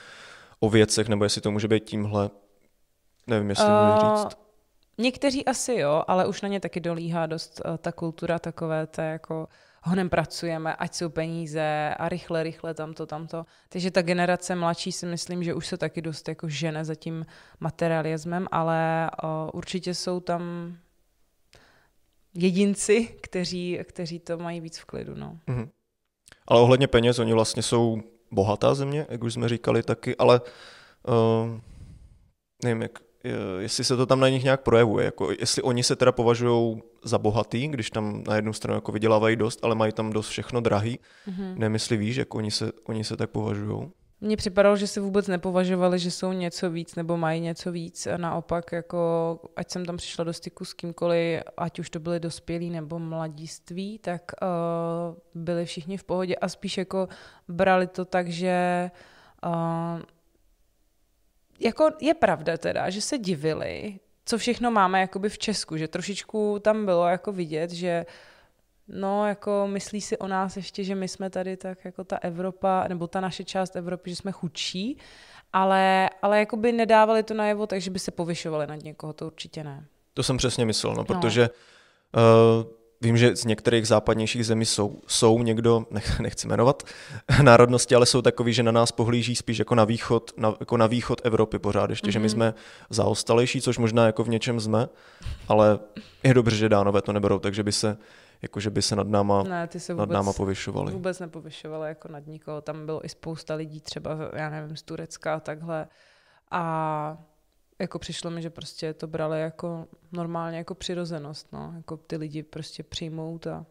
o 0.59 0.69
věcech, 0.69 1.07
nebo 1.07 1.23
jestli 1.23 1.41
to 1.41 1.51
může 1.51 1.67
být 1.67 1.83
tímhle. 1.83 2.29
Nevím, 3.27 3.49
jestli 3.49 3.65
uh, 3.65 3.71
můžu 3.71 4.23
říct. 4.23 4.37
Někteří 4.97 5.45
asi 5.45 5.73
jo, 5.73 6.03
ale 6.07 6.27
už 6.27 6.41
na 6.41 6.49
ně 6.49 6.59
taky 6.59 6.79
dolíhá 6.79 7.25
dost 7.25 7.61
uh, 7.65 7.77
ta 7.77 7.91
kultura 7.91 8.39
takové, 8.39 8.87
to 8.87 9.01
jako 9.01 9.47
honem 9.85 10.09
pracujeme, 10.09 10.75
ať 10.75 10.95
jsou 10.95 11.09
peníze 11.09 11.95
a 11.97 12.09
rychle, 12.09 12.43
rychle 12.43 12.73
tamto, 12.73 13.05
tamto. 13.05 13.45
Takže 13.69 13.91
ta 13.91 14.01
generace 14.01 14.55
mladší 14.55 14.91
si 14.91 15.05
myslím, 15.05 15.43
že 15.43 15.53
už 15.53 15.67
se 15.67 15.77
taky 15.77 16.01
dost 16.01 16.27
jako 16.27 16.49
žene 16.49 16.85
za 16.85 16.95
tím 16.95 17.25
materialismem, 17.59 18.47
ale 18.51 19.09
uh, 19.23 19.29
určitě 19.53 19.93
jsou 19.93 20.19
tam 20.19 20.73
jedinci, 22.33 23.17
kteří, 23.21 23.79
kteří 23.83 24.19
to 24.19 24.37
mají 24.37 24.61
víc 24.61 24.77
v 24.77 24.85
klidu. 24.85 25.15
No. 25.15 25.39
Mm-hmm. 25.47 25.69
Ale 26.47 26.61
ohledně 26.61 26.87
peněz, 26.87 27.19
oni 27.19 27.33
vlastně 27.33 27.63
jsou 27.63 28.01
bohatá 28.31 28.73
země, 28.73 29.05
jak 29.09 29.23
už 29.23 29.33
jsme 29.33 29.49
říkali 29.49 29.83
taky, 29.83 30.15
ale 30.15 30.41
uh, 31.07 31.59
nevím, 32.63 32.81
jak, 32.81 32.99
jestli 33.59 33.83
se 33.83 33.97
to 33.97 34.05
tam 34.05 34.19
na 34.19 34.29
nich 34.29 34.43
nějak 34.43 34.61
projevuje, 34.61 35.05
jako 35.05 35.31
jestli 35.39 35.61
oni 35.61 35.83
se 35.83 35.95
teda 35.95 36.11
považují 36.11 36.81
za 37.05 37.17
bohatý, 37.17 37.67
když 37.67 37.89
tam 37.89 38.23
na 38.27 38.35
jednu 38.35 38.53
stranu 38.53 38.77
jako 38.77 38.91
vydělávají 38.91 39.35
dost, 39.35 39.59
ale 39.63 39.75
mají 39.75 39.91
tam 39.91 40.13
dost 40.13 40.27
všechno 40.27 40.61
drahý. 40.61 40.99
Mm-hmm. 41.27 41.73
Jestli 41.73 41.97
víš, 41.97 42.15
jak 42.15 42.35
oni 42.35 42.51
se, 42.51 42.71
oni 42.85 43.03
se 43.03 43.17
tak 43.17 43.29
považují. 43.29 43.91
Mně 44.21 44.37
připadalo, 44.37 44.75
že 44.75 44.87
si 44.87 44.99
vůbec 44.99 45.27
nepovažovali, 45.27 45.99
že 45.99 46.11
jsou 46.11 46.31
něco 46.31 46.69
víc 46.69 46.95
nebo 46.95 47.17
mají 47.17 47.41
něco 47.41 47.71
víc. 47.71 48.07
A 48.07 48.17
naopak, 48.17 48.71
jako, 48.71 49.39
ať 49.55 49.71
jsem 49.71 49.85
tam 49.85 49.97
přišla 49.97 50.23
do 50.23 50.33
styku 50.33 50.65
s 50.65 50.73
kýmkoliv, 50.73 51.41
ať 51.57 51.79
už 51.79 51.89
to 51.89 51.99
byly 51.99 52.19
dospělí 52.19 52.69
nebo 52.69 52.99
mladiství, 52.99 53.99
tak 53.99 54.21
uh, 54.41 55.41
byli 55.43 55.65
všichni 55.65 55.97
v 55.97 56.03
pohodě 56.03 56.35
a 56.35 56.49
spíš 56.49 56.77
jako 56.77 57.07
brali 57.47 57.87
to 57.87 58.05
tak, 58.05 58.29
že 58.29 58.91
uh, 59.45 60.01
jako 61.59 61.89
je 62.01 62.13
pravda 62.13 62.57
teda, 62.57 62.89
že 62.89 63.01
se 63.01 63.17
divili, 63.17 63.99
co 64.25 64.37
všechno 64.37 64.71
máme 64.71 65.01
jakoby 65.01 65.29
v 65.29 65.37
Česku, 65.37 65.77
že 65.77 65.87
trošičku 65.87 66.59
tam 66.61 66.85
bylo 66.85 67.07
jako 67.07 67.31
vidět, 67.31 67.71
že 67.71 68.05
no 68.87 69.27
jako 69.27 69.67
myslí 69.67 70.01
si 70.01 70.17
o 70.17 70.27
nás 70.27 70.57
ještě, 70.57 70.83
že 70.83 70.95
my 70.95 71.07
jsme 71.07 71.29
tady 71.29 71.57
tak 71.57 71.85
jako 71.85 72.03
ta 72.03 72.17
Evropa, 72.17 72.85
nebo 72.87 73.07
ta 73.07 73.21
naše 73.21 73.43
část 73.43 73.75
Evropy, 73.75 74.09
že 74.09 74.15
jsme 74.15 74.31
chudší, 74.31 74.97
ale, 75.53 76.09
ale 76.21 76.39
jako 76.39 76.57
by 76.57 76.71
nedávali 76.71 77.23
to 77.23 77.33
najevo, 77.33 77.67
takže 77.67 77.91
by 77.91 77.99
se 77.99 78.11
povyšovali 78.11 78.67
nad 78.67 78.83
někoho, 78.83 79.13
to 79.13 79.27
určitě 79.27 79.63
ne. 79.63 79.85
To 80.13 80.23
jsem 80.23 80.37
přesně 80.37 80.65
myslel, 80.65 80.93
no, 80.93 80.97
no. 80.97 81.05
protože 81.05 81.49
no. 82.13 82.21
Uh, 82.61 82.84
Vím, 83.05 83.17
že 83.17 83.35
z 83.35 83.45
některých 83.45 83.87
západnějších 83.87 84.45
zemí 84.45 84.65
jsou, 84.65 85.01
jsou 85.07 85.43
někdo, 85.43 85.85
nech, 85.91 86.19
nechci 86.19 86.47
jmenovat, 86.47 86.83
národnosti, 87.41 87.95
ale 87.95 88.05
jsou 88.05 88.21
takový, 88.21 88.53
že 88.53 88.63
na 88.63 88.71
nás 88.71 88.91
pohlíží 88.91 89.35
spíš 89.35 89.59
jako 89.59 89.75
na 89.75 89.85
východ, 89.85 90.31
na, 90.37 90.53
jako 90.59 90.77
na 90.77 90.87
východ 90.87 91.21
Evropy 91.23 91.59
pořád 91.59 91.89
ještě, 91.89 92.07
mm-hmm. 92.07 92.11
že 92.11 92.19
my 92.19 92.25
mhm. 92.25 92.29
jsme 92.29 92.53
zaostalejší, 92.89 93.61
což 93.61 93.77
možná 93.77 94.05
jako 94.05 94.23
v 94.23 94.29
něčem 94.29 94.59
jsme, 94.59 94.87
ale 95.47 95.79
je 96.23 96.33
dobře, 96.33 96.55
že 96.55 96.69
dánové 96.69 97.01
to 97.01 97.13
neberou, 97.13 97.39
takže 97.39 97.63
by 97.63 97.71
se 97.71 97.97
jako 98.41 98.59
že 98.59 98.69
by 98.69 98.81
se 98.81 98.95
nad 98.95 99.07
náma, 99.07 99.43
ne, 99.43 99.67
ty 99.67 99.79
se 99.79 99.93
vůbec, 99.93 100.09
nad 100.09 100.13
náma 100.13 100.33
povyšovali. 100.33 100.93
Vůbec 100.93 101.19
nepovyšovali 101.19 101.87
jako 101.87 102.07
nad 102.07 102.27
nikoho. 102.27 102.61
Tam 102.61 102.85
bylo 102.85 103.05
i 103.05 103.09
spousta 103.09 103.55
lidí 103.55 103.81
třeba, 103.81 104.17
já 104.33 104.49
nevím, 104.49 104.77
z 104.77 104.83
Turecka 104.83 105.35
a 105.35 105.39
takhle. 105.39 105.87
A 106.51 107.17
jako 107.79 107.99
přišlo 107.99 108.31
mi, 108.31 108.41
že 108.41 108.49
prostě 108.49 108.93
to 108.93 109.07
brali 109.07 109.41
jako 109.41 109.87
normálně 110.11 110.57
jako 110.57 110.75
přirozenost, 110.75 111.53
no. 111.53 111.73
Jako 111.75 111.97
ty 111.97 112.17
lidi 112.17 112.43
prostě 112.43 112.83
přijmout 112.83 113.47
a 113.47 113.65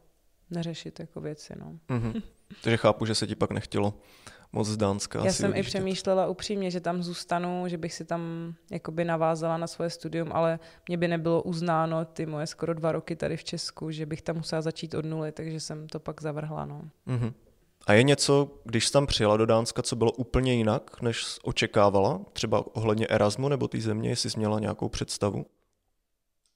neřešit 0.51 1.01
jako 1.01 1.21
věci, 1.21 1.55
no. 1.59 1.79
Mm-hmm. 1.89 2.23
Takže 2.63 2.77
chápu, 2.77 3.07
že 3.07 3.15
se 3.15 3.27
ti 3.27 3.35
pak 3.35 3.51
nechtělo 3.51 3.95
moc 4.53 4.69
z 4.69 4.77
Dánska. 4.77 5.25
Já 5.25 5.33
jsem 5.33 5.57
i 5.57 5.63
přemýšlela 5.63 6.27
upřímně, 6.27 6.71
že 6.71 6.81
tam 6.81 7.03
zůstanu, 7.03 7.69
že 7.69 7.79
bych 7.79 7.95
si 7.95 8.05
tam 8.05 8.55
jakoby 8.71 9.05
navázala 9.05 9.57
na 9.57 9.67
svoje 9.67 9.91
studium, 9.91 10.33
ale 10.33 10.59
mě 10.89 10.97
by 10.97 11.09
nebylo 11.09 11.43
uznáno 11.43 12.05
ty 12.05 12.27
moje 12.27 12.47
skoro 12.47 12.75
dva 12.75 12.93
roky 12.93 13.17
tady 13.17 13.37
v 13.37 13.45
Česku, 13.45 13.91
že 13.91 14.07
bych 14.07 14.23
tam 14.23 14.37
musela 14.37 14.63
začít 14.63 14.95
od 14.95 15.05
nuly, 15.05 15.33
takže 15.33 15.61
jsem 15.61 15.89
to 15.89 16.01
pak 16.01 16.23
zavrhla, 16.23 16.65
no. 16.65 16.83
Mm-hmm. 17.07 17.33
A 17.87 17.93
je 17.93 18.03
něco, 18.03 18.51
když 18.65 18.87
jsi 18.87 18.93
tam 18.93 19.07
přijela 19.07 19.37
do 19.37 19.47
Dánska, 19.47 19.83
co 19.83 19.97
bylo 19.97 20.13
úplně 20.13 20.55
jinak, 20.55 21.03
než 21.03 21.25
očekávala? 21.43 22.21
Třeba 22.33 22.77
ohledně 22.77 23.07
Erasmu 23.07 23.49
nebo 23.49 23.69
té 23.69 23.81
země, 23.81 24.09
jestli 24.09 24.31
jsi 24.31 24.39
měla 24.39 24.61
nějakou 24.61 24.89
představu? 24.89 25.47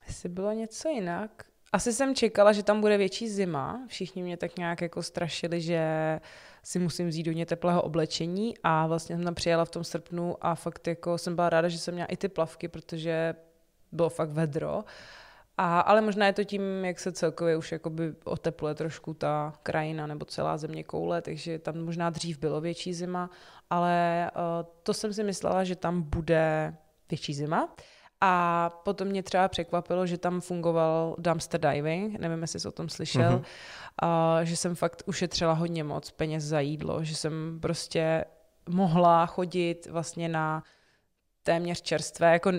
Jestli 0.07 0.29
bylo 0.29 0.53
něco 0.53 0.89
jinak? 0.89 1.45
Asi 1.73 1.93
jsem 1.93 2.15
čekala, 2.15 2.53
že 2.53 2.63
tam 2.63 2.81
bude 2.81 2.97
větší 2.97 3.29
zima. 3.29 3.81
Všichni 3.89 4.23
mě 4.23 4.37
tak 4.37 4.59
nějak 4.59 4.81
jako 4.81 5.03
strašili, 5.03 5.61
že 5.61 5.81
si 6.63 6.79
musím 6.79 7.09
vzít 7.09 7.27
hodně 7.27 7.47
teplého 7.47 7.83
oblečení 7.83 8.55
a 8.63 8.87
vlastně 8.87 9.17
jsem 9.17 9.25
tam 9.25 9.35
přijela 9.35 9.65
v 9.65 9.71
tom 9.71 9.85
srpnu 9.85 10.37
a 10.41 10.55
fakt 10.55 10.87
jako 10.87 11.19
jsem 11.19 11.35
byla 11.35 11.51
ráda, 11.51 11.69
že 11.69 11.79
jsem 11.79 11.95
měla 11.95 12.07
i 12.07 12.17
ty 12.17 12.29
plavky, 12.29 12.69
protože 12.69 13.35
bylo 13.93 14.09
fakt 14.09 14.31
vedro. 14.31 14.85
A, 15.61 15.81
ale 15.81 16.01
možná 16.01 16.27
je 16.27 16.33
to 16.33 16.45
tím, 16.45 16.85
jak 16.85 16.99
se 17.01 17.13
celkově 17.13 17.57
už 17.57 17.73
jakoby 17.73 18.15
otepluje 18.25 18.75
trošku 18.75 19.15
ta 19.15 19.53
krajina 19.63 20.07
nebo 20.07 20.25
celá 20.25 20.57
země 20.57 20.85
koule, 20.85 21.23
takže 21.23 21.59
tam 21.59 21.85
možná 21.85 22.11
dřív 22.11 22.39
bylo 22.39 22.61
větší 22.61 22.95
zima, 22.95 23.31
ale 23.71 24.31
uh, 24.35 24.71
to 24.83 24.95
jsem 24.95 25.13
si 25.13 25.25
myslela, 25.25 25.65
že 25.65 25.77
tam 25.77 26.03
bude 26.03 26.75
větší 27.11 27.35
zima. 27.35 27.75
A 28.21 28.71
potom 28.85 29.09
mě 29.09 29.23
třeba 29.23 29.49
překvapilo, 29.49 30.07
že 30.07 30.19
tam 30.19 30.41
fungoval 30.41 31.17
dumpster 31.19 31.61
diving, 31.61 32.19
nevím, 32.19 32.43
jestli 32.43 32.61
jsi 32.61 32.69
o 32.69 32.73
tom 32.73 32.89
slyšel, 32.89 33.33
mm-hmm. 33.33 34.39
uh, 34.39 34.45
že 34.45 34.57
jsem 34.57 34.75
fakt 34.75 35.03
ušetřila 35.07 35.53
hodně 35.53 35.85
moc 35.85 36.11
peněz 36.11 36.45
za 36.45 36.61
jídlo, 36.61 37.05
že 37.05 37.17
jsem 37.17 37.59
prostě 37.63 38.25
mohla 38.69 39.27
chodit 39.27 39.87
vlastně 39.91 40.29
na 40.29 40.63
téměř 41.43 41.83
čerstvé, 41.83 42.33
jako 42.33 42.53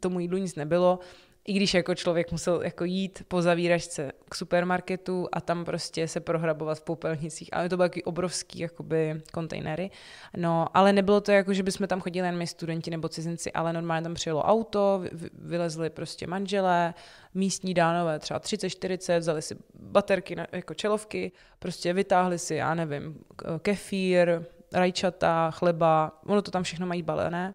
tomu 0.00 0.20
jídlu 0.20 0.38
nic 0.38 0.54
nebylo, 0.54 0.98
i 1.44 1.52
když 1.52 1.74
jako 1.74 1.94
člověk 1.94 2.32
musel 2.32 2.62
jako 2.62 2.84
jít 2.84 3.24
po 3.28 3.42
zavíračce 3.42 4.12
k 4.28 4.34
supermarketu 4.34 5.28
a 5.32 5.40
tam 5.40 5.64
prostě 5.64 6.08
se 6.08 6.20
prohrabovat 6.20 6.78
v 6.78 6.82
popelnicích. 6.82 7.48
Ale 7.52 7.68
to 7.68 7.76
byly 7.76 7.88
taky 7.88 8.04
obrovský 8.04 8.58
jakoby 8.58 9.20
kontejnery. 9.32 9.90
No, 10.36 10.76
ale 10.76 10.92
nebylo 10.92 11.20
to 11.20 11.32
jako, 11.32 11.52
že 11.52 11.62
bychom 11.62 11.86
tam 11.86 12.00
chodili 12.00 12.28
jen 12.28 12.38
my 12.38 12.46
studenti 12.46 12.90
nebo 12.90 13.08
cizinci, 13.08 13.52
ale 13.52 13.72
normálně 13.72 14.02
tam 14.02 14.14
přijelo 14.14 14.42
auto, 14.42 15.02
vylezli 15.34 15.90
prostě 15.90 16.26
manželé, 16.26 16.94
místní 17.34 17.74
dánové, 17.74 18.18
třeba 18.18 18.40
30-40, 18.40 19.18
vzali 19.18 19.42
si 19.42 19.56
baterky 19.74 20.36
jako 20.52 20.74
čelovky, 20.74 21.32
prostě 21.58 21.92
vytáhli 21.92 22.38
si, 22.38 22.54
já 22.54 22.74
nevím, 22.74 23.18
kefír, 23.62 24.42
rajčata, 24.72 25.50
chleba, 25.50 26.20
ono 26.26 26.42
to 26.42 26.50
tam 26.50 26.62
všechno 26.62 26.86
mají 26.86 27.02
balené 27.02 27.54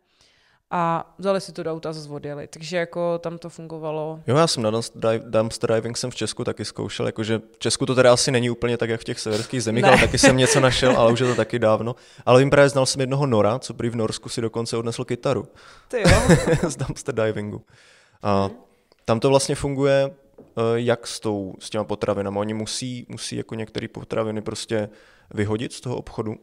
a 0.71 1.13
vzali 1.17 1.41
si 1.41 1.51
to 1.51 1.63
do 1.63 1.71
auta 1.71 1.89
a 1.89 1.93
zase 1.93 2.09
odjeli. 2.09 2.47
Takže 2.47 2.77
jako 2.77 3.19
tam 3.19 3.37
to 3.37 3.49
fungovalo. 3.49 4.19
Jo, 4.27 4.35
já 4.35 4.47
jsem 4.47 4.63
na 4.63 4.71
dumpster 5.25 5.73
diving 5.73 5.97
jsem 5.97 6.11
v 6.11 6.15
Česku 6.15 6.43
taky 6.43 6.65
zkoušel, 6.65 7.05
jakože 7.05 7.41
v 7.51 7.59
Česku 7.59 7.85
to 7.85 7.95
teda 7.95 8.13
asi 8.13 8.31
není 8.31 8.49
úplně 8.49 8.77
tak, 8.77 8.89
jak 8.89 9.01
v 9.01 9.03
těch 9.03 9.19
severských 9.19 9.63
zemích, 9.63 9.83
ne. 9.83 9.89
ale 9.89 9.99
taky 9.99 10.17
jsem 10.17 10.37
něco 10.37 10.59
našel, 10.59 10.97
ale 10.97 11.11
už 11.11 11.19
je 11.19 11.27
to 11.27 11.35
taky 11.35 11.59
dávno. 11.59 11.95
Ale 12.25 12.39
vím 12.39 12.49
právě, 12.49 12.69
znal 12.69 12.85
jsem 12.85 13.01
jednoho 13.01 13.25
Nora, 13.25 13.59
co 13.59 13.73
prý 13.73 13.89
v 13.89 13.95
Norsku 13.95 14.29
si 14.29 14.41
dokonce 14.41 14.77
odnesl 14.77 15.05
kytaru. 15.05 15.47
Ty 15.87 16.01
jo. 16.01 16.21
z 16.69 16.75
dumpster 16.75 17.15
divingu. 17.15 17.61
A 18.21 18.45
hmm. 18.45 18.55
tam 19.05 19.19
to 19.19 19.29
vlastně 19.29 19.55
funguje 19.55 20.11
eh, 20.39 20.61
jak 20.75 21.07
s, 21.07 21.19
tou, 21.19 21.55
s 21.59 21.69
těma 21.69 21.83
potravinami. 21.83 22.39
Oni 22.39 22.53
musí, 22.53 23.05
musí 23.09 23.35
jako 23.35 23.55
některé 23.55 23.87
potraviny 23.87 24.41
prostě 24.41 24.89
vyhodit 25.33 25.73
z 25.73 25.81
toho 25.81 25.95
obchodu. 25.95 26.35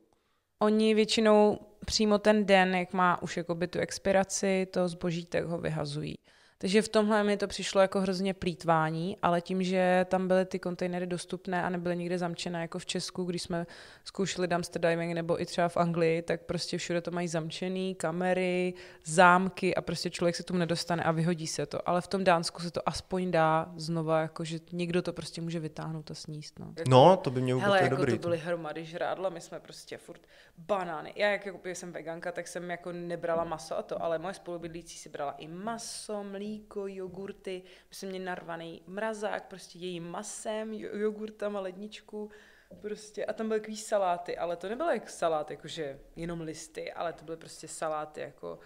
Oni 0.63 0.95
většinou 0.95 1.59
přímo 1.85 2.19
ten 2.19 2.47
den, 2.47 2.75
jak 2.75 2.93
má 2.93 3.23
už 3.23 3.37
jakoby 3.37 3.69
tu 3.69 3.79
expiraci, 3.79 4.67
to 4.71 4.89
zboží, 4.89 5.27
tak 5.27 5.45
ho 5.45 5.59
vyhazují. 5.59 6.15
Takže 6.59 6.83
v 6.83 6.89
tomhle 6.89 7.25
mi 7.25 7.37
to 7.37 7.47
přišlo 7.47 7.81
jako 7.81 8.01
hrozně 8.01 8.35
plítvání, 8.35 9.17
ale 9.23 9.41
tím, 9.41 9.63
že 9.63 10.07
tam 10.09 10.29
byly 10.29 10.45
ty 10.45 10.59
kontejnery 10.59 11.07
dostupné 11.07 11.63
a 11.63 11.69
nebyly 11.69 11.97
nikde 11.97 12.19
zamčené, 12.19 12.61
jako 12.61 12.79
v 12.79 12.87
Česku, 12.87 13.25
když 13.25 13.43
jsme 13.43 13.67
zkoušeli 14.05 14.49
dumpster 14.49 14.83
diving 14.83 15.15
nebo 15.15 15.43
i 15.43 15.47
třeba 15.47 15.69
v 15.69 15.77
Anglii, 15.77 16.23
tak 16.23 16.43
prostě 16.43 16.79
všude 16.79 17.01
to 17.01 17.11
mají 17.11 17.29
zamčený, 17.29 17.95
kamery, 17.95 18.75
zámky 19.05 19.75
a 19.75 19.83
prostě 19.83 20.11
člověk 20.11 20.37
se 20.37 20.43
tomu 20.43 20.59
nedostane 20.59 21.03
a 21.03 21.11
vyhodí 21.11 21.47
se 21.47 21.67
to. 21.67 21.89
Ale 21.89 22.01
v 22.01 22.07
tom 22.07 22.25
Dánsku 22.25 22.63
se 22.63 22.71
to 22.71 22.89
aspoň 22.89 23.31
dá 23.31 23.73
znova, 23.77 24.21
jako 24.21 24.45
že 24.45 24.59
někdo 24.73 25.03
to 25.03 25.13
prostě 25.13 25.41
může 25.41 25.61
vytáhnout 25.61 26.11
a 26.11 26.15
sníst. 26.15 26.59
No, 26.59 26.75
no 26.89 27.17
to 27.17 27.31
by 27.31 27.41
mělo 27.41 27.61
být 27.61 27.83
jako 27.83 27.97
dobrý. 27.97 28.13
to 28.13 28.29
byly 28.29 28.39
hromady 28.39 28.85
žrádla, 28.85 29.29
my 29.29 29.41
jsme 29.41 29.61
prostě 29.61 29.99
furt 29.99 30.21
banány. 30.59 31.13
Já 31.17 31.31
jak 31.31 31.47
jako 31.47 31.59
jsem 31.65 31.93
veganka, 31.93 32.33
tak 32.33 32.49
jsem 32.49 32.71
jako 32.71 32.93
nebrala 32.93 33.45
maso 33.45 33.79
a 33.79 33.83
to, 33.83 34.03
ale 34.03 34.19
moje 34.19 34.35
spolubydlící 34.35 34.99
si 34.99 35.09
brala 35.09 35.33
i 35.33 35.49
maso, 35.49 36.25
mlíko, 36.25 36.54
mlíko, 36.55 36.87
jogurty, 36.87 37.63
jsme 37.91 38.09
měli 38.09 38.25
narvaný 38.25 38.83
mrazák, 38.87 39.47
prostě 39.47 39.79
jejím 39.79 40.09
masem, 40.11 40.73
jogurtama, 40.75 41.61
ledničku, 41.61 42.31
prostě, 42.81 43.25
a 43.25 43.33
tam 43.33 43.49
byly 43.49 43.61
takový 43.61 43.77
saláty, 43.77 44.39
ale 44.39 44.57
to 44.57 44.69
nebylo 44.69 44.91
jak 44.91 45.11
salát, 45.11 45.51
jakože 45.51 46.01
jenom 46.17 46.41
listy, 46.41 46.93
ale 46.93 47.13
to 47.13 47.25
byly 47.25 47.37
prostě 47.37 47.69
saláty 47.69 48.21
jako 48.21 48.59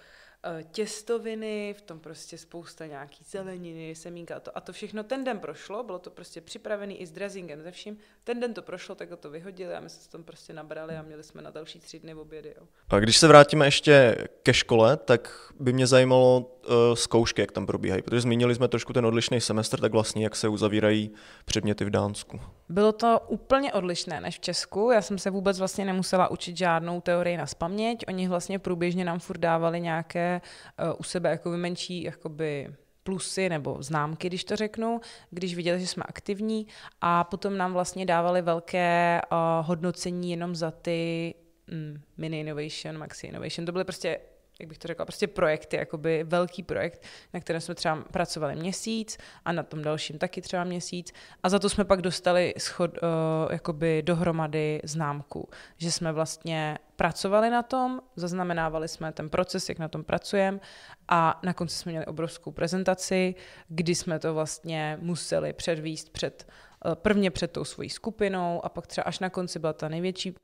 těstoviny, 0.70 1.74
v 1.78 1.82
tom 1.82 2.01
prostě 2.01 2.39
spousta 2.39 2.86
nějaký 2.86 3.24
zeleniny, 3.24 3.95
semínka 3.95 4.36
a 4.36 4.41
to, 4.41 4.59
a 4.59 4.61
to 4.61 4.72
všechno 4.72 5.03
ten 5.03 5.24
den 5.24 5.39
prošlo, 5.39 5.82
bylo 5.82 5.99
to 5.99 6.11
prostě 6.11 6.41
připravený 6.41 7.01
i 7.01 7.07
s 7.07 7.11
dressingem, 7.11 7.62
ze 7.62 7.70
vším. 7.70 7.99
Ten 8.24 8.41
den 8.41 8.55
to 8.55 8.62
prošlo, 8.62 8.95
tak 8.95 9.09
to 9.20 9.30
vyhodili 9.30 9.74
a 9.74 9.80
my 9.80 9.91
se 9.91 10.11
tom 10.11 10.24
prostě 10.24 10.53
nabrali 10.53 10.97
a 10.97 11.03
měli 11.03 11.24
jsme 11.24 11.43
na 11.43 11.51
další 11.51 11.80
tři 11.80 11.99
dny 11.99 12.14
obědy. 12.14 12.55
Jo. 12.61 12.66
A 12.89 12.99
když 12.99 13.18
se 13.18 13.28
vrátíme 13.28 13.66
ještě 13.66 14.16
ke 14.43 14.55
škole, 14.55 14.97
tak 14.97 15.53
by 15.61 15.72
mě 15.72 15.86
zajímalo 15.86 16.39
uh, 16.39 16.74
zkoušky, 16.95 17.41
jak 17.41 17.53
tam 17.53 17.66
probíhají, 17.66 18.03
protože 18.03 18.20
zmínili 18.20 18.55
jsme 18.55 18.68
trošku 18.68 18.93
ten 18.93 19.07
odlišný 19.07 19.41
semestr, 19.41 19.80
tak 19.80 19.93
vlastně 19.93 20.24
jak 20.24 20.36
se 20.36 20.49
uzavírají 20.49 21.11
předměty 21.45 21.84
v 21.84 21.91
Dánsku. 21.91 22.41
Bylo 22.68 22.92
to 22.92 23.20
úplně 23.28 23.72
odlišné 23.72 24.20
než 24.20 24.36
v 24.36 24.40
Česku. 24.40 24.90
Já 24.90 25.02
jsem 25.02 25.18
se 25.18 25.30
vůbec 25.30 25.58
vlastně 25.58 25.84
nemusela 25.84 26.30
učit 26.30 26.56
žádnou 26.56 27.00
teorii 27.00 27.36
na 27.36 27.46
spaměť. 27.46 28.04
Oni 28.08 28.28
vlastně 28.28 28.58
průběžně 28.58 29.04
nám 29.04 29.18
furt 29.18 29.38
dávali 29.38 29.80
nějaké 29.80 30.40
uh, 30.40 30.94
u 30.98 31.02
sebe 31.02 31.30
jako 31.30 31.50
menší 31.50 32.02
jakoby 32.02 32.74
plusy 33.02 33.48
nebo 33.48 33.76
známky, 33.80 34.28
když 34.28 34.44
to 34.44 34.56
řeknu, 34.56 35.00
když 35.30 35.54
viděli, 35.54 35.80
že 35.80 35.86
jsme 35.86 36.02
aktivní 36.08 36.66
a 37.00 37.24
potom 37.24 37.56
nám 37.56 37.72
vlastně 37.72 38.06
dávali 38.06 38.42
velké 38.42 39.20
uh, 39.32 39.66
hodnocení 39.66 40.30
jenom 40.30 40.54
za 40.56 40.70
ty 40.70 41.34
mm, 41.66 42.00
mini 42.16 42.40
innovation, 42.40 42.98
maxi 42.98 43.26
innovation. 43.26 43.66
To 43.66 43.72
byly 43.72 43.84
prostě 43.84 44.20
jak 44.59 44.68
bych 44.68 44.78
to 44.78 44.88
řekla, 44.88 45.04
prostě 45.04 45.26
projekty, 45.26 45.76
jakoby 45.76 46.24
velký 46.24 46.62
projekt, 46.62 47.02
na 47.34 47.40
kterém 47.40 47.61
jsme 47.61 47.74
třeba 47.74 48.04
pracovali 48.12 48.56
měsíc 48.56 49.18
a 49.44 49.52
na 49.52 49.62
tom 49.62 49.82
dalším 49.82 50.18
taky 50.18 50.42
třeba 50.42 50.64
měsíc. 50.64 51.12
A 51.42 51.48
za 51.48 51.59
to 51.59 51.68
jsme 51.68 51.84
pak 51.84 52.02
dostali 52.02 52.54
schod, 52.59 52.90
uh, 53.02 53.52
jakoby 53.52 54.02
dohromady 54.02 54.80
známku, 54.84 55.48
že 55.76 55.92
jsme 55.92 56.12
vlastně 56.12 56.78
pracovali 56.96 57.50
na 57.50 57.62
tom, 57.62 58.00
zaznamenávali 58.16 58.88
jsme 58.88 59.12
ten 59.12 59.28
proces, 59.28 59.68
jak 59.68 59.78
na 59.78 59.88
tom 59.88 60.04
pracujeme 60.04 60.61
a 61.09 61.40
na 61.42 61.52
konci 61.52 61.76
jsme 61.76 61.92
měli 61.92 62.06
obrovskou 62.06 62.50
prezentaci, 62.50 63.34
kdy 63.68 63.94
jsme 63.94 64.18
to 64.18 64.34
vlastně 64.34 64.98
museli 65.00 65.52
předvíst 65.52 66.11
před 66.11 66.48
uh, 66.84 66.94
prvně 66.94 67.30
před 67.30 67.52
tou 67.52 67.64
svojí 67.64 67.90
skupinou 67.90 68.64
a 68.64 68.68
pak 68.68 68.86
třeba 68.86 69.04
až 69.04 69.18
na 69.18 69.30
konci 69.30 69.59
byla 69.59 69.72
ta 69.72 69.88
největší 69.88 70.34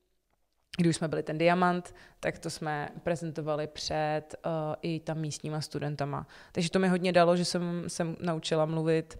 když 0.79 0.97
jsme 0.97 1.09
byli 1.09 1.22
ten 1.22 1.39
diamant, 1.39 1.95
tak 2.20 2.39
to 2.39 2.51
jsme 2.51 2.89
prezentovali 3.03 3.66
před 3.66 4.22
uh, 4.47 4.53
i 4.83 5.01
tam 5.01 5.18
místníma 5.18 5.61
studentama. 5.61 6.27
Takže 6.53 6.70
to 6.70 6.79
mi 6.79 6.89
hodně 6.89 7.12
dalo, 7.12 7.37
že 7.37 7.45
jsem 7.45 7.85
se 7.87 8.07
naučila 8.20 8.66
mluvit 8.66 9.18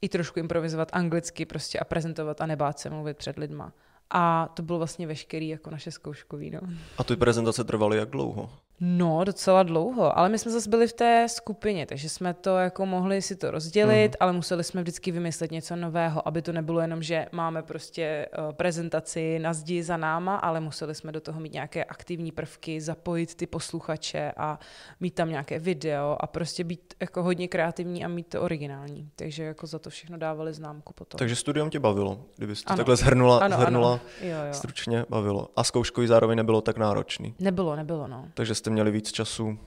i 0.00 0.08
trošku 0.08 0.38
improvizovat 0.38 0.88
anglicky 0.92 1.46
prostě 1.46 1.78
a 1.78 1.84
prezentovat 1.84 2.40
a 2.40 2.46
nebát 2.46 2.78
se 2.78 2.90
mluvit 2.90 3.16
před 3.16 3.38
lidma. 3.38 3.72
A 4.10 4.48
to 4.54 4.62
bylo 4.62 4.78
vlastně 4.78 5.06
veškerý 5.06 5.48
jako 5.48 5.70
naše 5.70 5.90
zkouškový. 5.90 6.50
No. 6.50 6.60
A 6.98 7.04
ty 7.04 7.16
prezentace 7.16 7.64
trvaly 7.64 7.96
jak 7.96 8.10
dlouho? 8.10 8.50
No, 8.80 9.24
docela 9.24 9.62
dlouho, 9.62 10.18
ale 10.18 10.28
my 10.28 10.38
jsme 10.38 10.52
zase 10.52 10.70
byli 10.70 10.88
v 10.88 10.92
té 10.92 11.26
skupině, 11.28 11.86
takže 11.86 12.08
jsme 12.08 12.34
to 12.34 12.56
jako 12.56 12.86
mohli 12.86 13.22
si 13.22 13.36
to 13.36 13.50
rozdělit, 13.50 14.08
mm. 14.08 14.16
ale 14.20 14.32
museli 14.32 14.64
jsme 14.64 14.82
vždycky 14.82 15.12
vymyslet 15.12 15.50
něco 15.50 15.76
nového, 15.76 16.28
aby 16.28 16.42
to 16.42 16.52
nebylo 16.52 16.80
jenom, 16.80 17.02
že 17.02 17.26
máme 17.32 17.62
prostě 17.62 18.26
uh, 18.38 18.52
prezentaci 18.52 19.38
na 19.38 19.52
zdi 19.52 19.82
za 19.82 19.96
náma, 19.96 20.36
ale 20.36 20.60
museli 20.60 20.94
jsme 20.94 21.12
do 21.12 21.20
toho 21.20 21.40
mít 21.40 21.52
nějaké 21.52 21.84
aktivní 21.84 22.32
prvky, 22.32 22.80
zapojit 22.80 23.34
ty 23.34 23.46
posluchače 23.46 24.32
a 24.36 24.58
mít 25.00 25.14
tam 25.14 25.30
nějaké 25.30 25.58
video 25.58 26.16
a 26.20 26.26
prostě 26.26 26.64
být 26.64 26.94
jako 27.00 27.22
hodně 27.22 27.48
kreativní 27.48 28.04
a 28.04 28.08
mít 28.08 28.26
to 28.26 28.42
originální. 28.42 29.10
Takže 29.16 29.42
jako 29.44 29.66
za 29.66 29.78
to 29.78 29.90
všechno 29.90 30.18
dávali 30.18 30.54
známku 30.54 30.92
potom. 30.92 31.18
Takže 31.18 31.36
studium 31.36 31.70
tě 31.70 31.80
bavilo, 31.80 32.20
kdybyste 32.36 32.68
ano. 32.68 32.76
takhle 32.76 32.96
zhrnula, 32.96 33.38
ano, 33.38 33.56
zhrnula 33.56 33.90
ano. 33.90 34.00
Jo, 34.20 34.36
jo. 34.46 34.52
stručně 34.52 35.04
bavilo. 35.08 35.48
A 35.56 35.64
zkouškový 35.64 36.06
zároveň 36.06 36.36
nebylo 36.36 36.60
tak 36.60 36.76
náročný. 36.76 37.34
Nebylo, 37.38 37.76
nebylo, 37.76 38.08
no. 38.08 38.28
Takže 38.34 38.54
jste 38.66 38.70
měli 38.70 38.90
víc 38.90 39.12
času 39.12 39.58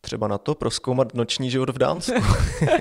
třeba 0.00 0.28
na 0.28 0.38
to, 0.38 0.54
proskoumat 0.54 1.14
noční 1.14 1.50
život 1.50 1.70
v 1.70 1.78
Dánsku. 1.78 2.12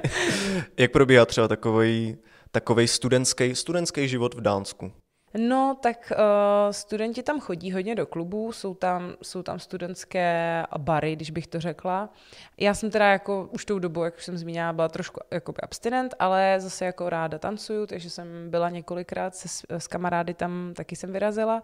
Jak 0.78 0.92
probíhá 0.92 1.26
třeba 1.26 1.48
takový, 1.48 2.18
takový 2.52 2.88
studentský, 2.88 3.56
studentský 3.56 4.08
život 4.08 4.34
v 4.34 4.42
Dánsku? 4.42 4.92
No, 5.38 5.78
tak 5.82 6.12
uh, 6.12 6.72
studenti 6.72 7.24
tam 7.24 7.40
chodí 7.40 7.72
hodně 7.72 7.96
do 7.96 8.06
klubů, 8.06 8.52
jsou 8.52 8.74
tam, 8.74 9.14
jsou 9.22 9.44
tam 9.44 9.60
studentské 9.60 10.64
bary, 10.78 11.16
když 11.16 11.32
bych 11.32 11.48
to 11.48 11.60
řekla. 11.60 12.10
Já 12.58 12.74
jsem 12.74 12.92
teda 12.92 13.12
jako 13.12 13.50
už 13.52 13.66
tou 13.66 13.80
dobu, 13.80 14.04
jak 14.04 14.16
už 14.16 14.26
jsem 14.26 14.38
zmínila, 14.38 14.74
byla 14.74 14.90
trošku 14.90 15.20
jako 15.32 15.54
abstinent, 15.64 16.16
ale 16.20 16.56
zase 16.60 16.86
jako 16.86 17.10
ráda 17.10 17.40
tancuju, 17.40 17.86
takže 17.86 18.10
jsem 18.10 18.50
byla 18.50 18.70
několikrát 18.70 19.36
se, 19.36 19.48
s 19.70 19.88
kamarády 19.88 20.34
tam, 20.34 20.74
taky 20.76 20.96
jsem 20.96 21.12
vyrazila. 21.12 21.62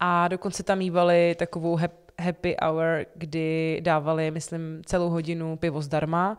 A 0.00 0.28
dokonce 0.28 0.62
tam 0.62 0.78
mývali 0.78 1.34
takovou 1.38 1.78
happy 2.20 2.56
hour, 2.62 3.06
kdy 3.14 3.80
dávali, 3.84 4.30
myslím, 4.30 4.82
celou 4.86 5.08
hodinu 5.08 5.56
pivo 5.56 5.82
zdarma, 5.82 6.36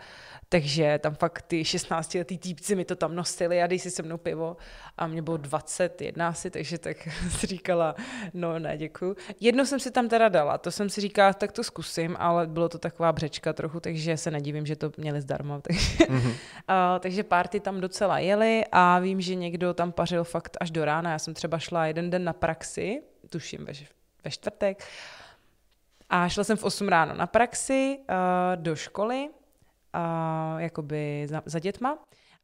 takže 0.49 0.99
tam 1.03 1.15
fakt 1.15 1.41
ty 1.41 1.61
16-letý 1.61 2.37
týpci 2.37 2.75
mi 2.75 2.85
to 2.85 2.95
tam 2.95 3.15
nosili 3.15 3.61
a 3.61 3.67
dej 3.67 3.79
si 3.79 3.91
se 3.91 4.03
mnou 4.03 4.17
pivo 4.17 4.57
a 4.97 5.07
mě 5.07 5.21
bylo 5.21 5.37
21 5.37 6.27
asi, 6.27 6.51
takže 6.51 6.77
tak 6.77 6.97
si 7.29 7.47
říkala, 7.47 7.95
no 8.33 8.59
ne, 8.59 8.77
děkuju. 8.77 9.15
Jedno 9.39 9.65
jsem 9.65 9.79
si 9.79 9.91
tam 9.91 10.09
teda 10.09 10.29
dala, 10.29 10.57
to 10.57 10.71
jsem 10.71 10.89
si 10.89 11.01
říkala, 11.01 11.33
tak 11.33 11.51
to 11.51 11.63
zkusím, 11.63 12.15
ale 12.19 12.47
bylo 12.47 12.69
to 12.69 12.77
taková 12.77 13.11
břečka 13.11 13.53
trochu, 13.53 13.79
takže 13.79 14.17
se 14.17 14.31
nedivím, 14.31 14.65
že 14.65 14.75
to 14.75 14.91
měli 14.97 15.21
zdarma. 15.21 15.61
Takže, 15.71 15.97
mm-hmm. 15.97 16.33
a, 16.67 16.99
takže 16.99 17.23
párty 17.23 17.59
tam 17.59 17.81
docela 17.81 18.19
jeli 18.19 18.63
a 18.71 18.99
vím, 18.99 19.21
že 19.21 19.35
někdo 19.35 19.73
tam 19.73 19.91
pařil 19.91 20.23
fakt 20.23 20.57
až 20.59 20.71
do 20.71 20.85
rána. 20.85 21.11
Já 21.11 21.19
jsem 21.19 21.33
třeba 21.33 21.59
šla 21.59 21.85
jeden 21.85 22.09
den 22.09 22.23
na 22.23 22.33
praxi, 22.33 23.01
tuším 23.31 23.65
ve, 23.65 23.73
ve 24.23 24.31
čtvrtek, 24.31 24.83
a 26.13 26.29
šla 26.29 26.43
jsem 26.43 26.57
v 26.57 26.63
8 26.63 26.87
ráno 26.87 27.13
na 27.13 27.27
praxi 27.27 27.99
uh, 27.99 28.05
do 28.55 28.75
školy, 28.75 29.29
uh, 29.29 30.61
jakoby 30.61 31.27
za, 31.29 31.41
za 31.45 31.59
dětma. 31.59 31.97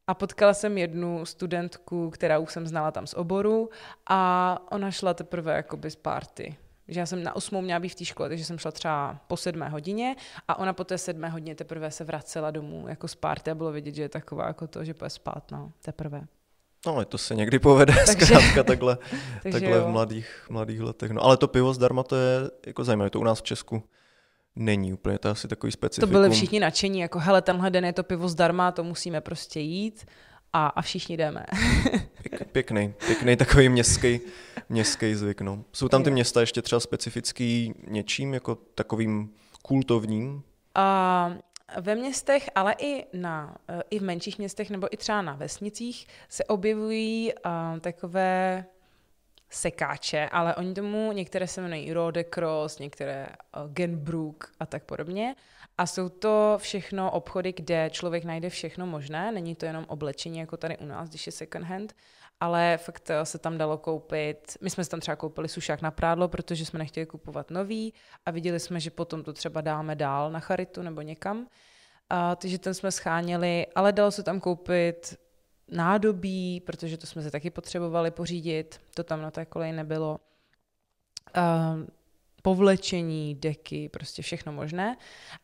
A 0.07 0.13
potkala 0.13 0.53
jsem 0.53 0.77
jednu 0.77 1.25
studentku, 1.25 2.09
která 2.09 2.39
už 2.39 2.51
jsem 2.53 2.67
znala 2.67 2.91
tam 2.91 3.07
z 3.07 3.13
oboru 3.13 3.69
a 4.09 4.59
ona 4.71 4.91
šla 4.91 5.13
teprve 5.13 5.53
jakoby 5.53 5.91
z 5.91 5.95
party 5.95 6.55
Že 6.87 6.99
já 6.99 7.05
jsem 7.05 7.23
na 7.23 7.35
osmou 7.35 7.61
měla 7.61 7.79
být 7.79 7.89
v 7.89 7.95
té 7.95 8.05
škole, 8.05 8.29
takže 8.29 8.45
jsem 8.45 8.57
šla 8.57 8.71
třeba 8.71 9.19
po 9.27 9.37
sedmé 9.37 9.69
hodině 9.69 10.15
a 10.47 10.59
ona 10.59 10.73
po 10.73 10.83
té 10.83 10.97
sedmé 10.97 11.29
hodině 11.29 11.55
teprve 11.55 11.91
se 11.91 12.03
vracela 12.03 12.51
domů 12.51 12.87
jako 12.87 13.07
z 13.07 13.15
party 13.15 13.51
a 13.51 13.55
bylo 13.55 13.71
vidět, 13.71 13.95
že 13.95 14.01
je 14.01 14.09
taková 14.09 14.47
jako 14.47 14.67
to, 14.67 14.83
že 14.83 14.93
půjde 14.93 15.09
spát, 15.09 15.51
no, 15.51 15.71
teprve. 15.81 16.27
No, 16.87 16.95
ale 16.95 17.05
to 17.05 17.17
se 17.17 17.35
někdy 17.35 17.59
povede, 17.59 17.93
takže, 18.05 18.25
zkrátka 18.25 18.63
takhle, 18.63 18.97
takže 19.43 19.59
takhle 19.59 19.79
v 19.79 19.87
mladých, 19.87 20.45
mladých 20.49 20.81
letech. 20.81 21.11
No, 21.11 21.23
ale 21.23 21.37
to 21.37 21.47
pivo 21.47 21.73
zdarma, 21.73 22.03
to 22.03 22.15
je 22.15 22.49
jako 22.67 22.83
zajímavé, 22.83 23.09
to 23.09 23.19
u 23.19 23.23
nás 23.23 23.39
v 23.39 23.43
Česku 23.43 23.83
není 24.55 24.93
úplně, 24.93 25.17
to 25.17 25.27
je 25.27 25.31
asi 25.31 25.47
takový 25.47 25.71
specifikum. 25.71 26.09
To 26.09 26.19
byli 26.19 26.29
všichni 26.29 26.59
nadšení, 26.59 26.99
jako 26.99 27.19
hele, 27.19 27.41
tenhle 27.41 27.69
den 27.69 27.85
je 27.85 27.93
to 27.93 28.03
pivo 28.03 28.29
zdarma, 28.29 28.71
to 28.71 28.83
musíme 28.83 29.21
prostě 29.21 29.59
jít 29.59 30.05
a, 30.53 30.67
a 30.67 30.81
všichni 30.81 31.17
jdeme. 31.17 31.45
Pěk, 32.29 32.51
pěkný, 32.51 32.93
pěkný 33.05 33.35
takový 33.35 33.69
městský, 33.69 34.19
městský 34.69 35.15
zvyk. 35.15 35.41
No. 35.41 35.63
Jsou 35.73 35.87
tam 35.87 36.03
ty 36.03 36.11
města 36.11 36.41
ještě 36.41 36.61
třeba 36.61 36.79
specifický 36.79 37.73
něčím, 37.87 38.33
jako 38.33 38.55
takovým 38.55 39.29
kultovním? 39.61 40.43
A 40.75 41.31
ve 41.75 41.95
městech, 41.95 42.49
ale 42.55 42.75
i, 42.79 43.05
na, 43.13 43.57
eh, 43.69 43.81
i 43.89 43.99
v 43.99 44.03
menších 44.03 44.37
městech 44.37 44.69
nebo 44.69 44.93
i 44.93 44.97
třeba 44.97 45.21
na 45.21 45.33
vesnicích 45.33 46.07
se 46.29 46.43
objevují 46.43 47.33
uh, 47.33 47.79
takové 47.79 48.65
sekáče, 49.49 50.29
ale 50.31 50.55
oni 50.55 50.73
tomu, 50.73 51.11
některé 51.11 51.47
se 51.47 51.61
jmenují 51.61 51.93
Rodecross, 51.93 52.79
některé 52.79 53.27
uh, 53.27 53.71
Genbrook 53.73 54.51
a 54.59 54.65
tak 54.65 54.83
podobně. 54.83 55.35
A 55.77 55.85
jsou 55.85 56.09
to 56.09 56.57
všechno 56.57 57.11
obchody, 57.11 57.53
kde 57.53 57.89
člověk 57.89 58.23
najde 58.23 58.49
všechno 58.49 58.87
možné, 58.87 59.31
není 59.31 59.55
to 59.55 59.65
jenom 59.65 59.85
oblečení 59.87 60.39
jako 60.39 60.57
tady 60.57 60.77
u 60.77 60.85
nás, 60.85 61.09
když 61.09 61.25
je 61.25 61.31
second 61.31 61.65
hand, 61.65 61.95
ale 62.39 62.77
fakt 62.77 63.09
eh, 63.09 63.25
se 63.25 63.39
tam 63.39 63.57
dalo 63.57 63.77
koupit, 63.77 64.57
my 64.61 64.69
jsme 64.69 64.83
si 64.83 64.89
tam 64.89 64.99
třeba 64.99 65.15
koupili 65.15 65.49
sušák 65.49 65.81
na 65.81 65.91
prádlo, 65.91 66.27
protože 66.27 66.65
jsme 66.65 66.79
nechtěli 66.79 67.05
kupovat 67.05 67.51
nový 67.51 67.93
a 68.25 68.31
viděli 68.31 68.59
jsme, 68.59 68.79
že 68.79 68.91
potom 68.91 69.23
to 69.23 69.33
třeba 69.33 69.61
dáme 69.61 69.95
dál 69.95 70.31
na 70.31 70.39
charitu 70.39 70.81
nebo 70.81 71.01
někam. 71.01 71.47
A, 72.09 72.35
takže 72.35 72.59
ten 72.59 72.73
jsme 72.73 72.91
scháněli, 72.91 73.67
ale 73.75 73.91
dalo 73.91 74.11
se 74.11 74.23
tam 74.23 74.39
koupit 74.39 75.17
nádobí, 75.67 76.61
protože 76.61 76.97
to 76.97 77.07
jsme 77.07 77.21
se 77.21 77.31
taky 77.31 77.49
potřebovali 77.49 78.11
pořídit, 78.11 78.81
to 78.93 79.03
tam 79.03 79.21
na 79.21 79.31
té 79.31 79.45
koleji 79.45 79.71
nebylo. 79.71 80.19
A, 81.33 81.75
povlečení, 82.41 83.35
deky, 83.35 83.89
prostě 83.89 84.21
všechno 84.21 84.51
možné. 84.51 84.97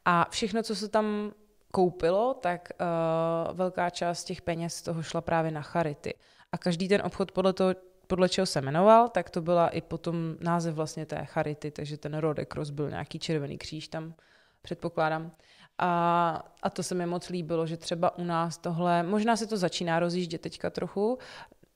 A 0.05 0.27
všechno, 0.29 0.63
co 0.63 0.75
se 0.75 0.87
tam 0.87 1.31
koupilo, 1.71 2.33
tak 2.33 2.69
uh, 2.79 3.57
velká 3.57 3.89
část 3.89 4.23
těch 4.23 4.41
peněz 4.41 4.75
z 4.75 4.81
toho 4.81 5.03
šla 5.03 5.21
právě 5.21 5.51
na 5.51 5.61
charity. 5.61 6.13
A 6.53 6.57
každý 6.57 6.87
ten 6.87 7.01
obchod 7.05 7.31
podle 7.31 7.53
toho, 7.53 7.75
podle 8.07 8.29
čeho 8.29 8.45
se 8.45 8.61
jmenoval, 8.61 9.09
tak 9.09 9.29
to 9.29 9.41
byla 9.41 9.67
i 9.67 9.81
potom 9.81 10.35
název 10.39 10.75
vlastně 10.75 11.05
té 11.05 11.25
charity, 11.25 11.71
takže 11.71 11.97
ten 11.97 12.17
Rodecross 12.17 12.69
byl 12.69 12.89
nějaký 12.89 13.19
červený 13.19 13.57
kříž 13.57 13.87
tam, 13.87 14.13
předpokládám. 14.61 15.31
A, 15.77 16.43
a 16.63 16.69
to 16.69 16.83
se 16.83 16.95
mi 16.95 17.05
moc 17.05 17.29
líbilo, 17.29 17.67
že 17.67 17.77
třeba 17.77 18.17
u 18.17 18.23
nás 18.23 18.57
tohle, 18.57 19.03
možná 19.03 19.35
se 19.35 19.47
to 19.47 19.57
začíná 19.57 19.99
rozjíždět 19.99 20.41
teďka 20.41 20.69
trochu, 20.69 21.17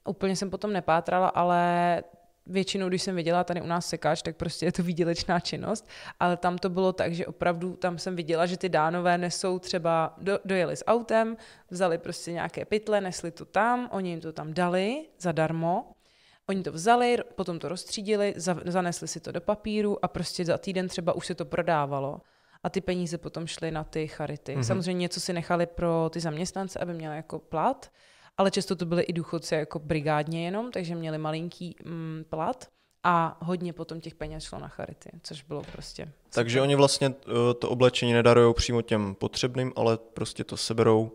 úplně 0.06 0.36
jsem 0.36 0.50
potom 0.50 0.74
nepátrala, 0.74 1.28
ale 1.28 2.04
většinou, 2.50 2.90
když 2.90 3.02
jsem 3.02 3.16
viděla 3.16 3.44
tady 3.44 3.62
u 3.62 3.68
nás 3.68 3.88
sekáč, 3.88 4.22
tak 4.22 4.36
prostě 4.36 4.66
je 4.66 4.72
to 4.72 4.84
výdělečná 4.84 5.40
činnost, 5.40 5.88
ale 6.20 6.38
tam 6.38 6.58
to 6.58 6.70
bylo 6.70 6.94
tak, 6.94 7.14
že 7.14 7.26
opravdu 7.26 7.76
tam 7.76 7.98
jsem 7.98 8.16
viděla, 8.16 8.46
že 8.46 8.58
ty 8.58 8.70
dánové 8.70 9.18
nesou 9.18 9.60
třeba, 9.60 10.14
do, 10.18 10.40
dojeli 10.46 10.76
s 10.76 10.86
autem, 10.86 11.38
vzali 11.70 11.98
prostě 11.98 12.32
nějaké 12.32 12.66
pytle, 12.66 13.02
nesli 13.02 13.32
to 13.32 13.46
tam, 13.46 13.90
oni 13.92 14.10
jim 14.10 14.22
to 14.22 14.32
tam 14.32 14.54
dali 14.54 15.06
zadarmo, 15.20 15.94
Oni 16.50 16.64
to 16.64 16.72
vzali, 16.72 17.18
potom 17.36 17.60
to 17.60 17.70
rozstřídili, 17.70 18.34
zanesli 18.66 19.08
si 19.08 19.20
to 19.20 19.32
do 19.32 19.42
papíru 19.42 20.06
a 20.06 20.08
prostě 20.08 20.46
za 20.46 20.58
týden 20.58 20.88
třeba 20.88 21.14
už 21.14 21.26
se 21.26 21.36
to 21.36 21.46
prodávalo 21.46 22.22
a 22.64 22.70
ty 22.70 22.82
peníze 22.82 23.18
potom 23.18 23.48
šly 23.48 23.72
na 23.72 23.84
ty 23.84 24.08
charity. 24.08 24.56
Mm-hmm. 24.56 24.64
Samozřejmě 24.64 25.02
něco 25.02 25.20
si 25.20 25.34
nechali 25.34 25.66
pro 25.66 26.10
ty 26.10 26.20
zaměstnance, 26.20 26.80
aby 26.80 26.94
měli 26.94 27.16
jako 27.16 27.40
plat, 27.40 27.92
ale 28.38 28.52
často 28.52 28.76
to 28.76 28.86
byly 28.86 29.04
i 29.04 29.14
důchodci 29.14 29.56
jako 29.56 29.80
brigádně 29.80 30.46
jenom, 30.46 30.72
takže 30.72 30.96
měli 30.96 31.18
malinký 31.18 31.76
mm, 31.86 32.26
plat 32.30 32.68
a 33.04 33.38
hodně 33.42 33.74
potom 33.74 34.02
těch 34.02 34.16
peněz 34.16 34.44
šlo 34.44 34.60
na 34.60 34.68
charity, 34.68 35.10
což 35.24 35.44
bylo 35.44 35.64
prostě... 35.72 36.04
Super. 36.04 36.34
Takže 36.34 36.62
oni 36.62 36.76
vlastně 36.76 37.08
eh, 37.08 37.54
to 37.54 37.70
oblečení 37.70 38.14
nedarují 38.14 38.54
přímo 38.54 38.82
těm 38.82 39.16
potřebným, 39.16 39.74
ale 39.76 39.98
prostě 39.98 40.44
to 40.44 40.58
seberou 40.58 41.12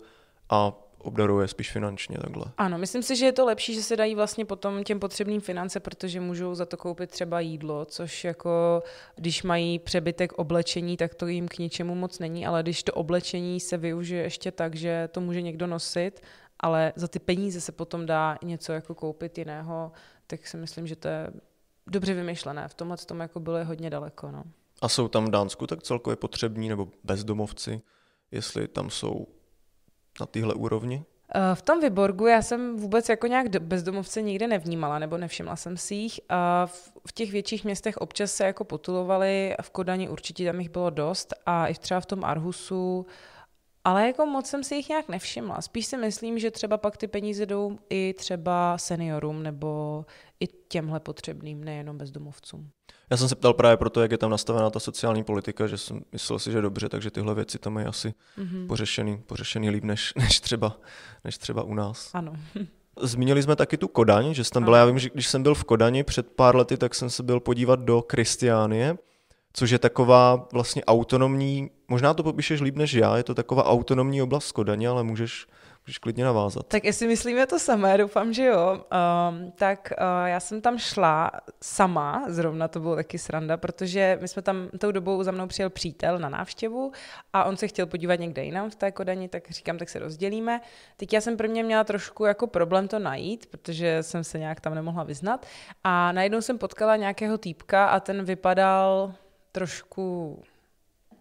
a 0.51 0.73
obdaruje 1.03 1.49
spíš 1.49 1.73
finančně 1.73 2.18
takhle. 2.18 2.45
Ano, 2.59 2.79
myslím 2.79 3.03
si, 3.03 3.16
že 3.16 3.27
je 3.27 3.33
to 3.33 3.45
lepší, 3.45 3.75
že 3.75 3.83
se 3.83 3.97
dají 3.97 4.14
vlastně 4.14 4.45
potom 4.45 4.85
těm 4.85 5.01
potřebným 5.01 5.41
finance, 5.41 5.81
protože 5.81 6.20
můžou 6.20 6.55
za 6.55 6.66
to 6.66 6.77
koupit 6.77 7.11
třeba 7.11 7.41
jídlo, 7.41 7.85
což 7.85 8.25
jako 8.25 8.83
když 9.16 9.43
mají 9.43 9.79
přebytek 9.79 10.33
oblečení, 10.33 10.97
tak 10.97 11.14
to 11.14 11.27
jim 11.27 11.49
k 11.49 11.59
ničemu 11.59 11.95
moc 11.95 12.18
není, 12.18 12.47
ale 12.47 12.62
když 12.62 12.83
to 12.83 12.93
oblečení 12.93 13.61
se 13.61 13.77
využije 13.77 14.23
ještě 14.23 14.51
tak, 14.51 14.75
že 14.75 15.09
to 15.12 15.20
může 15.20 15.43
někdo 15.43 15.66
nosit, 15.66 16.20
ale 16.62 16.92
za 16.96 17.08
ty 17.08 17.18
peníze 17.18 17.60
se 17.60 17.72
potom 17.72 18.06
dá 18.06 18.38
něco 18.44 18.72
jako 18.72 18.94
koupit 18.94 19.38
jiného, 19.38 19.92
tak 20.26 20.46
si 20.46 20.56
myslím, 20.56 20.86
že 20.86 20.96
to 20.96 21.08
je 21.08 21.32
dobře 21.86 22.14
vymyšlené. 22.14 22.68
V 22.68 22.74
tomhle 22.74 22.96
tom 22.96 23.20
jako 23.20 23.40
bylo 23.40 23.64
hodně 23.64 23.90
daleko. 23.90 24.30
No. 24.30 24.44
A 24.82 24.88
jsou 24.88 25.08
tam 25.08 25.24
v 25.24 25.30
Dánsku 25.30 25.66
tak 25.66 25.82
celkově 25.82 26.16
potřební 26.16 26.68
nebo 26.68 26.88
bezdomovci, 27.04 27.82
jestli 28.30 28.68
tam 28.68 28.90
jsou 28.90 29.26
na 30.20 30.26
téhle 30.26 30.54
úrovni? 30.54 31.04
Eh, 31.34 31.54
v 31.54 31.62
tom 31.62 31.80
Vyborgu 31.80 32.26
já 32.26 32.42
jsem 32.42 32.76
vůbec 32.76 33.08
jako 33.08 33.26
nějak 33.26 33.48
bezdomovce 33.58 34.22
nikdy 34.22 34.46
nevnímala, 34.46 34.98
nebo 34.98 35.18
nevšimla 35.18 35.56
jsem 35.56 35.76
si 35.76 35.94
jich. 35.94 36.20
A 36.28 36.66
v 37.06 37.12
těch 37.14 37.32
větších 37.32 37.64
městech 37.64 37.96
občas 37.96 38.32
se 38.32 38.44
jako 38.44 38.64
potulovali, 38.64 39.54
v 39.62 39.70
Kodani 39.70 40.08
určitě 40.08 40.46
tam 40.46 40.60
jich 40.60 40.70
bylo 40.70 40.90
dost 40.90 41.34
a 41.46 41.66
i 41.66 41.74
třeba 41.74 42.00
v 42.00 42.06
tom 42.06 42.24
Arhusu 42.24 43.06
ale 43.85 44.07
jako 44.07 44.26
moc 44.26 44.47
jsem 44.47 44.64
si 44.64 44.74
jich 44.74 44.89
nějak 44.89 45.09
nevšimla. 45.09 45.61
Spíš 45.61 45.87
si 45.87 45.97
myslím, 45.97 46.39
že 46.39 46.51
třeba 46.51 46.78
pak 46.78 46.97
ty 46.97 47.07
peníze 47.07 47.47
jdou 47.47 47.78
i 47.91 48.14
třeba 48.18 48.78
seniorům 48.78 49.43
nebo 49.43 50.05
i 50.41 50.47
těmhle 50.68 51.01
potřebným, 51.01 51.64
nejenom 51.64 51.99
bezdomovcům. 51.99 52.70
Já 53.11 53.16
jsem 53.16 53.28
se 53.28 53.35
ptal 53.35 53.55
právě 53.55 53.76
proto, 53.76 54.03
jak 54.03 54.11
je 54.11 54.18
tam 54.18 54.30
nastavená 54.30 54.70
ta 54.70 54.80
sociální 54.80 55.24
politika, 55.24 55.66
že 55.66 55.78
jsem 55.78 56.01
myslel 56.12 56.39
si, 56.39 56.53
že 56.53 56.61
dobře, 56.61 56.89
takže 56.89 57.11
tyhle 57.11 57.35
věci 57.35 57.59
tam 57.59 57.78
je 57.78 57.87
asi 57.87 58.14
mm-hmm. 58.39 58.66
pořešený, 58.66 59.18
pořešený 59.26 59.70
líp 59.70 59.85
než, 59.85 60.14
než, 60.18 60.41
třeba, 60.41 60.76
než 61.24 61.39
třeba 61.39 61.62
u 61.62 61.74
nás. 61.74 62.11
Ano. 62.14 62.33
Zmínili 63.01 63.43
jsme 63.43 63.57
taky 63.57 63.76
tu 63.76 63.89
Kodaň, 63.89 64.35
že 64.35 64.45
jsi 64.45 64.51
tam 64.51 64.64
byla. 64.64 64.78
Já 64.78 64.85
vím, 64.85 64.99
že 64.99 65.11
když 65.14 65.26
jsem 65.26 65.43
byl 65.43 65.55
v 65.55 65.64
Kodani 65.64 66.05
před 66.05 66.28
pár 66.28 66.57
lety, 66.57 66.76
tak 66.76 66.95
jsem 66.95 67.11
se 67.11 67.22
byl 67.22 67.41
podívat 67.41 67.80
do 67.80 68.03
Kristiánie, 68.03 68.99
což 69.53 69.70
je 69.70 69.78
taková 69.78 70.48
vlastně 70.53 70.84
autonomní, 70.84 71.70
možná 71.88 72.14
to 72.14 72.22
popíšeš 72.22 72.61
líp 72.61 72.76
než 72.76 72.94
já, 72.94 73.16
je 73.16 73.22
to 73.22 73.34
taková 73.34 73.66
autonomní 73.66 74.22
oblast 74.22 74.53
Kodaně, 74.53 74.88
ale 74.88 75.03
můžeš 75.03 75.46
můžeš 75.86 75.98
klidně 75.98 76.24
navázat. 76.24 76.66
Tak 76.66 76.84
jestli 76.84 77.07
myslíme 77.07 77.46
to 77.46 77.59
samé, 77.59 77.98
doufám, 77.98 78.32
že 78.32 78.44
jo, 78.44 78.72
um, 78.72 79.53
tak 79.53 79.92
uh, 79.98 80.26
já 80.26 80.40
jsem 80.40 80.61
tam 80.61 80.78
šla 80.78 81.30
sama, 81.62 82.24
zrovna 82.28 82.68
to 82.68 82.80
bylo 82.80 82.96
taky 82.96 83.18
sranda, 83.18 83.57
protože 83.57 84.18
my 84.20 84.28
jsme 84.28 84.42
tam 84.42 84.68
tou 84.78 84.92
dobou 84.92 85.22
za 85.22 85.30
mnou 85.30 85.46
přijel 85.46 85.70
přítel 85.70 86.18
na 86.18 86.28
návštěvu 86.28 86.92
a 87.32 87.44
on 87.44 87.57
se 87.57 87.68
chtěl 87.68 87.86
podívat 87.86 88.20
někde 88.20 88.44
jinam 88.44 88.70
v 88.70 88.74
té 88.74 88.92
Kodani, 88.92 89.28
tak 89.28 89.50
říkám, 89.50 89.78
tak 89.78 89.88
se 89.88 89.98
rozdělíme. 89.98 90.61
Teď 90.96 91.12
já 91.12 91.20
jsem 91.20 91.36
pro 91.36 91.48
mě 91.48 91.62
měla 91.62 91.84
trošku 91.84 92.24
jako 92.24 92.46
problém 92.46 92.88
to 92.88 92.98
najít, 92.98 93.46
protože 93.46 94.03
jsem 94.03 94.24
se 94.24 94.38
nějak 94.38 94.61
tam 94.61 94.74
nemohla 94.74 95.05
vyznat 95.05 95.46
a 95.84 96.12
najednou 96.12 96.40
jsem 96.40 96.59
potkala 96.59 96.96
nějakého 96.96 97.38
týpka 97.38 97.86
a 97.86 98.00
ten 98.00 98.24
vypadal 98.24 99.14
trošku 99.53 100.38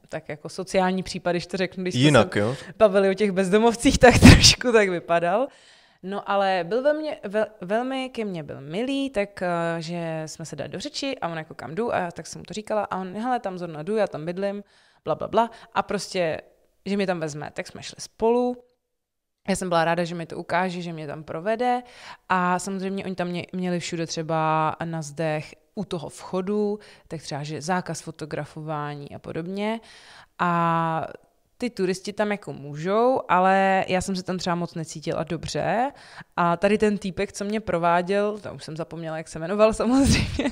tak 0.10 0.30
jako 0.30 0.50
sociální 0.50 1.04
případ, 1.04 1.32
když 1.32 1.48
to 1.48 1.58
řeknu, 1.58 1.84
když 1.84 1.96
Jinak, 1.96 2.34
jsme 2.34 2.42
jo? 2.42 2.56
bavili 2.78 3.10
o 3.10 3.14
těch 3.14 3.32
bezdomovcích, 3.32 3.98
tak 3.98 4.20
trošku 4.20 4.72
tak 4.72 4.90
vypadal. 4.90 5.48
No 6.04 6.30
ale 6.30 6.66
byl 6.68 6.84
ve 6.84 6.94
mně, 6.94 7.18
vel, 7.24 7.46
velmi 7.62 8.10
ke 8.10 8.26
mně 8.26 8.44
byl 8.44 8.62
milý, 8.62 9.10
tak 9.10 9.30
uh, 9.42 9.80
že 9.80 10.24
jsme 10.26 10.46
se 10.46 10.56
dali 10.56 10.70
do 10.70 10.80
řeči 10.80 11.20
a 11.20 11.28
on 11.28 11.38
jako 11.38 11.54
kam 11.54 11.76
jdu 11.76 11.94
a 11.94 11.98
já 11.98 12.12
tak 12.12 12.28
jsem 12.28 12.40
mu 12.40 12.46
to 12.46 12.54
říkala 12.54 12.84
a 12.84 12.98
on, 12.98 13.14
hele, 13.14 13.40
tam 13.40 13.58
zrovna 13.58 13.84
jdu, 13.84 13.96
já 13.96 14.08
tam 14.08 14.26
bydlím, 14.26 14.64
bla, 15.04 15.16
bla, 15.16 15.28
bla 15.28 15.52
a 15.74 15.84
prostě, 15.84 16.42
že 16.86 16.96
mě 16.96 17.08
tam 17.08 17.20
vezme, 17.20 17.52
tak 17.54 17.68
jsme 17.68 17.84
šli 17.84 17.96
spolu. 18.00 18.64
Já 19.48 19.56
jsem 19.56 19.70
byla 19.70 19.86
ráda, 19.86 20.04
že 20.04 20.16
mi 20.16 20.26
to 20.26 20.38
ukáže, 20.38 20.82
že 20.82 20.94
mě 20.94 21.08
tam 21.08 21.24
provede 21.24 21.82
a 22.30 22.60
samozřejmě 22.60 23.06
oni 23.06 23.16
tam 23.16 23.28
mě, 23.28 23.46
měli 23.54 23.80
všude 23.80 24.08
třeba 24.08 24.76
na 24.86 25.02
zdech 25.02 25.56
u 25.76 25.86
toho 25.86 26.10
vchodu, 26.10 26.80
tak 27.08 27.22
třeba, 27.22 27.44
že 27.44 27.62
zákaz 27.62 28.02
fotografování 28.02 29.16
a 29.16 29.20
podobně. 29.20 29.80
A 30.40 31.08
ty 31.58 31.70
turisti 31.70 32.14
tam 32.14 32.32
jako 32.32 32.54
můžou, 32.54 33.22
ale 33.30 33.86
já 33.88 34.02
jsem 34.02 34.16
se 34.16 34.24
tam 34.24 34.38
třeba 34.38 34.56
moc 34.56 34.76
necítila 34.76 35.24
dobře. 35.24 35.92
A 36.38 36.58
tady 36.58 36.78
ten 36.78 36.98
týpek, 36.98 37.34
co 37.34 37.46
mě 37.46 37.60
prováděl, 37.60 38.40
tam 38.40 38.56
už 38.56 38.64
jsem 38.64 38.78
zapomněla, 38.78 39.18
jak 39.18 39.28
se 39.28 39.40
jmenoval 39.40 39.74
samozřejmě, 39.82 40.52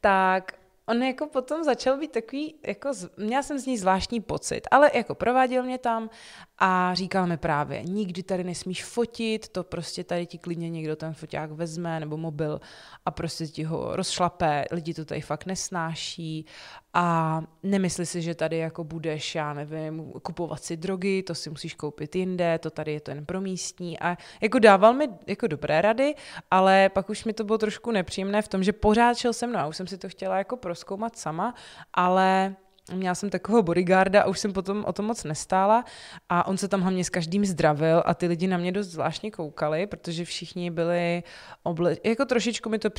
tak 0.00 0.52
on 0.88 1.02
jako 1.02 1.26
potom 1.26 1.64
začal 1.64 1.98
být 1.98 2.12
takový, 2.12 2.54
jako, 2.66 2.90
měla 3.16 3.42
jsem 3.42 3.58
z 3.58 3.66
ní 3.66 3.78
zvláštní 3.78 4.20
pocit, 4.20 4.60
ale 4.70 4.90
jako 4.94 5.14
prováděl 5.14 5.62
mě 5.62 5.78
tam 5.78 6.10
a 6.58 6.94
říkal 6.94 7.26
mi 7.26 7.36
právě, 7.36 7.82
nikdy 7.82 8.22
tady 8.22 8.44
nesmíš 8.44 8.84
fotit, 8.84 9.48
to 9.48 9.64
prostě 9.64 10.04
tady 10.04 10.26
ti 10.26 10.38
klidně 10.38 10.70
někdo 10.70 10.96
ten 10.96 11.14
foťák 11.14 11.50
vezme 11.50 12.00
nebo 12.00 12.16
mobil 12.16 12.60
a 13.06 13.10
prostě 13.10 13.46
ti 13.46 13.64
ho 13.64 13.96
rozšlapé, 13.96 14.64
lidi 14.70 14.94
to 14.94 15.04
tady 15.04 15.20
fakt 15.20 15.46
nesnáší. 15.46 16.46
A 16.94 17.42
nemysli 17.62 18.06
si, 18.06 18.22
že 18.22 18.34
tady 18.34 18.58
jako 18.58 18.84
budeš, 18.84 19.34
já 19.34 19.52
nevím, 19.54 20.12
kupovat 20.22 20.64
si 20.64 20.76
drogy, 20.76 21.22
to 21.22 21.34
si 21.34 21.50
musíš 21.50 21.74
koupit 21.74 22.16
jinde, 22.16 22.58
to 22.58 22.70
tady 22.70 22.92
je 22.92 23.00
to 23.00 23.10
jen 23.10 23.26
pro 23.26 23.40
místní. 23.40 24.00
A 24.00 24.16
jako 24.40 24.58
dával 24.58 24.94
mi 24.94 25.08
jako 25.26 25.46
dobré 25.46 25.82
rady, 25.82 26.14
ale 26.50 26.88
pak 26.88 27.10
už 27.10 27.24
mi 27.24 27.32
to 27.32 27.44
bylo 27.44 27.58
trošku 27.58 27.90
nepříjemné 27.90 28.42
v 28.42 28.48
tom, 28.48 28.62
že 28.62 28.72
pořád 28.72 29.16
šel 29.16 29.32
se 29.32 29.46
mnou. 29.46 29.58
A 29.58 29.66
už 29.66 29.76
jsem 29.76 29.86
si 29.86 29.98
to 29.98 30.08
chtěla 30.08 30.38
jako 30.38 30.56
proskoumat 30.56 31.16
sama, 31.16 31.54
ale 31.94 32.56
Měla 32.94 33.14
jsem 33.14 33.30
takového 33.30 33.62
bodyguarda 33.62 34.22
a 34.22 34.26
už 34.26 34.38
jsem 34.38 34.52
potom 34.52 34.84
o 34.84 34.92
tom 34.92 35.06
moc 35.06 35.24
nestála 35.24 35.84
a 36.28 36.46
on 36.46 36.56
se 36.56 36.68
tam 36.68 36.80
hlavně 36.80 37.04
s 37.04 37.10
každým 37.10 37.44
zdravil 37.44 38.02
a 38.06 38.14
ty 38.14 38.26
lidi 38.26 38.46
na 38.46 38.56
mě 38.56 38.72
dost 38.72 38.86
zvláštně 38.86 39.30
koukali, 39.30 39.86
protože 39.86 40.24
všichni 40.24 40.70
byli 40.70 41.22
oble... 41.62 41.96
jako 42.04 42.24
trošičku 42.24 42.70
mi 42.70 42.78
to 42.78 42.90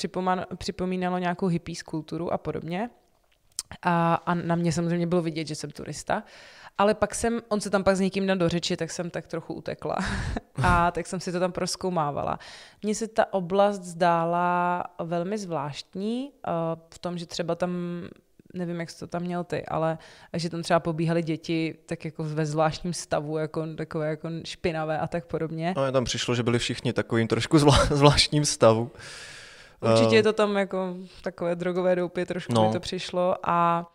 připomínalo 0.57 1.17
nějakou 1.17 1.47
hippie 1.47 1.75
kulturu 1.85 2.33
a 2.33 2.37
podobně. 2.37 2.89
A, 3.81 4.15
a 4.15 4.33
na 4.33 4.55
mě 4.55 4.71
samozřejmě 4.71 5.07
bylo 5.07 5.21
vidět, 5.21 5.47
že 5.47 5.55
jsem 5.55 5.71
turista. 5.71 6.23
Ale 6.77 6.93
pak 6.93 7.15
jsem, 7.15 7.41
on 7.49 7.61
se 7.61 7.69
tam 7.69 7.83
pak 7.83 7.95
s 7.95 7.99
někým 7.99 8.27
dal 8.27 8.37
do 8.37 8.49
řeči, 8.49 8.77
tak 8.77 8.91
jsem 8.91 9.09
tak 9.09 9.27
trochu 9.27 9.53
utekla. 9.53 9.97
a 10.63 10.91
tak 10.91 11.07
jsem 11.07 11.19
si 11.19 11.31
to 11.31 11.39
tam 11.39 11.51
proskoumávala. 11.51 12.39
Mně 12.83 12.95
se 12.95 13.07
ta 13.07 13.33
oblast 13.33 13.81
zdála 13.81 14.83
velmi 15.03 15.37
zvláštní 15.37 16.31
uh, 16.31 16.53
v 16.93 16.99
tom, 16.99 17.17
že 17.17 17.25
třeba 17.25 17.55
tam 17.55 17.71
nevím, 18.53 18.79
jak 18.79 18.89
jsi 18.89 18.99
to 18.99 19.07
tam 19.07 19.21
měl 19.21 19.43
ty, 19.43 19.65
ale 19.65 19.97
že 20.33 20.49
tam 20.49 20.61
třeba 20.61 20.79
pobíhaly 20.79 21.23
děti 21.23 21.75
tak 21.85 22.05
jako 22.05 22.23
ve 22.23 22.45
zvláštním 22.45 22.93
stavu, 22.93 23.37
jako 23.37 23.67
takové 23.75 24.09
jako 24.09 24.29
špinavé 24.45 24.99
a 24.99 25.07
tak 25.07 25.25
podobně. 25.25 25.73
No, 25.77 25.91
tam 25.91 26.05
přišlo, 26.05 26.35
že 26.35 26.43
byli 26.43 26.59
všichni 26.59 26.93
takovým 26.93 27.27
trošku 27.27 27.57
zvlá, 27.57 27.85
zvláštním 27.91 28.45
stavu. 28.45 28.91
Určitě 29.81 30.15
je 30.15 30.23
to 30.23 30.33
tam 30.33 30.57
jako 30.57 30.95
takové 31.21 31.55
drogové 31.55 31.95
doupě, 31.95 32.25
trošku 32.25 32.53
no. 32.53 32.67
mi 32.67 32.73
to 32.73 32.79
přišlo 32.79 33.35
a 33.43 33.87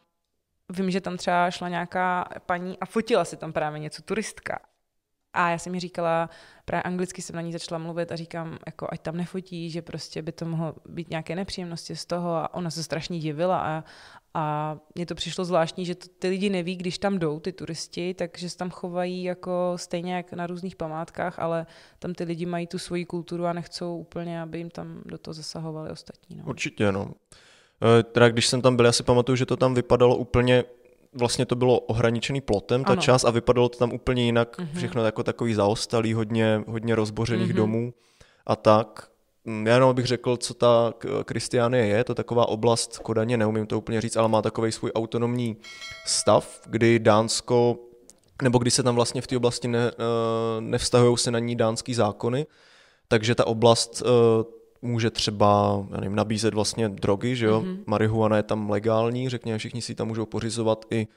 vím, 0.69 0.91
že 0.91 1.01
tam 1.01 1.17
třeba 1.17 1.51
šla 1.51 1.69
nějaká 1.69 2.29
paní 2.47 2.79
a 2.79 2.87
fotila 2.87 3.25
si 3.25 3.37
tam 3.37 3.53
právě 3.53 3.79
něco, 3.79 4.03
turistka. 4.03 4.59
A 5.35 5.51
já 5.51 5.59
jsem 5.59 5.73
mi 5.73 5.81
říkala, 5.81 6.31
právě 6.65 6.83
anglicky 6.83 7.23
jsem 7.23 7.37
na 7.37 7.43
ní 7.43 7.53
začala 7.53 7.79
mluvit 7.79 8.13
a 8.13 8.17
říkám, 8.17 8.59
jako 8.67 8.89
ať 8.91 9.01
tam 9.01 9.17
nefotí, 9.17 9.71
že 9.71 9.83
prostě 9.83 10.23
by 10.23 10.33
to 10.33 10.45
mohlo 10.45 10.75
být 10.89 11.11
nějaké 11.11 11.37
nepříjemnosti 11.37 11.97
z 11.97 12.07
toho 12.07 12.31
a 12.31 12.55
ona 12.55 12.71
se 12.71 12.83
strašně 12.83 13.19
divila 13.19 13.61
a, 13.61 13.85
a 14.35 14.77
mně 14.95 15.07
to 15.07 15.15
přišlo 15.15 15.45
zvláštní, 15.45 15.87
že 15.87 15.95
to, 15.95 16.07
ty 16.19 16.29
lidi 16.29 16.51
neví, 16.51 16.77
když 16.77 16.99
tam 16.99 17.19
jdou, 17.19 17.41
ty 17.41 17.53
turisti, 17.53 18.15
takže 18.15 18.51
se 18.51 18.57
tam 18.57 18.71
chovají 18.71 19.25
jako 19.25 19.73
stejně 19.77 20.15
jak 20.15 20.33
na 20.33 20.47
různých 20.47 20.77
památkách, 20.77 21.39
ale 21.39 21.67
tam 21.99 22.15
ty 22.15 22.25
lidi 22.25 22.47
mají 22.47 22.67
tu 22.67 22.79
svoji 22.79 23.05
kulturu 23.05 23.47
a 23.47 23.53
nechcou 23.53 23.99
úplně, 23.99 24.43
aby 24.43 24.59
jim 24.59 24.71
tam 24.71 25.03
do 25.05 25.19
toho 25.19 25.35
zasahovali 25.35 25.91
ostatní. 25.91 26.37
No. 26.37 26.45
Určitě, 26.47 26.93
no. 26.93 27.11
E, 27.99 28.03
teda 28.03 28.29
když 28.29 28.47
jsem 28.47 28.63
tam 28.63 28.77
byl, 28.77 28.87
já 28.87 28.93
si 28.93 29.03
pamatuju, 29.03 29.37
že 29.37 29.47
to 29.47 29.57
tam 29.57 29.75
vypadalo 29.75 30.17
úplně 30.17 30.65
vlastně 31.15 31.47
to 31.47 31.57
bylo 31.57 31.81
ohraničený 31.81 32.41
plotem, 32.41 32.85
ta 32.85 32.93
ano. 32.93 33.03
část, 33.03 33.25
a 33.25 33.31
vypadalo 33.31 33.69
to 33.69 33.79
tam 33.79 33.93
úplně 33.93 34.25
jinak, 34.25 34.59
mm-hmm. 34.59 34.77
všechno 34.77 35.05
jako 35.05 35.23
takový 35.23 35.55
zaostalý, 35.55 36.15
hodně, 36.15 36.65
hodně 36.67 36.95
rozbořených 36.95 37.51
mm-hmm. 37.51 37.57
domů 37.57 37.95
a 38.47 38.57
tak. 38.57 39.09
Mm, 39.45 39.67
já 39.67 39.75
jenom 39.75 39.95
bych 39.95 40.07
řekl, 40.07 40.37
co 40.37 40.55
ta 40.55 40.95
Kristiánie 41.25 41.87
je, 41.87 42.05
to 42.05 42.13
je 42.13 42.15
taková 42.15 42.49
oblast 42.49 42.99
Kodaně, 42.99 43.37
neumím 43.37 43.67
to 43.67 43.79
úplně 43.79 44.01
říct, 44.01 44.17
ale 44.17 44.29
má 44.29 44.43
takový 44.43 44.73
svůj 44.73 44.93
autonomní 44.95 45.57
stav, 46.07 46.61
kdy 46.67 46.99
Dánsko, 46.99 47.77
nebo 48.43 48.59
kdy 48.59 48.71
se 48.71 48.83
tam 48.83 48.95
vlastně 48.95 49.23
v 49.23 49.27
té 49.27 49.37
oblasti 49.37 49.69
ne, 49.69 49.91
eh, 49.91 50.61
nevztahují 50.61 51.19
se 51.19 51.31
na 51.31 51.39
ní 51.39 51.57
dánský 51.57 51.95
zákony, 51.95 52.47
takže 53.09 53.35
ta 53.35 53.47
oblast 53.47 54.03
eh, 54.03 54.45
může 54.85 55.11
třeba 55.11 55.83
já 55.91 56.01
nevím, 56.01 56.17
nabízet 56.17 56.55
vlastně 56.55 56.89
drogy, 56.89 57.37
že 57.37 57.47
jo, 57.47 57.61
mm-hmm. 57.61 57.79
marihuana 57.87 58.37
je 58.37 58.43
tam 58.43 58.71
legální, 58.71 59.29
řekněme, 59.29 59.59
všichni 59.59 59.83
si 59.83 59.95
tam 59.95 60.09
můžou 60.09 60.27
pořizovat 60.27 60.85
i, 60.91 61.09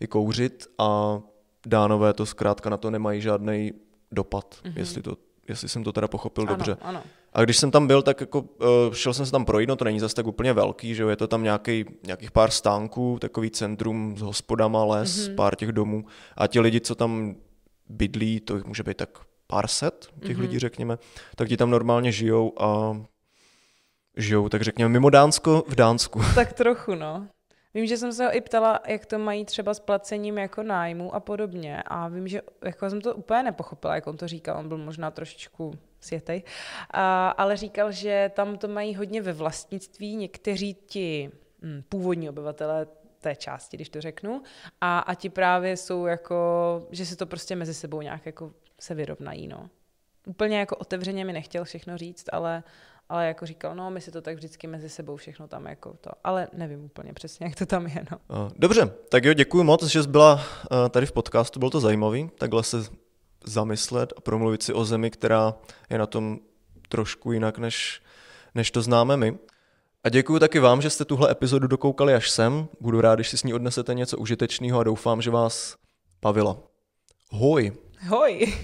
i 0.00 0.06
kouřit 0.06 0.66
a 0.78 1.20
dánové 1.66 2.12
to 2.12 2.26
zkrátka 2.26 2.70
na 2.70 2.76
to 2.76 2.90
nemají 2.90 3.20
žádný 3.20 3.72
dopad, 4.12 4.54
mm-hmm. 4.64 4.72
jestli, 4.76 5.02
to, 5.02 5.16
jestli 5.48 5.68
jsem 5.68 5.84
to 5.84 5.92
teda 5.92 6.08
pochopil 6.08 6.44
ano, 6.44 6.56
dobře. 6.56 6.76
Ano. 6.80 7.02
A 7.32 7.42
když 7.42 7.56
jsem 7.56 7.70
tam 7.70 7.86
byl, 7.86 8.02
tak 8.02 8.20
jako 8.20 8.40
uh, 8.40 8.66
šel 8.92 9.14
jsem 9.14 9.26
se 9.26 9.32
tam 9.32 9.44
projít, 9.44 9.68
no 9.68 9.76
to 9.76 9.84
není 9.84 10.00
zase 10.00 10.14
tak 10.14 10.26
úplně 10.26 10.52
velký, 10.52 10.94
že 10.94 11.02
jo, 11.02 11.08
je 11.08 11.16
to 11.16 11.26
tam 11.26 11.42
nějaký, 11.42 11.84
nějakých 12.06 12.30
pár 12.30 12.50
stánků, 12.50 13.18
takový 13.20 13.50
centrum 13.50 14.16
s 14.16 14.20
hospodama, 14.20 14.84
les, 14.84 15.28
mm-hmm. 15.28 15.34
pár 15.34 15.56
těch 15.56 15.72
domů 15.72 16.04
a 16.36 16.46
ti 16.46 16.60
lidi, 16.60 16.80
co 16.80 16.94
tam 16.94 17.34
bydlí, 17.88 18.40
to 18.40 18.60
může 18.66 18.82
být 18.82 18.96
tak 18.96 19.18
pár 19.46 19.66
set 19.66 20.08
těch 20.20 20.36
mm-hmm. 20.36 20.40
lidí, 20.40 20.58
řekněme, 20.58 20.98
tak 21.36 21.48
ti 21.48 21.56
tam 21.56 21.70
normálně 21.70 22.12
žijou 22.12 22.52
a 22.62 22.96
žijou, 24.16 24.48
tak 24.48 24.62
řekněme, 24.62 24.88
mimo 24.88 25.10
Dánsko 25.10 25.64
v 25.68 25.74
Dánsku. 25.74 26.20
Tak 26.34 26.52
trochu, 26.52 26.94
no. 26.94 27.28
Vím, 27.74 27.86
že 27.86 27.96
jsem 27.96 28.12
se 28.12 28.24
ho 28.24 28.36
i 28.36 28.40
ptala, 28.40 28.80
jak 28.86 29.06
to 29.06 29.18
mají 29.18 29.44
třeba 29.44 29.74
s 29.74 29.80
placením 29.80 30.38
jako 30.38 30.62
nájmu 30.62 31.14
a 31.14 31.20
podobně. 31.20 31.82
A 31.86 32.08
vím, 32.08 32.28
že 32.28 32.42
jako 32.64 32.90
jsem 32.90 33.00
to 33.00 33.14
úplně 33.14 33.42
nepochopila, 33.42 33.94
jak 33.94 34.06
on 34.06 34.16
to 34.16 34.28
říkal. 34.28 34.58
On 34.58 34.68
byl 34.68 34.78
možná 34.78 35.10
trošičku 35.10 35.78
světej. 36.00 36.42
A, 36.90 37.28
ale 37.28 37.56
říkal, 37.56 37.92
že 37.92 38.30
tam 38.34 38.58
to 38.58 38.68
mají 38.68 38.94
hodně 38.94 39.22
ve 39.22 39.32
vlastnictví. 39.32 40.16
Někteří 40.16 40.74
ti 40.74 41.30
hm, 41.62 41.82
původní 41.88 42.28
obyvatelé 42.28 42.86
té 43.20 43.36
části, 43.36 43.76
když 43.76 43.88
to 43.88 44.00
řeknu. 44.00 44.42
A, 44.80 44.98
a 44.98 45.14
ti 45.14 45.30
právě 45.30 45.76
jsou 45.76 46.06
jako, 46.06 46.36
že 46.90 47.06
se 47.06 47.16
to 47.16 47.26
prostě 47.26 47.56
mezi 47.56 47.74
sebou 47.74 48.02
nějak 48.02 48.26
jako 48.26 48.52
se 48.80 48.94
vyrovnají, 48.94 49.48
no. 49.48 49.70
Úplně 50.26 50.58
jako 50.58 50.76
otevřeně 50.76 51.24
mi 51.24 51.32
nechtěl 51.32 51.64
všechno 51.64 51.98
říct, 51.98 52.26
ale 52.32 52.62
ale 53.12 53.26
jako 53.26 53.46
říkal, 53.46 53.74
no 53.74 53.90
my 53.90 54.00
si 54.00 54.10
to 54.10 54.22
tak 54.22 54.34
vždycky 54.36 54.66
mezi 54.66 54.88
sebou 54.88 55.16
všechno 55.16 55.48
tam 55.48 55.66
jako 55.66 55.94
to, 56.00 56.10
ale 56.24 56.48
nevím 56.52 56.84
úplně 56.84 57.12
přesně, 57.12 57.46
jak 57.46 57.54
to 57.54 57.66
tam 57.66 57.86
je, 57.86 58.04
no. 58.10 58.50
Dobře, 58.56 58.92
tak 59.08 59.24
jo, 59.24 59.32
děkuji 59.32 59.64
moc, 59.64 59.84
že 59.84 60.02
jsi 60.02 60.08
byla 60.08 60.40
tady 60.90 61.06
v 61.06 61.12
podcastu, 61.12 61.58
bylo 61.58 61.70
to 61.70 61.80
zajímavý, 61.80 62.30
takhle 62.38 62.62
se 62.62 62.76
zamyslet 63.44 64.12
a 64.16 64.20
promluvit 64.20 64.62
si 64.62 64.72
o 64.72 64.84
zemi, 64.84 65.10
která 65.10 65.54
je 65.90 65.98
na 65.98 66.06
tom 66.06 66.38
trošku 66.88 67.32
jinak, 67.32 67.58
než, 67.58 68.02
než 68.54 68.70
to 68.70 68.82
známe 68.82 69.16
my. 69.16 69.38
A 70.04 70.08
děkuji 70.08 70.38
taky 70.38 70.58
vám, 70.58 70.82
že 70.82 70.90
jste 70.90 71.04
tuhle 71.04 71.30
epizodu 71.30 71.66
dokoukali 71.66 72.14
až 72.14 72.30
sem. 72.30 72.68
Budu 72.80 73.00
rád, 73.00 73.14
když 73.14 73.28
si 73.28 73.38
s 73.38 73.42
ní 73.42 73.54
odnesete 73.54 73.94
něco 73.94 74.18
užitečného 74.18 74.80
a 74.80 74.84
doufám, 74.84 75.22
že 75.22 75.30
vás 75.30 75.76
bavila. 76.22 76.56
Hoj! 77.30 77.72
Hoj! 78.08 78.54